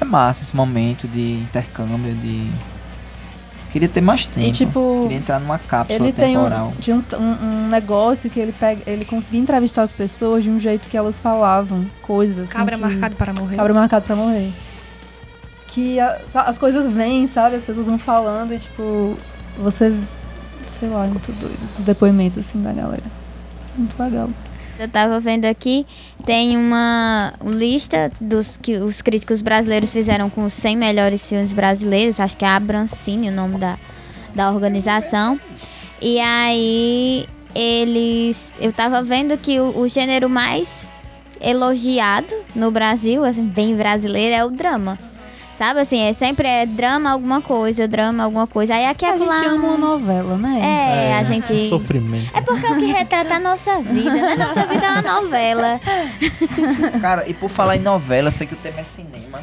[0.00, 2.50] É massa esse momento de intercâmbio, de.
[3.74, 4.40] Queria ter mais tempo.
[4.46, 6.68] E, tipo, Queria entrar numa cápsula Ele tem temporal.
[6.68, 10.48] um, tinha um, um- um negócio que ele pega, ele conseguia entrevistar as pessoas de
[10.48, 12.44] um jeito que elas falavam coisas.
[12.44, 13.56] assim, Cabra que- marcado para morrer.
[13.56, 14.52] Cabra marcado pra morrer.
[15.66, 17.56] Que a- as coisas vêm, sabe?
[17.56, 19.16] As pessoas vão falando e tipo,
[19.58, 19.92] você,
[20.78, 21.58] sei lá, é muito doido.
[21.78, 23.02] Os depoimentos assim da galera.
[23.76, 24.28] Muito legal.
[24.78, 25.84] Eu tava vendo aqui,
[26.24, 32.20] tem uma lista dos que os críticos brasileiros fizeram com os 100 melhores filmes brasileiros,
[32.20, 33.78] acho que é a Abrancine o nome da,
[34.34, 35.38] da organização.
[36.00, 38.54] E aí eles.
[38.60, 40.88] Eu tava vendo que o, o gênero mais
[41.40, 44.98] elogiado no Brasil, assim, bem brasileiro, é o drama.
[45.56, 48.74] Sabe assim, é sempre é drama alguma coisa, drama alguma coisa.
[48.74, 50.60] Aí aqui A acolá- gente ama uma novela, né?
[51.10, 51.68] É, a gente.
[51.68, 52.28] Sofrimento.
[52.34, 54.34] É porque é o que retrata a nossa vida, né?
[54.36, 55.80] Nossa vida é uma novela.
[57.00, 59.40] Cara, e por falar em novela, eu sei que o tema é cinema.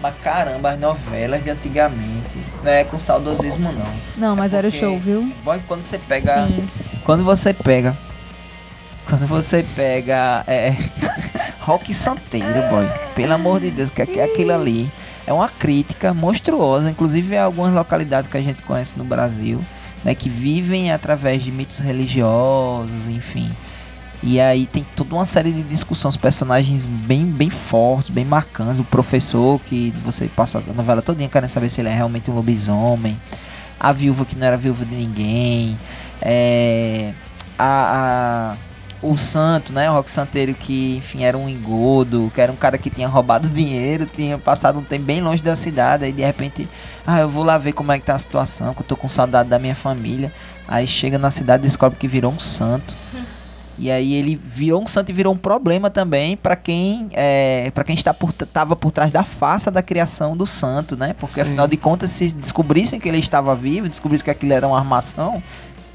[0.00, 2.38] Mas caramba, as novelas de antigamente.
[2.64, 3.86] Não é com saudosismo, não.
[4.16, 5.30] Não, mas É era show, viu?
[5.44, 6.46] Boy, Quando você pega.
[6.46, 6.66] Sim.
[7.04, 7.96] Quando você pega.
[9.06, 10.44] Quando você pega.
[10.46, 10.74] É.
[11.60, 12.88] Rock Santeiro, boy.
[13.14, 14.90] Pelo amor de Deus, que é que é aquilo ali.
[15.26, 16.90] É uma crítica monstruosa.
[16.90, 19.60] Inclusive, a algumas localidades que a gente conhece no Brasil.
[20.04, 23.48] Né, que vivem através de mitos religiosos, enfim.
[24.20, 28.80] E aí tem toda uma série de discussões, personagens bem, bem fortes, bem marcantes.
[28.80, 32.34] O professor que você passa a novela todinha querendo saber se ele é realmente um
[32.34, 33.16] lobisomem.
[33.78, 35.78] A viúva que não era viúva de ninguém.
[36.20, 37.12] É,
[37.56, 38.56] a, a-
[39.02, 39.90] o santo, né?
[39.90, 43.48] O Rock Santeiro que, enfim, era um engodo, que era um cara que tinha roubado
[43.50, 46.68] dinheiro, tinha passado um tempo bem longe da cidade, aí de repente,
[47.06, 49.08] ah, eu vou lá ver como é que tá a situação, que eu tô com
[49.08, 50.32] saudade da minha família.
[50.66, 52.96] Aí chega na cidade e descobre que virou um santo.
[53.78, 57.82] E aí ele virou um santo e virou um problema também para quem é, para
[57.82, 61.14] quem está por, tava por trás da farsa da criação do santo, né?
[61.18, 61.40] Porque Sim.
[61.40, 65.42] afinal de contas, se descobrissem que ele estava vivo, descobrissem que aquilo era uma armação,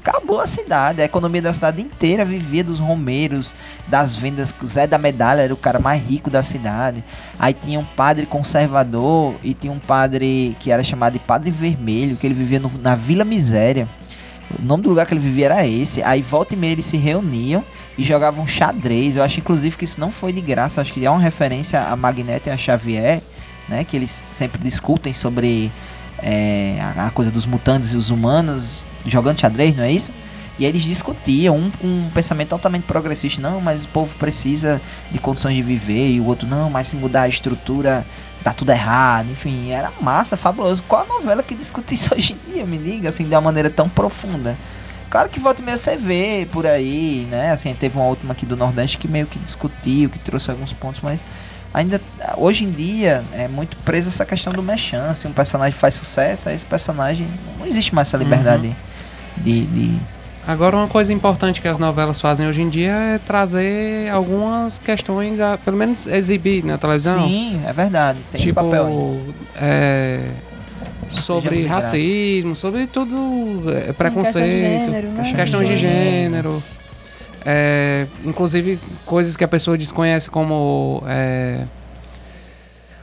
[0.08, 1.02] acabou a cidade.
[1.02, 3.54] A economia da cidade inteira vivia dos romeiros,
[3.86, 4.54] das vendas.
[4.66, 7.04] Zé da Medalha era o cara mais rico da cidade.
[7.38, 12.16] Aí tinha um padre conservador e tinha um padre que era chamado de Padre Vermelho,
[12.16, 13.88] que ele vivia no- na Vila Miséria.
[14.58, 16.02] O nome do lugar que ele vivia era esse.
[16.02, 17.62] Aí volta e meia eles se reuniam
[17.98, 19.14] e jogavam xadrez.
[19.16, 20.80] Eu acho inclusive que isso não foi de graça.
[20.80, 23.20] Eu acho que é uma referência a Magneto e a Xavier,
[23.68, 23.84] né?
[23.84, 25.70] Que eles sempre discutem sobre
[26.22, 30.12] é, a, a coisa dos mutantes e os humanos jogando xadrez, não é isso?
[30.58, 34.80] E eles discutiam, um com um pensamento altamente progressista, não, mas o povo precisa
[35.10, 38.04] de condições de viver, e o outro, não, mas se mudar a estrutura,
[38.42, 40.82] dá tudo errado, enfim, era massa, fabuloso.
[40.88, 43.70] Qual a novela que discute isso hoje em dia, me diga, assim, de uma maneira
[43.70, 44.56] tão profunda?
[45.08, 48.44] Claro que volta e meia você vê por aí, né, assim, teve uma última aqui
[48.44, 51.22] do Nordeste que meio que discutiu, que trouxe alguns pontos, mas
[51.72, 52.00] ainda,
[52.36, 56.48] hoje em dia, é muito presa essa questão do mechan, se um personagem faz sucesso,
[56.48, 57.26] aí esse personagem,
[57.58, 58.74] não existe mais essa liberdade
[59.36, 59.98] de- de
[60.46, 65.40] Agora, uma coisa importante que as novelas fazem hoje em dia é trazer algumas questões,
[65.40, 67.28] a, pelo menos exibir na televisão.
[67.28, 68.18] Sim, é verdade.
[68.32, 69.34] Tem esse tipo, papel aí.
[69.56, 70.24] é,
[71.10, 75.32] sobre racismo, sobre tudo, é, Sim, preconceito, questão de gênero, né?
[75.34, 76.62] questões de gênero.
[77.50, 81.02] É, inclusive, coisas que a pessoa desconhece como...
[81.06, 81.64] é,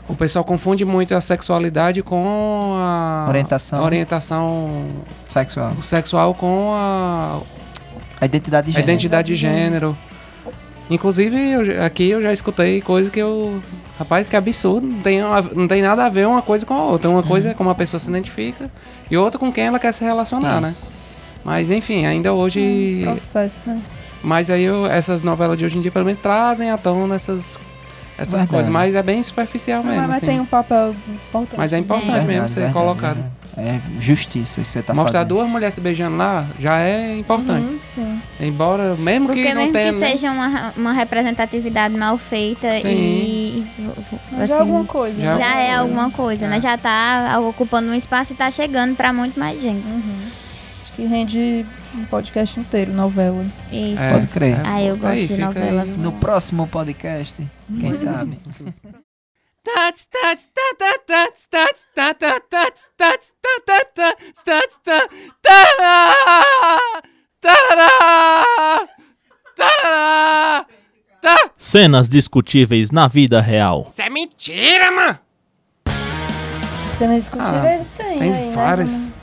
[0.07, 3.83] o pessoal confunde muito a sexualidade com a Orientação.
[3.83, 4.85] orientação
[5.27, 5.73] Sexual.
[5.81, 7.39] sexual com a
[8.21, 8.91] A identidade de a gênero.
[8.91, 9.97] identidade de gênero.
[10.91, 13.59] Inclusive, eu aqui eu já escutei coisas que eu.
[13.97, 14.85] Rapaz, que absurdo.
[14.85, 15.21] Não tem,
[15.55, 17.09] não tem nada a ver uma coisa com a outra.
[17.09, 18.69] Uma coisa é como a pessoa se identifica
[19.09, 20.75] e outra com quem ela quer se relacionar, né?
[21.43, 23.01] Mas enfim, ainda hoje.
[23.03, 23.81] Processo, né?
[24.25, 27.59] Mas aí eu- essas novelas de hoje em dia, pelo menos, trazem à tona essas,
[28.17, 28.47] essas Verdade.
[28.49, 28.71] coisas.
[28.71, 30.07] Mas é bem superficial Mas, mesmo.
[30.07, 30.25] mas assim.
[30.25, 31.57] tem um papel importante.
[31.59, 33.23] Mas é importante Verdade, mesmo ser verdade, colocado.
[33.57, 35.29] É, é justiça que você tá Mostrar fazendo.
[35.29, 37.65] duas mulheres se beijando lá já é importante.
[37.65, 38.21] Uhum, sim.
[38.39, 39.93] Embora, mesmo Porque que não mesmo tenha.
[39.93, 40.07] que né?
[40.09, 42.87] seja uma, uma representatividade mal feita Sim.
[42.89, 43.65] e.
[44.33, 45.21] Mas já é alguma coisa.
[45.21, 45.39] já- né?
[45.39, 45.75] Já é Sim.
[45.75, 46.57] alguma coisa, né?
[46.57, 46.61] É.
[46.61, 49.85] Já tá ocupando um espaço e tá chegando pra muito mais gente.
[49.87, 50.15] Uhum.
[50.83, 51.65] Acho que rende
[51.95, 53.45] um podcast inteiro, novela.
[53.71, 54.01] Isso.
[54.03, 54.61] É, Pode crer.
[54.65, 55.81] Ah, eu gosto de fica novela.
[55.83, 55.89] aí.
[55.97, 57.45] No próximo podcast,
[57.79, 58.39] quem sabe?
[59.63, 64.15] Tats, tats, tá, tá, tats, tats, tá, tá, tats, tats, tá, tá, tá,
[64.45, 65.07] tats, tá,
[67.41, 68.87] tarará,
[69.55, 70.65] tarará,
[71.21, 71.49] tá.
[71.57, 73.85] Cenas discutíveis na vida real.
[73.87, 75.19] Isso é mentira, mano!
[76.97, 79.13] Cenas discutíveis tem, Ah, Tem aí, várias.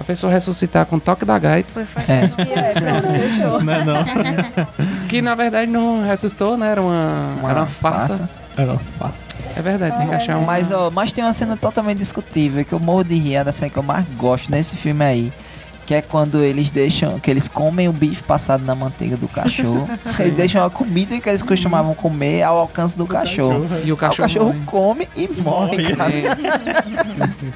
[0.00, 2.22] A pessoa ressuscitar com toque da gaita, Foi faz É.
[2.22, 2.28] Né?
[2.28, 3.60] Que é.
[3.60, 4.04] Não é não.
[5.08, 6.70] que na verdade não ressuscitou, né?
[6.70, 8.28] Era uma, era uma farsa.
[8.56, 9.28] Era fácil.
[9.56, 10.44] É verdade, tem que achar um.
[10.44, 13.52] Mas, ó, mas tem uma cena totalmente discutível que eu morro de rir, é da
[13.52, 15.32] cena que eu mais gosto nesse filme aí.
[15.90, 19.90] Que é quando eles deixam, que eles comem o bife passado na manteiga do cachorro.
[20.20, 23.64] eles deixam a comida que eles costumavam comer ao alcance do cachorro.
[23.64, 24.28] E o Aí o cachorro.
[24.28, 25.96] cachorro come e morre, Morre.
[25.96, 26.12] cara.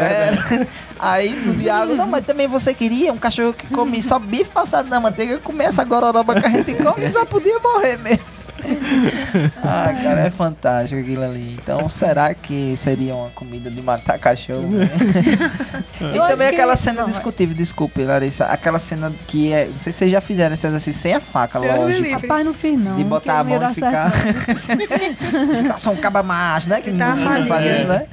[0.00, 0.02] É.
[0.02, 0.66] É,
[0.98, 4.88] aí no diálogo, não, mas também você queria um cachorro que come só bife passado
[4.88, 8.24] na manteiga, começa a gororoba que a gente come e só podia morrer mesmo.
[9.62, 11.58] ah, cara, é fantástico aquilo ali.
[11.62, 14.68] Então, será que seria uma comida de matar cachorro?
[14.68, 14.88] né?
[16.12, 18.46] e Eu também que- aquela cena não, discutível, desculpe, Larissa.
[18.46, 19.66] Aquela cena que é.
[19.66, 22.10] Não sei se vocês já fizeram esse exercício sem a faca, lógico.
[22.10, 22.96] Rapaz, não fiz não.
[22.96, 24.10] De botar a mão e ficar.
[25.62, 26.80] ficar só um caba macho, né?
[26.80, 28.06] Que Tá não faz isso, né?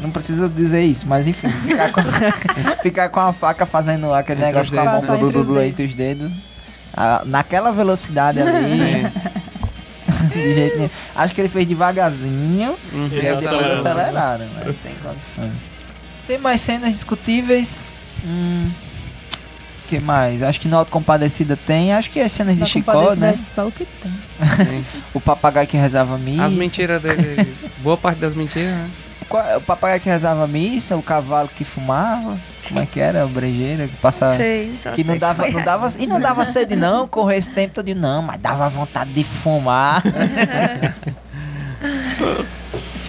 [0.00, 2.02] Não precisa dizer isso, mas enfim, ficar com,
[2.82, 6.32] ficar com a faca fazendo aquele Entre negócio com a mão Passar entre os dedos.
[6.94, 9.12] Ah, naquela velocidade ali, Sim.
[10.32, 10.90] de jeito nenhum.
[11.14, 13.08] Acho que ele fez devagarzinho Uhum.
[13.12, 14.74] e aí depois aceleraram, né?
[14.82, 15.52] Tem condições.
[16.26, 17.90] Tem mais cenas discutíveis.
[18.24, 18.68] Hum.
[19.86, 20.42] que mais?
[20.42, 21.92] Acho que no Auto Compadecida tem.
[21.92, 23.30] Acho que as cenas de Da Chicó, né?
[23.34, 24.12] É só o que tem.
[25.14, 26.44] O papagaio que rezava missa.
[26.44, 27.54] As mentiras dele.
[27.78, 28.90] Boa parte das mentiras, né?
[29.28, 32.38] Qual- O papagaio que rezava missa, o cavalo que fumava.
[32.66, 33.24] Como é que era?
[33.24, 34.36] O brejeira que passava.
[34.36, 36.02] Sei, só Que sei não dava, foi não dava, assim.
[36.02, 40.02] e não dava sede não, correr esse tempo todo, não, mas dava vontade de fumar.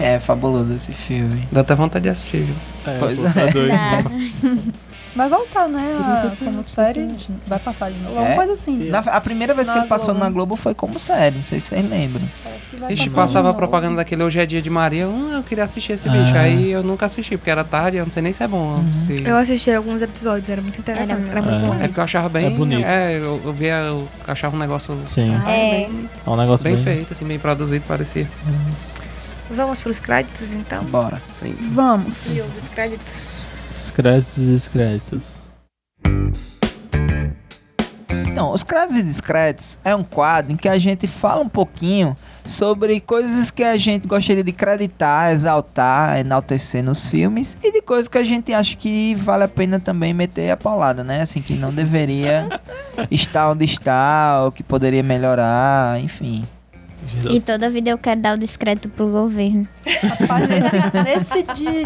[0.02, 1.46] é fabuloso esse filme.
[1.50, 2.54] Dá até vontade de assistir, viu?
[2.86, 3.50] É, Pois tá é.
[3.50, 3.70] doido.
[3.70, 4.02] Tá.
[5.16, 5.96] Vai voltar, né?
[6.00, 7.08] a- como série.
[7.44, 8.10] Vai passar de novo.
[8.18, 8.36] Alguma É?
[8.36, 8.88] coisa assim.
[8.88, 10.20] Na- a primeira vez que Na ele passou Globo.
[10.20, 12.22] na Globo foi como série, não sei se vocês lembram.
[12.44, 15.08] Parece que vai Ixi, passava a propaganda daquele Hoje é Dia de Maria.
[15.08, 16.12] Hum, eu queria assistir esse Ah.
[16.12, 16.36] bicho.
[16.36, 18.80] Aí eu nunca assisti, porque era tarde, eu não sei nem se é bom.
[18.94, 21.10] se- Eu assisti alguns episódios, era muito interessante.
[21.10, 21.74] Era Era, muito muito bom.
[21.78, 21.82] bom.
[21.82, 22.46] É porque eu achava bem.
[22.46, 22.86] É bonito.
[22.86, 25.38] É, eu, eu via, eu achava um negócio Sim, É.
[25.88, 28.28] bem, é um negócio bem bem, feito, assim, bem produzido, parecia.
[29.50, 30.84] Vamos pros créditos, então.
[30.84, 31.20] Bora.
[31.24, 31.54] Sim.
[31.72, 32.36] Vamos.
[32.36, 33.68] E os créditos.
[33.70, 35.36] Os créditos e descréditos.
[38.38, 42.16] Então, os créditos e discretos é um quadro em que a gente fala um pouquinho
[42.44, 48.06] sobre coisas que a gente gostaria de acreditar, exaltar, enaltecer nos filmes e de coisas
[48.06, 51.22] que a gente acha que vale a pena também meter a paulada, né?
[51.22, 52.48] Assim, que não deveria
[53.10, 56.46] estar onde está, ou que poderia melhorar, enfim.
[57.30, 59.66] E toda vida eu quero dar o discreto pro governo.
[60.02, 61.84] Rapaz, nesse, nesse de,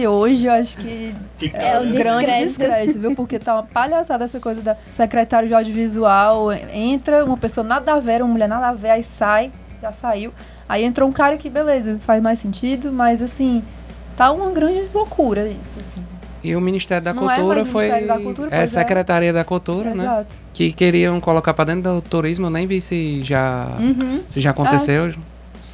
[0.00, 1.14] de hoje, eu acho que
[1.52, 2.44] É o grande discreto.
[2.44, 3.14] descrédito, viu?
[3.14, 6.52] Porque tá uma palhaçada essa coisa da secretário de audiovisual.
[6.72, 10.32] Entra uma pessoa nada a ver, uma mulher nada a ver, aí sai, já saiu.
[10.68, 13.62] Aí entrou um cara que, beleza, faz mais sentido, mas assim,
[14.16, 16.02] tá uma grande loucura isso, assim.
[16.44, 17.84] E o Ministério da Não é Cultura foi.
[17.86, 18.66] Ministério da Cultura, é é.
[18.66, 20.04] Secretaria da Cultura, né?
[20.04, 20.36] Exato.
[20.52, 23.66] Que queriam colocar pra dentro do turismo, eu nem vi se já.
[23.80, 24.20] Uhum.
[24.28, 25.12] Se já aconteceu.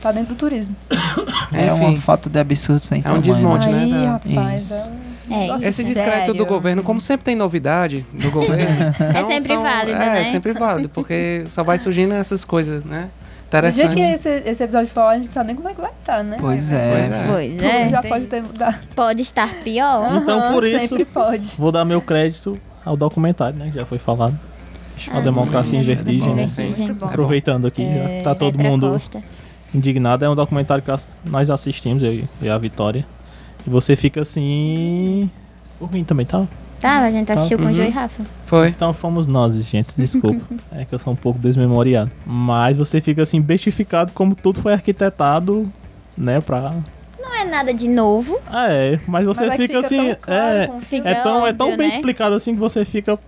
[0.01, 0.75] Tá dentro do turismo.
[1.53, 2.01] É uma Enfim.
[2.01, 3.23] foto de absurdo sem É um tamanho.
[3.23, 3.69] desmonte.
[3.69, 4.11] né, Aí, da-
[4.43, 4.75] rapaz, Isso.
[4.75, 6.47] é É, Esse discreto do sério.
[6.47, 8.67] governo, como sempre tem novidade do governo.
[9.11, 10.23] então sempre válido, é, né?
[10.23, 13.09] É sempre válido, porque só vai surgindo essas coisas, né?
[13.53, 13.95] No dia Interessante.
[13.97, 16.23] que esse, esse episódio for, a gente não sabe nem como é que vai estar,
[16.23, 16.37] né?
[16.41, 16.77] Pois Pois é.
[16.77, 17.25] é.
[17.27, 17.89] Pois é.
[17.89, 18.79] já pode ter mudado.
[18.95, 20.17] Pode estar pior.
[20.23, 21.57] Então, Aham, por isso- Sempre pode.
[21.59, 23.71] Vou dar meu crédito ao documentário, né?
[23.71, 24.39] Que já foi falado.
[25.11, 26.47] A Ah, democracia em é vertigem, né?
[26.99, 27.07] Bom.
[27.07, 29.23] Aproveitando aqui, É, tá todo Petra mundo Costa.
[29.75, 30.25] indignado.
[30.25, 30.91] É um documentário que
[31.25, 33.05] nós assistimos, eu e a Vitória.
[33.67, 35.31] E você fica assim.
[35.79, 36.47] Por mim também, tá?
[36.81, 37.75] Tá, a gente assistiu com o Uhum.
[37.75, 38.23] Joe e Rafa.
[38.47, 38.69] Foi.
[38.69, 40.41] Então fomos nós, gente, desculpa.
[40.73, 42.11] é que eu sou um pouco desmemoriado.
[42.27, 45.71] Mas você fica assim, bestificado como tudo foi arquitetado,
[46.17, 46.73] né, pra.
[47.21, 48.39] Não é nada de novo.
[48.47, 50.15] Ah, é, mas você Mas que fica, assim.
[50.23, 51.95] claro, é, Fica é tão, é tão óbvio, bem né?
[51.95, 53.19] explicado assim que você fica.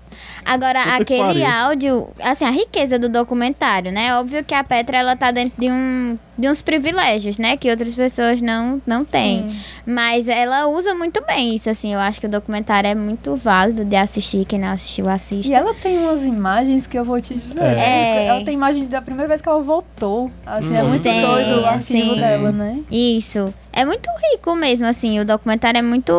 [0.45, 4.17] Agora, Puta que aquele áudio, assim, a riqueza do documentário, né?
[4.19, 7.57] Óbvio que a Petra, ela tá dentro de, um, de uns privilégios, né?
[7.57, 9.51] Que outras pessoas não, não têm.
[9.51, 9.57] Sim.
[9.87, 11.93] Mas ela usa muito bem isso, assim.
[11.95, 14.45] Eu acho que o documentário é muito válido de assistir.
[14.45, 15.49] Quem não assistiu, assista.
[15.51, 17.61] E ela tem umas imagens que eu vou te dizer.
[17.61, 17.75] É.
[17.75, 18.27] né?
[18.27, 20.31] Ela tem imagem da primeira vez que ela voltou.
[20.45, 20.89] Assim, é Hum.
[20.89, 22.21] muito Tem, doido o arquivo sim.
[22.21, 22.81] dela, né?
[22.91, 23.53] Isso.
[23.73, 25.19] É muito rico mesmo, assim.
[25.21, 26.13] O documentário é muito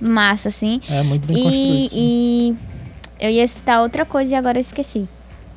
[0.00, 0.80] massa, assim.
[0.90, 1.52] É muito bem construído.
[1.52, 1.88] sim.
[1.92, 2.56] E, e
[3.22, 5.08] eu ia citar outra coisa e agora eu esqueci.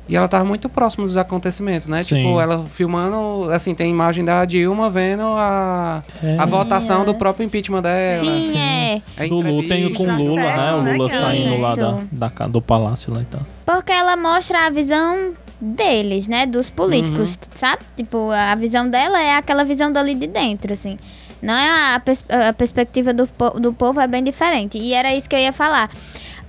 [0.08, 2.00] E ela tava muito próximo dos acontecimentos, né?
[2.04, 2.18] Sim.
[2.18, 6.36] Tipo, ela filmando, assim, tem imagem da Dilma vendo a, É.
[6.38, 7.04] a Sim, votação é.
[7.04, 8.20] do próprio impeachment dela.
[8.20, 8.56] Sim, sim.
[8.58, 9.02] é.
[9.16, 10.04] a Do Lula tem o com.
[10.04, 10.74] Lula, né?
[10.74, 12.08] O né, Lula que saindo lá da, isso.
[12.12, 13.40] da, ca- do palácio lá e tal.
[13.66, 16.46] Porque ela mostra a visão deles, né?
[16.46, 17.82] Dos políticos, sabe?
[17.96, 20.96] Tipo, a visão dela é aquela visão dali de dentro, assim.
[21.42, 24.78] Não é a, pers- a perspectiva do, po- do povo é bem diferente.
[24.78, 25.90] E era isso que eu ia falar.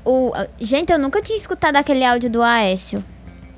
[0.09, 3.03] O, gente, eu nunca tinha escutado aquele áudio do Aécio.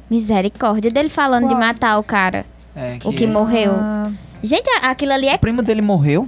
[0.09, 1.59] Misericórdia dele falando de Qual?
[1.59, 2.45] matar o cara.
[2.75, 3.73] É, O que morreu.
[3.75, 4.09] Ah,
[4.41, 5.35] Gente, aquilo ali é.
[5.35, 6.27] O primo dele morreu?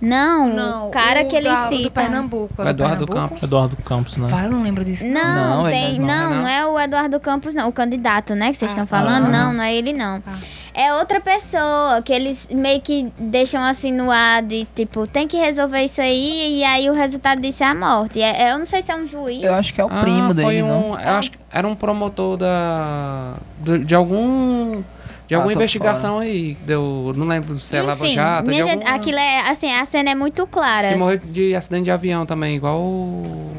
[0.00, 1.90] Não, Não, o cara o que ele da- do cita.
[1.90, 2.54] Pernambuco.
[2.56, 3.28] O é do Eduardo Pernambuco?
[3.28, 3.42] Campos.
[3.42, 4.28] Eduardo Campos, né?
[4.28, 5.04] Fala, eu não lembro disso.
[5.04, 6.36] Não, Não, ele tem, não é não, não.
[6.42, 9.24] não, é o Eduardo Campos, não, o candidato, né, que vocês Ah, estão falando.
[9.26, 9.28] ah.
[9.28, 10.22] Não, não é ele, não.
[10.24, 10.38] Ah.
[10.80, 15.36] É outra pessoa que eles meio que deixam assim no ar de tipo, tem que
[15.36, 18.22] resolver isso aí e aí o resultado disso é a morte.
[18.22, 19.42] É, é- eu não sei se é um juiz.
[19.42, 20.90] Eu acho que é o Ah, primo foi dele, não?
[20.92, 23.34] um, Eu acho que era um promotor da.
[23.58, 24.80] do- de algum.
[25.26, 26.54] De Ah, alguma tô investigação aí.
[26.54, 28.48] que Deu, não lembro se é Lava Jato.
[28.48, 30.90] minha de gente, algum, aquilo é assim, a cena é muito clara.
[30.92, 33.52] Que morreu de acidente de avião também, igual o,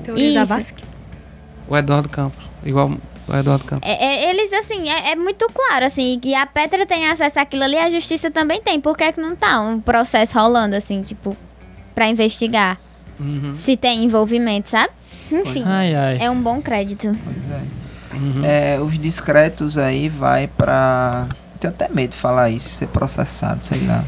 [1.67, 2.49] o Eduardo Campos.
[2.63, 2.93] Igual
[3.31, 3.89] o Eduardo Campos.
[3.89, 7.63] É- é- eles, assim, é, é muito claro, assim, que a Petra tem acesso àquilo
[7.63, 8.79] ali, a justiça também tem.
[8.79, 11.35] Por que, é que não tá um processo rolando, assim, tipo,
[11.93, 12.77] pra investigar.
[13.19, 13.53] Uhum.
[13.53, 14.89] Se tem envolvimento, sabe?
[15.31, 16.17] Enfim, Ai, ai.
[16.21, 17.15] é um bom crédito.
[17.23, 18.15] Pois é.
[18.15, 18.43] Uhum.
[18.45, 21.27] É, os discretos aí vai pra.
[21.59, 24.03] Tenho até medo de falar isso, ser processado, sei lá.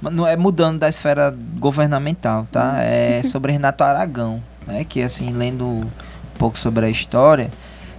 [0.00, 2.76] Mas Não é mudando da esfera governamental, tá?
[2.80, 4.84] É sobre Renato Aragão, né?
[4.88, 5.90] Que assim, lendo um
[6.38, 7.50] pouco sobre a história,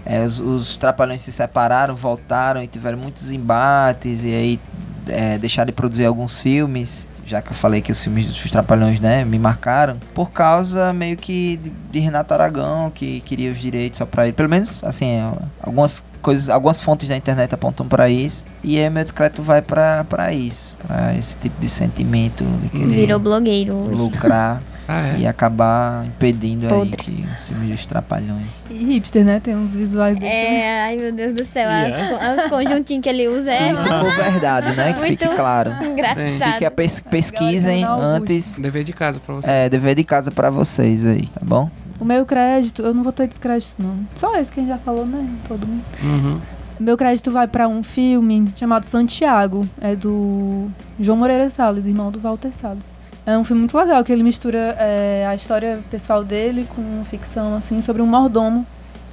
[0.10, 4.60] é, os, os trapalhões se separaram, voltaram e tiveram muitos embates e aí
[5.08, 7.08] é, deixaram de produzir alguns filmes.
[7.28, 11.16] Já que eu falei que os filmes dos Trapalhões, né, me marcaram, por causa meio
[11.16, 14.34] que de, de Renato Aragão, que queria os direitos só pra ele.
[14.34, 15.32] Pelo menos, assim, é,
[15.62, 18.44] algumas coisas, algumas fontes da internet apontam pra isso.
[18.64, 22.88] E aí meu discreto vai pra pra isso, pra esse tipo de sentimento de querer
[22.88, 23.94] Virou blogueiro hoje.
[23.94, 24.60] lucrar
[24.92, 25.20] Ah, é?
[25.20, 26.98] e acabar impedindo aí Podre.
[26.98, 28.66] que os filmes dos Trapalhões.
[28.72, 29.40] E hipster, né?
[29.40, 30.26] Tem uns visuais dele.
[30.34, 32.32] É, ai meu Deus do céu, Yeah.
[32.34, 35.38] as- os conjuntinhos que ele usa Se é isso for verdade, né, que fique Muito
[35.38, 35.72] claro.
[35.84, 36.52] engraçado.
[36.54, 38.60] Fique a pes- pesquisem antes.
[38.60, 39.52] Dever de casa pra você.
[39.52, 41.70] É, dever de casa pra vocês aí, tá bom?
[42.00, 43.94] O meu crédito, eu não vou ter descrédito, não.
[44.16, 45.24] Só esse que a gente já falou, né?
[45.48, 45.84] Todo mundo.
[46.02, 46.40] Uhum.
[46.80, 49.68] O meu crédito vai pra um filme chamado Santiago.
[49.82, 52.98] É do João Moreira Salles, irmão do Walter Salles.
[53.30, 57.56] É um filme muito legal, que ele mistura é, a história pessoal dele com ficção,
[57.56, 58.66] assim, sobre um mordomo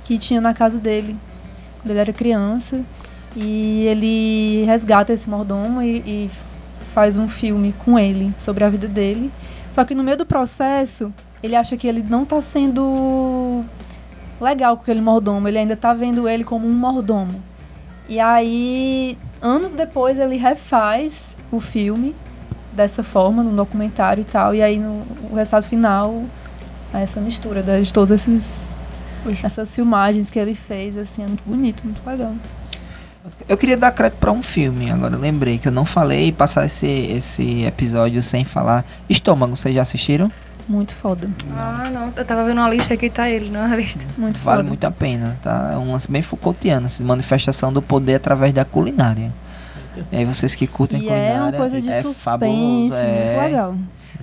[0.04, 1.14] que tinha na casa dele
[1.82, 2.80] quando ele era criança.
[3.36, 6.30] E ele resgata esse mordomo e, e
[6.94, 9.30] faz um filme com ele, sobre a vida dele.
[9.70, 11.12] Só que no meio do processo,
[11.42, 13.62] ele acha que ele não tá sendo
[14.40, 15.46] legal com aquele mordomo.
[15.46, 17.42] Ele ainda tá vendo ele como um mordomo.
[18.08, 22.14] E aí, anos depois, ele refaz o filme
[22.76, 24.54] dessa forma, num documentário e tal.
[24.54, 26.24] E aí, no, o resultado final,
[26.92, 28.74] é essa mistura de todas esses,
[29.42, 30.96] essas filmagens que ele fez.
[30.96, 32.32] Assim, é muito bonito, muito legal.
[33.48, 36.64] Eu queria dar crédito pra um filme, agora lembrei que eu não falei e passar
[36.64, 38.84] esse, esse episódio sem falar.
[39.08, 40.30] Estômago, vocês já assistiram?
[40.68, 41.28] Muito foda.
[41.56, 42.12] Ah, não.
[42.16, 44.04] Eu tava vendo uma lista aqui, tá ele na lista.
[44.18, 44.68] Muito Vale foda.
[44.68, 45.70] muito a pena, tá?
[45.74, 49.32] É um lance bem Foucaultiano, assim, manifestação do poder através da culinária.
[50.12, 53.24] E aí vocês que curtem E culinária, é uma coisa de é suspense, fabuloso, é.
[53.26, 53.74] muito legal.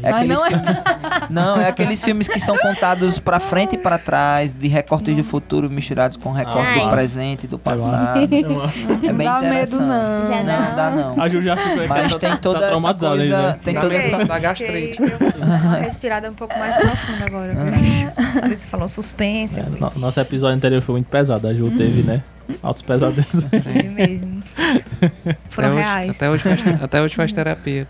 [0.02, 0.84] É Mas aqueles não é- filmes.
[1.30, 5.24] Não, é aqueles filmes que são contados pra frente e pra trás, de recortes do
[5.24, 6.80] futuro misturados com recortes Ai.
[6.86, 8.34] do presente e do acho- passado.
[8.34, 9.80] eu acho- É bem Dá medo, interessante.
[9.84, 10.28] não.
[10.28, 10.76] Já Não, não.
[10.76, 11.22] dá não.
[11.24, 13.41] A Ju já ficou Mas tá- tem tá toda essa traumatizada aí, coisa.
[13.50, 13.60] né?
[13.64, 14.26] Tem toda essa.
[14.26, 14.98] Da gastrite.
[15.38, 17.54] Uma respirada um pouco mais profunda agora.
[17.56, 18.48] Ah.
[18.50, 21.48] Você falou suspense, É, é, no- nosso episódio anterior foi muito pesado.
[21.48, 22.22] A Ju teve, né?
[22.62, 23.26] Altos pesadelos.
[23.64, 24.43] foi mesmo.
[24.55, 26.15] Até Foram hoje, reais.
[26.15, 27.88] até, hoje faz, até hoje faz terapia.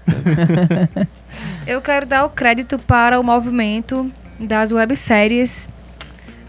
[1.66, 5.70] Eu quero dar o crédito para o movimento das webséries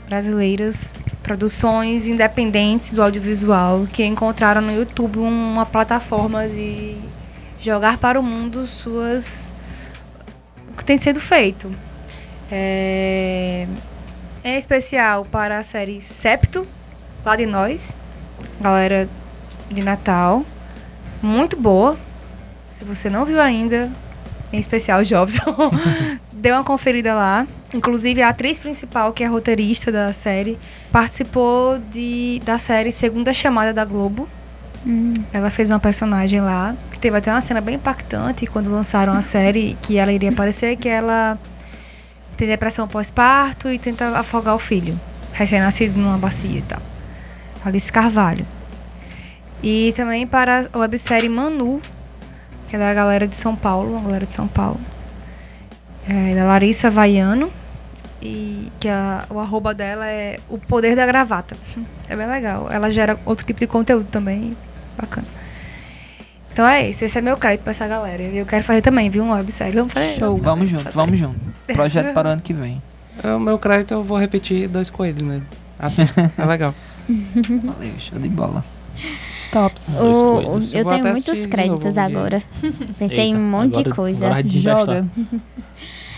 [0.08, 0.92] brasileiras,
[1.22, 6.96] produções independentes do audiovisual, que encontraram no YouTube uma plataforma de
[7.60, 9.52] jogar para o mundo suas
[10.72, 11.72] o que tem sido feito.
[12.50, 13.66] É,
[14.44, 16.66] Em especial para a série Septo,
[17.24, 17.96] lá de nós,
[18.60, 19.08] galera
[19.70, 20.44] de Natal.
[21.22, 21.96] Muito boa.
[22.68, 23.90] Se você não viu ainda,
[24.52, 25.54] em especial Jobson,
[26.32, 27.46] dê uma conferida lá.
[27.72, 30.58] Inclusive, a atriz principal, que é roteirista da série,
[30.92, 34.28] participou de, da série Segunda Chamada da Globo.
[35.32, 39.22] Ela fez uma personagem lá, que teve até uma cena bem impactante quando lançaram a
[39.22, 41.38] série, que ela iria aparecer, que ela
[42.36, 44.98] tem depressão pós-parto e tenta afogar o filho,
[45.32, 46.82] recém-nascido numa bacia e tal.
[47.64, 48.44] Alice Carvalho.
[49.66, 51.80] E também para a websérie Manu,
[52.68, 54.78] que é da galera de São Paulo, uma galera de São Paulo.
[56.06, 57.50] É da Larissa Vaiano.
[58.20, 61.56] E que a- o arroba dela é o poder da gravata.
[62.06, 62.70] É bem legal.
[62.70, 64.54] Ela gera outro tipo de conteúdo também.
[65.00, 65.26] Bacana.
[66.52, 67.02] Então é isso.
[67.02, 68.22] Esse é meu crédito pra essa galera.
[68.22, 69.24] E eu quero fazer também, viu?
[69.24, 69.74] Uma websérie.
[69.74, 70.18] Vamos fazer.
[70.18, 70.36] Show.
[70.36, 71.40] Vamos junto, vamos junto.
[71.72, 72.82] Projeto para o ano que vem.
[73.24, 75.46] O meu crédito eu vou repetir dois coelhos mesmo.
[75.78, 76.74] Assista, é legal.
[77.08, 78.62] Valeu, show de bola.
[79.54, 79.98] Tops.
[80.00, 80.40] O-
[80.74, 82.42] eu Vou tenho muitos de créditos agora.
[82.98, 84.28] Pensei em um monte de Agora- coisa.
[84.28, 84.80] vai desinvestar.
[84.86, 85.06] Joga.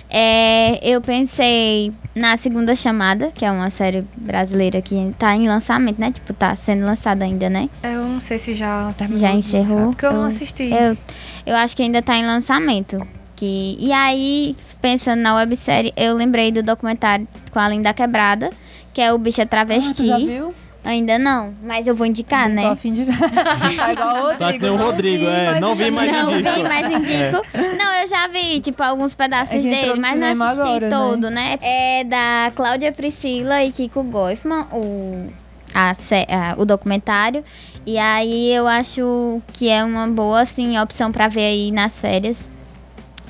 [0.08, 5.98] É, eu pensei na segunda chamada, que é uma série brasileira que tá em lançamento,
[6.00, 6.12] né?
[6.12, 7.68] Tipo, tá sendo lançada ainda, né?
[7.82, 9.20] Eu não sei se já terminou.
[9.20, 9.76] Já de encerrou?
[9.76, 10.62] lançar, Porque eu não Eu- assisti.
[10.70, 10.96] Eu,
[11.44, 13.04] eu acho que ainda tá em lançamento.
[13.34, 18.50] Que, e aí, pensando na websérie, eu lembrei do documentário com a Linda Quebrada,
[18.94, 20.06] que é o Bicha Ah, tu Travesti.
[20.06, 20.54] já viu?
[20.86, 22.66] Ainda não, mas eu vou indicar, Tô né?
[22.68, 23.12] a fim de ver.
[23.76, 24.38] tá igual o Rodrigo.
[24.38, 26.54] Tá que nem o não Rodrigo, vi, é, mas não vi, mas Não indico.
[26.54, 27.42] vi, mas indico.
[27.76, 30.96] Não, eu já vi, tipo, alguns pedaços É dele, mas não assisti agora, né?
[30.96, 31.58] todo, né?
[31.60, 35.26] É da Cláudia Priscila e Kiko Goifman, o,
[35.74, 37.42] a, sé- a- o documentário.
[37.84, 42.50] E aí eu acho que é uma boa, assim, opção pra ver aí nas férias.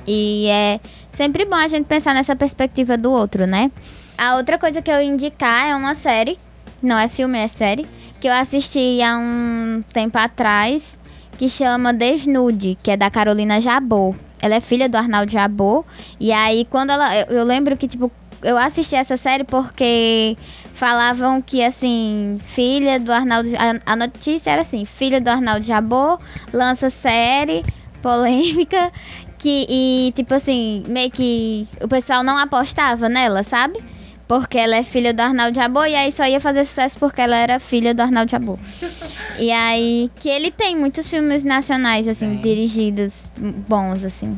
[0.07, 0.81] E é
[1.13, 3.71] sempre bom a gente pensar nessa perspectiva do outro, né?
[4.17, 6.39] A outra coisa que eu ia indicar é uma série,
[6.87, 7.87] não é filme, é série,
[8.21, 10.99] que eu assisti há um tempo atrás,
[11.37, 14.15] que chama Desnude, que é da Carolina Jabô.
[14.41, 15.85] Ela é filha do Arnaldo Jabô.
[16.21, 17.15] E aí, quando ela.
[17.17, 18.11] Eu, eu lembro que, tipo,
[18.43, 20.37] eu assisti essa série porque
[20.75, 23.49] falavam que, assim, filha do Arnaldo.
[23.57, 26.19] A, a notícia era assim: filha do Arnaldo Jabô,
[26.53, 27.65] lança série,
[28.03, 28.93] polêmica.
[29.39, 33.79] Que, e, tipo assim, meio que o pessoal não apostava nela, sabe?
[34.29, 37.37] Porque ela é filha do Arnaldo Jabô e aí só ia fazer sucesso porque ela
[37.37, 38.59] era filha do Arnaldo Jabô.
[39.39, 43.31] E aí, que ele tem muitos filmes nacionais, assim, dirigidos
[43.69, 44.35] bons, assim.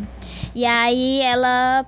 [0.56, 1.86] E aí ela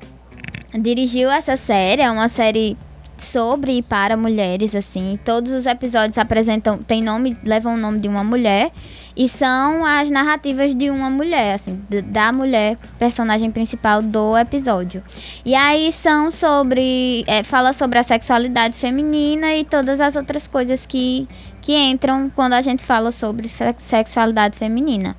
[0.79, 2.77] dirigiu essa série, é uma série
[3.19, 5.19] sobre e para mulheres, assim.
[5.25, 8.71] Todos os episódios apresentam, tem nome, levam o nome de uma mulher.
[9.21, 15.03] E são as narrativas de uma mulher, assim, da mulher, personagem principal do episódio.
[15.45, 17.23] E aí são sobre.
[17.27, 21.29] é, fala sobre a sexualidade feminina e todas as outras coisas que,
[21.61, 25.15] que entram quando a gente fala sobre sexualidade feminina.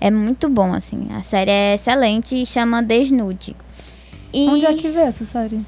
[0.00, 1.06] É muito bom, assim.
[1.14, 3.54] A série é excelente e chama Desnude.
[4.32, 4.48] E...
[4.48, 5.64] Onde é que vê essa série?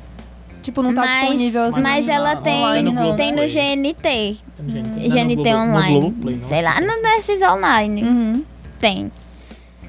[0.67, 1.81] Tipo, não tá mas, disponível assim.
[1.81, 3.15] Mas ela na- tem, online, não.
[3.15, 3.43] tem no.
[3.47, 4.37] GNT.
[4.67, 6.15] Gente, GNT no no online.
[6.25, 6.37] Não.
[6.37, 8.03] sei lá, não nesses online.
[8.03, 8.45] Uhum.
[8.81, 9.13] Tem.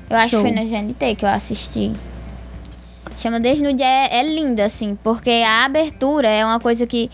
[0.07, 0.43] Eu acho Show.
[0.43, 1.93] que foi no GNT que eu assisti.
[3.17, 7.09] Chama Desnude, é, é linda, assim, porque a abertura é uma coisa que,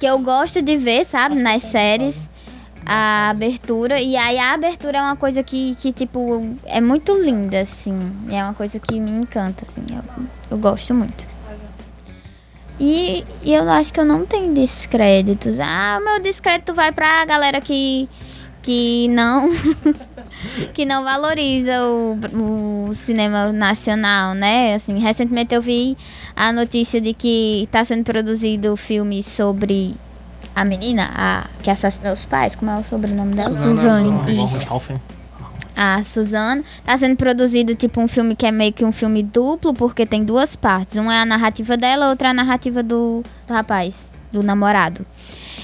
[0.00, 2.28] que eu gosto de ver, sabe, nas séries.
[2.84, 4.00] A abertura.
[4.00, 8.12] E aí a abertura é uma coisa que, que tipo, é muito linda, assim.
[8.28, 9.84] É uma coisa que me encanta, assim.
[9.88, 10.02] Eu,
[10.50, 11.32] eu gosto muito.
[12.78, 15.60] E, e eu acho que eu não tenho descréditos.
[15.60, 18.08] Ah, o meu descrédito vai pra galera que,
[18.62, 19.48] que não
[20.74, 22.18] que não valoriza o,
[22.88, 24.74] o cinema nacional, né?
[24.74, 25.96] Assim, recentemente eu vi
[26.34, 29.94] a notícia de que está sendo produzido filme sobre
[30.54, 32.54] a menina a, que assassinou os pais.
[32.54, 33.52] Como é o sobrenome dela?
[33.52, 34.44] Suzane.
[34.44, 34.66] Isso.
[35.76, 36.62] A Suzana.
[36.84, 40.22] Tá sendo produzido tipo um filme que é meio que um filme duplo, porque tem
[40.22, 40.96] duas partes.
[40.96, 45.04] Uma é a narrativa dela, outra é a narrativa do, do rapaz, do namorado.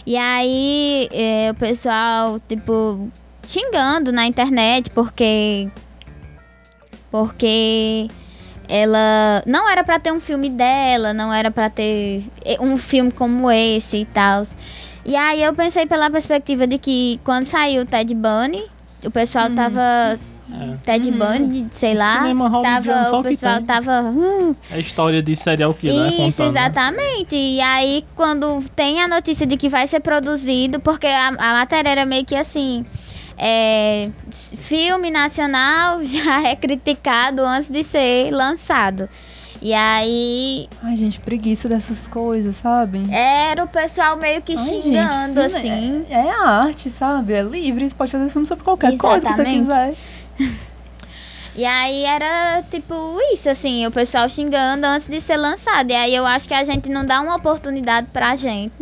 [0.06, 3.10] E aí é, o pessoal, tipo,
[3.42, 5.68] xingando na internet porque.
[7.10, 8.08] Porque
[8.68, 13.10] ela não era pra ter um filme dela, não era pra ter eh, um filme
[13.10, 14.44] como esse e tal.
[15.04, 18.62] E aí eu pensei pela perspectiva de que quando saiu o Ted Bunny,
[19.04, 20.18] o pessoal tava
[20.52, 20.76] É.
[20.82, 25.72] Ted Bundy, sei lá, cinema tava o pessoal tava hum, É a história de serial
[25.74, 26.54] killer isso, contando.
[26.54, 26.60] né?
[26.60, 27.36] exatamente.
[27.36, 31.88] E aí, quando tem a notícia de que vai ser produzido, porque a, a matéria
[31.90, 32.84] era meio que assim.
[33.38, 39.08] é, filme nacional já é criticado antes de ser lançado.
[39.62, 43.06] E aí Ai, gente, preguiça dessas coisas, sabe?
[43.12, 46.06] era o pessoal meio que Ai, xingando, cine- assim.
[46.08, 47.34] É, é arte, sabe?
[47.34, 49.94] É livre, você pode fazer filme sobre qualquer coisa que você Exatamente.
[50.38, 50.70] quiser.
[51.54, 52.94] E aí era tipo
[53.34, 55.90] isso, assim, o pessoal xingando antes de ser lançado.
[55.90, 58.72] E aí eu acho que a gente não dá uma oportunidade pra gente,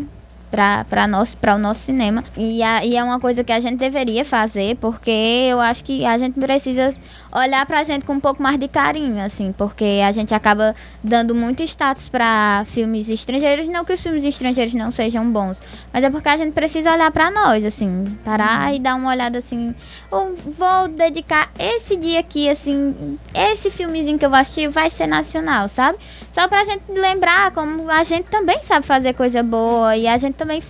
[0.50, 2.22] pra, pra, nosso, pra o nosso cinema.
[2.36, 6.04] E, a- e é uma coisa que a gente deveria fazer, porque eu acho que
[6.04, 6.94] a gente precisa
[7.32, 11.34] olhar pra gente com um pouco mais de carinho, assim, porque a gente acaba dando
[11.34, 13.68] muito status pra filmes estrangeiros.
[13.68, 15.60] Não que os filmes estrangeiros não sejam bons,
[15.92, 19.38] mas é porque a gente precisa olhar pra nós, assim, parar e dar uma olhada
[19.38, 19.74] assim.
[20.10, 25.06] Eu vou dedicar esse dia aqui, assim, esse filmezinho que eu vou assistir vai ser
[25.06, 25.98] nacional, sabe?
[26.30, 30.34] Só pra gente lembrar como a gente também sabe fazer coisa boa e a gente
[30.34, 30.62] também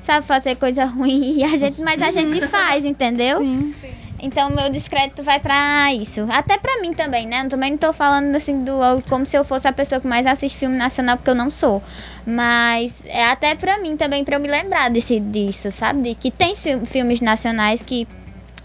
[0.00, 3.38] sabe fazer coisa ruim, e a gente, mas a gente faz, entendeu?
[3.38, 3.74] Sim.
[4.20, 6.26] Então meu descrédito vai pra isso.
[6.30, 7.42] Até pra mim também, né?
[7.44, 8.72] Eu também não tô falando assim do
[9.08, 11.82] como se eu fosse a pessoa que mais assiste filme nacional, porque eu não sou.
[12.26, 16.02] Mas é até pra mim também, pra eu me lembrar desse, disso, sabe?
[16.02, 18.08] De que tem fi- filmes nacionais que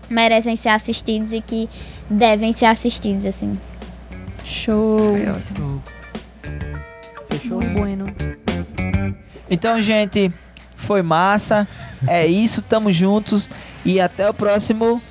[0.10, 1.69] merecem ser assistidos e que
[2.10, 3.60] devem ser assistidos, assim.
[4.44, 5.15] Show.
[7.30, 7.61] Fechou?
[7.61, 8.06] Muito bueno.
[9.49, 10.32] Então, gente,
[10.76, 11.68] foi massa.
[12.07, 13.49] É isso, tamo juntos.
[13.86, 15.02] E até o próximo.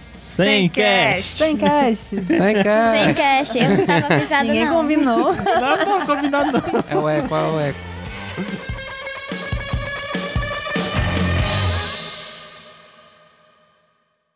[0.45, 1.25] Sem cash.
[1.27, 2.23] Sem cast.
[2.27, 3.05] Sem cara.
[3.05, 4.75] Sem cash, eu não tava avisada Ninguém não.
[4.77, 5.35] combinou.
[5.35, 6.85] Não, não, combinado não.
[6.89, 7.79] É o eco, é o eco.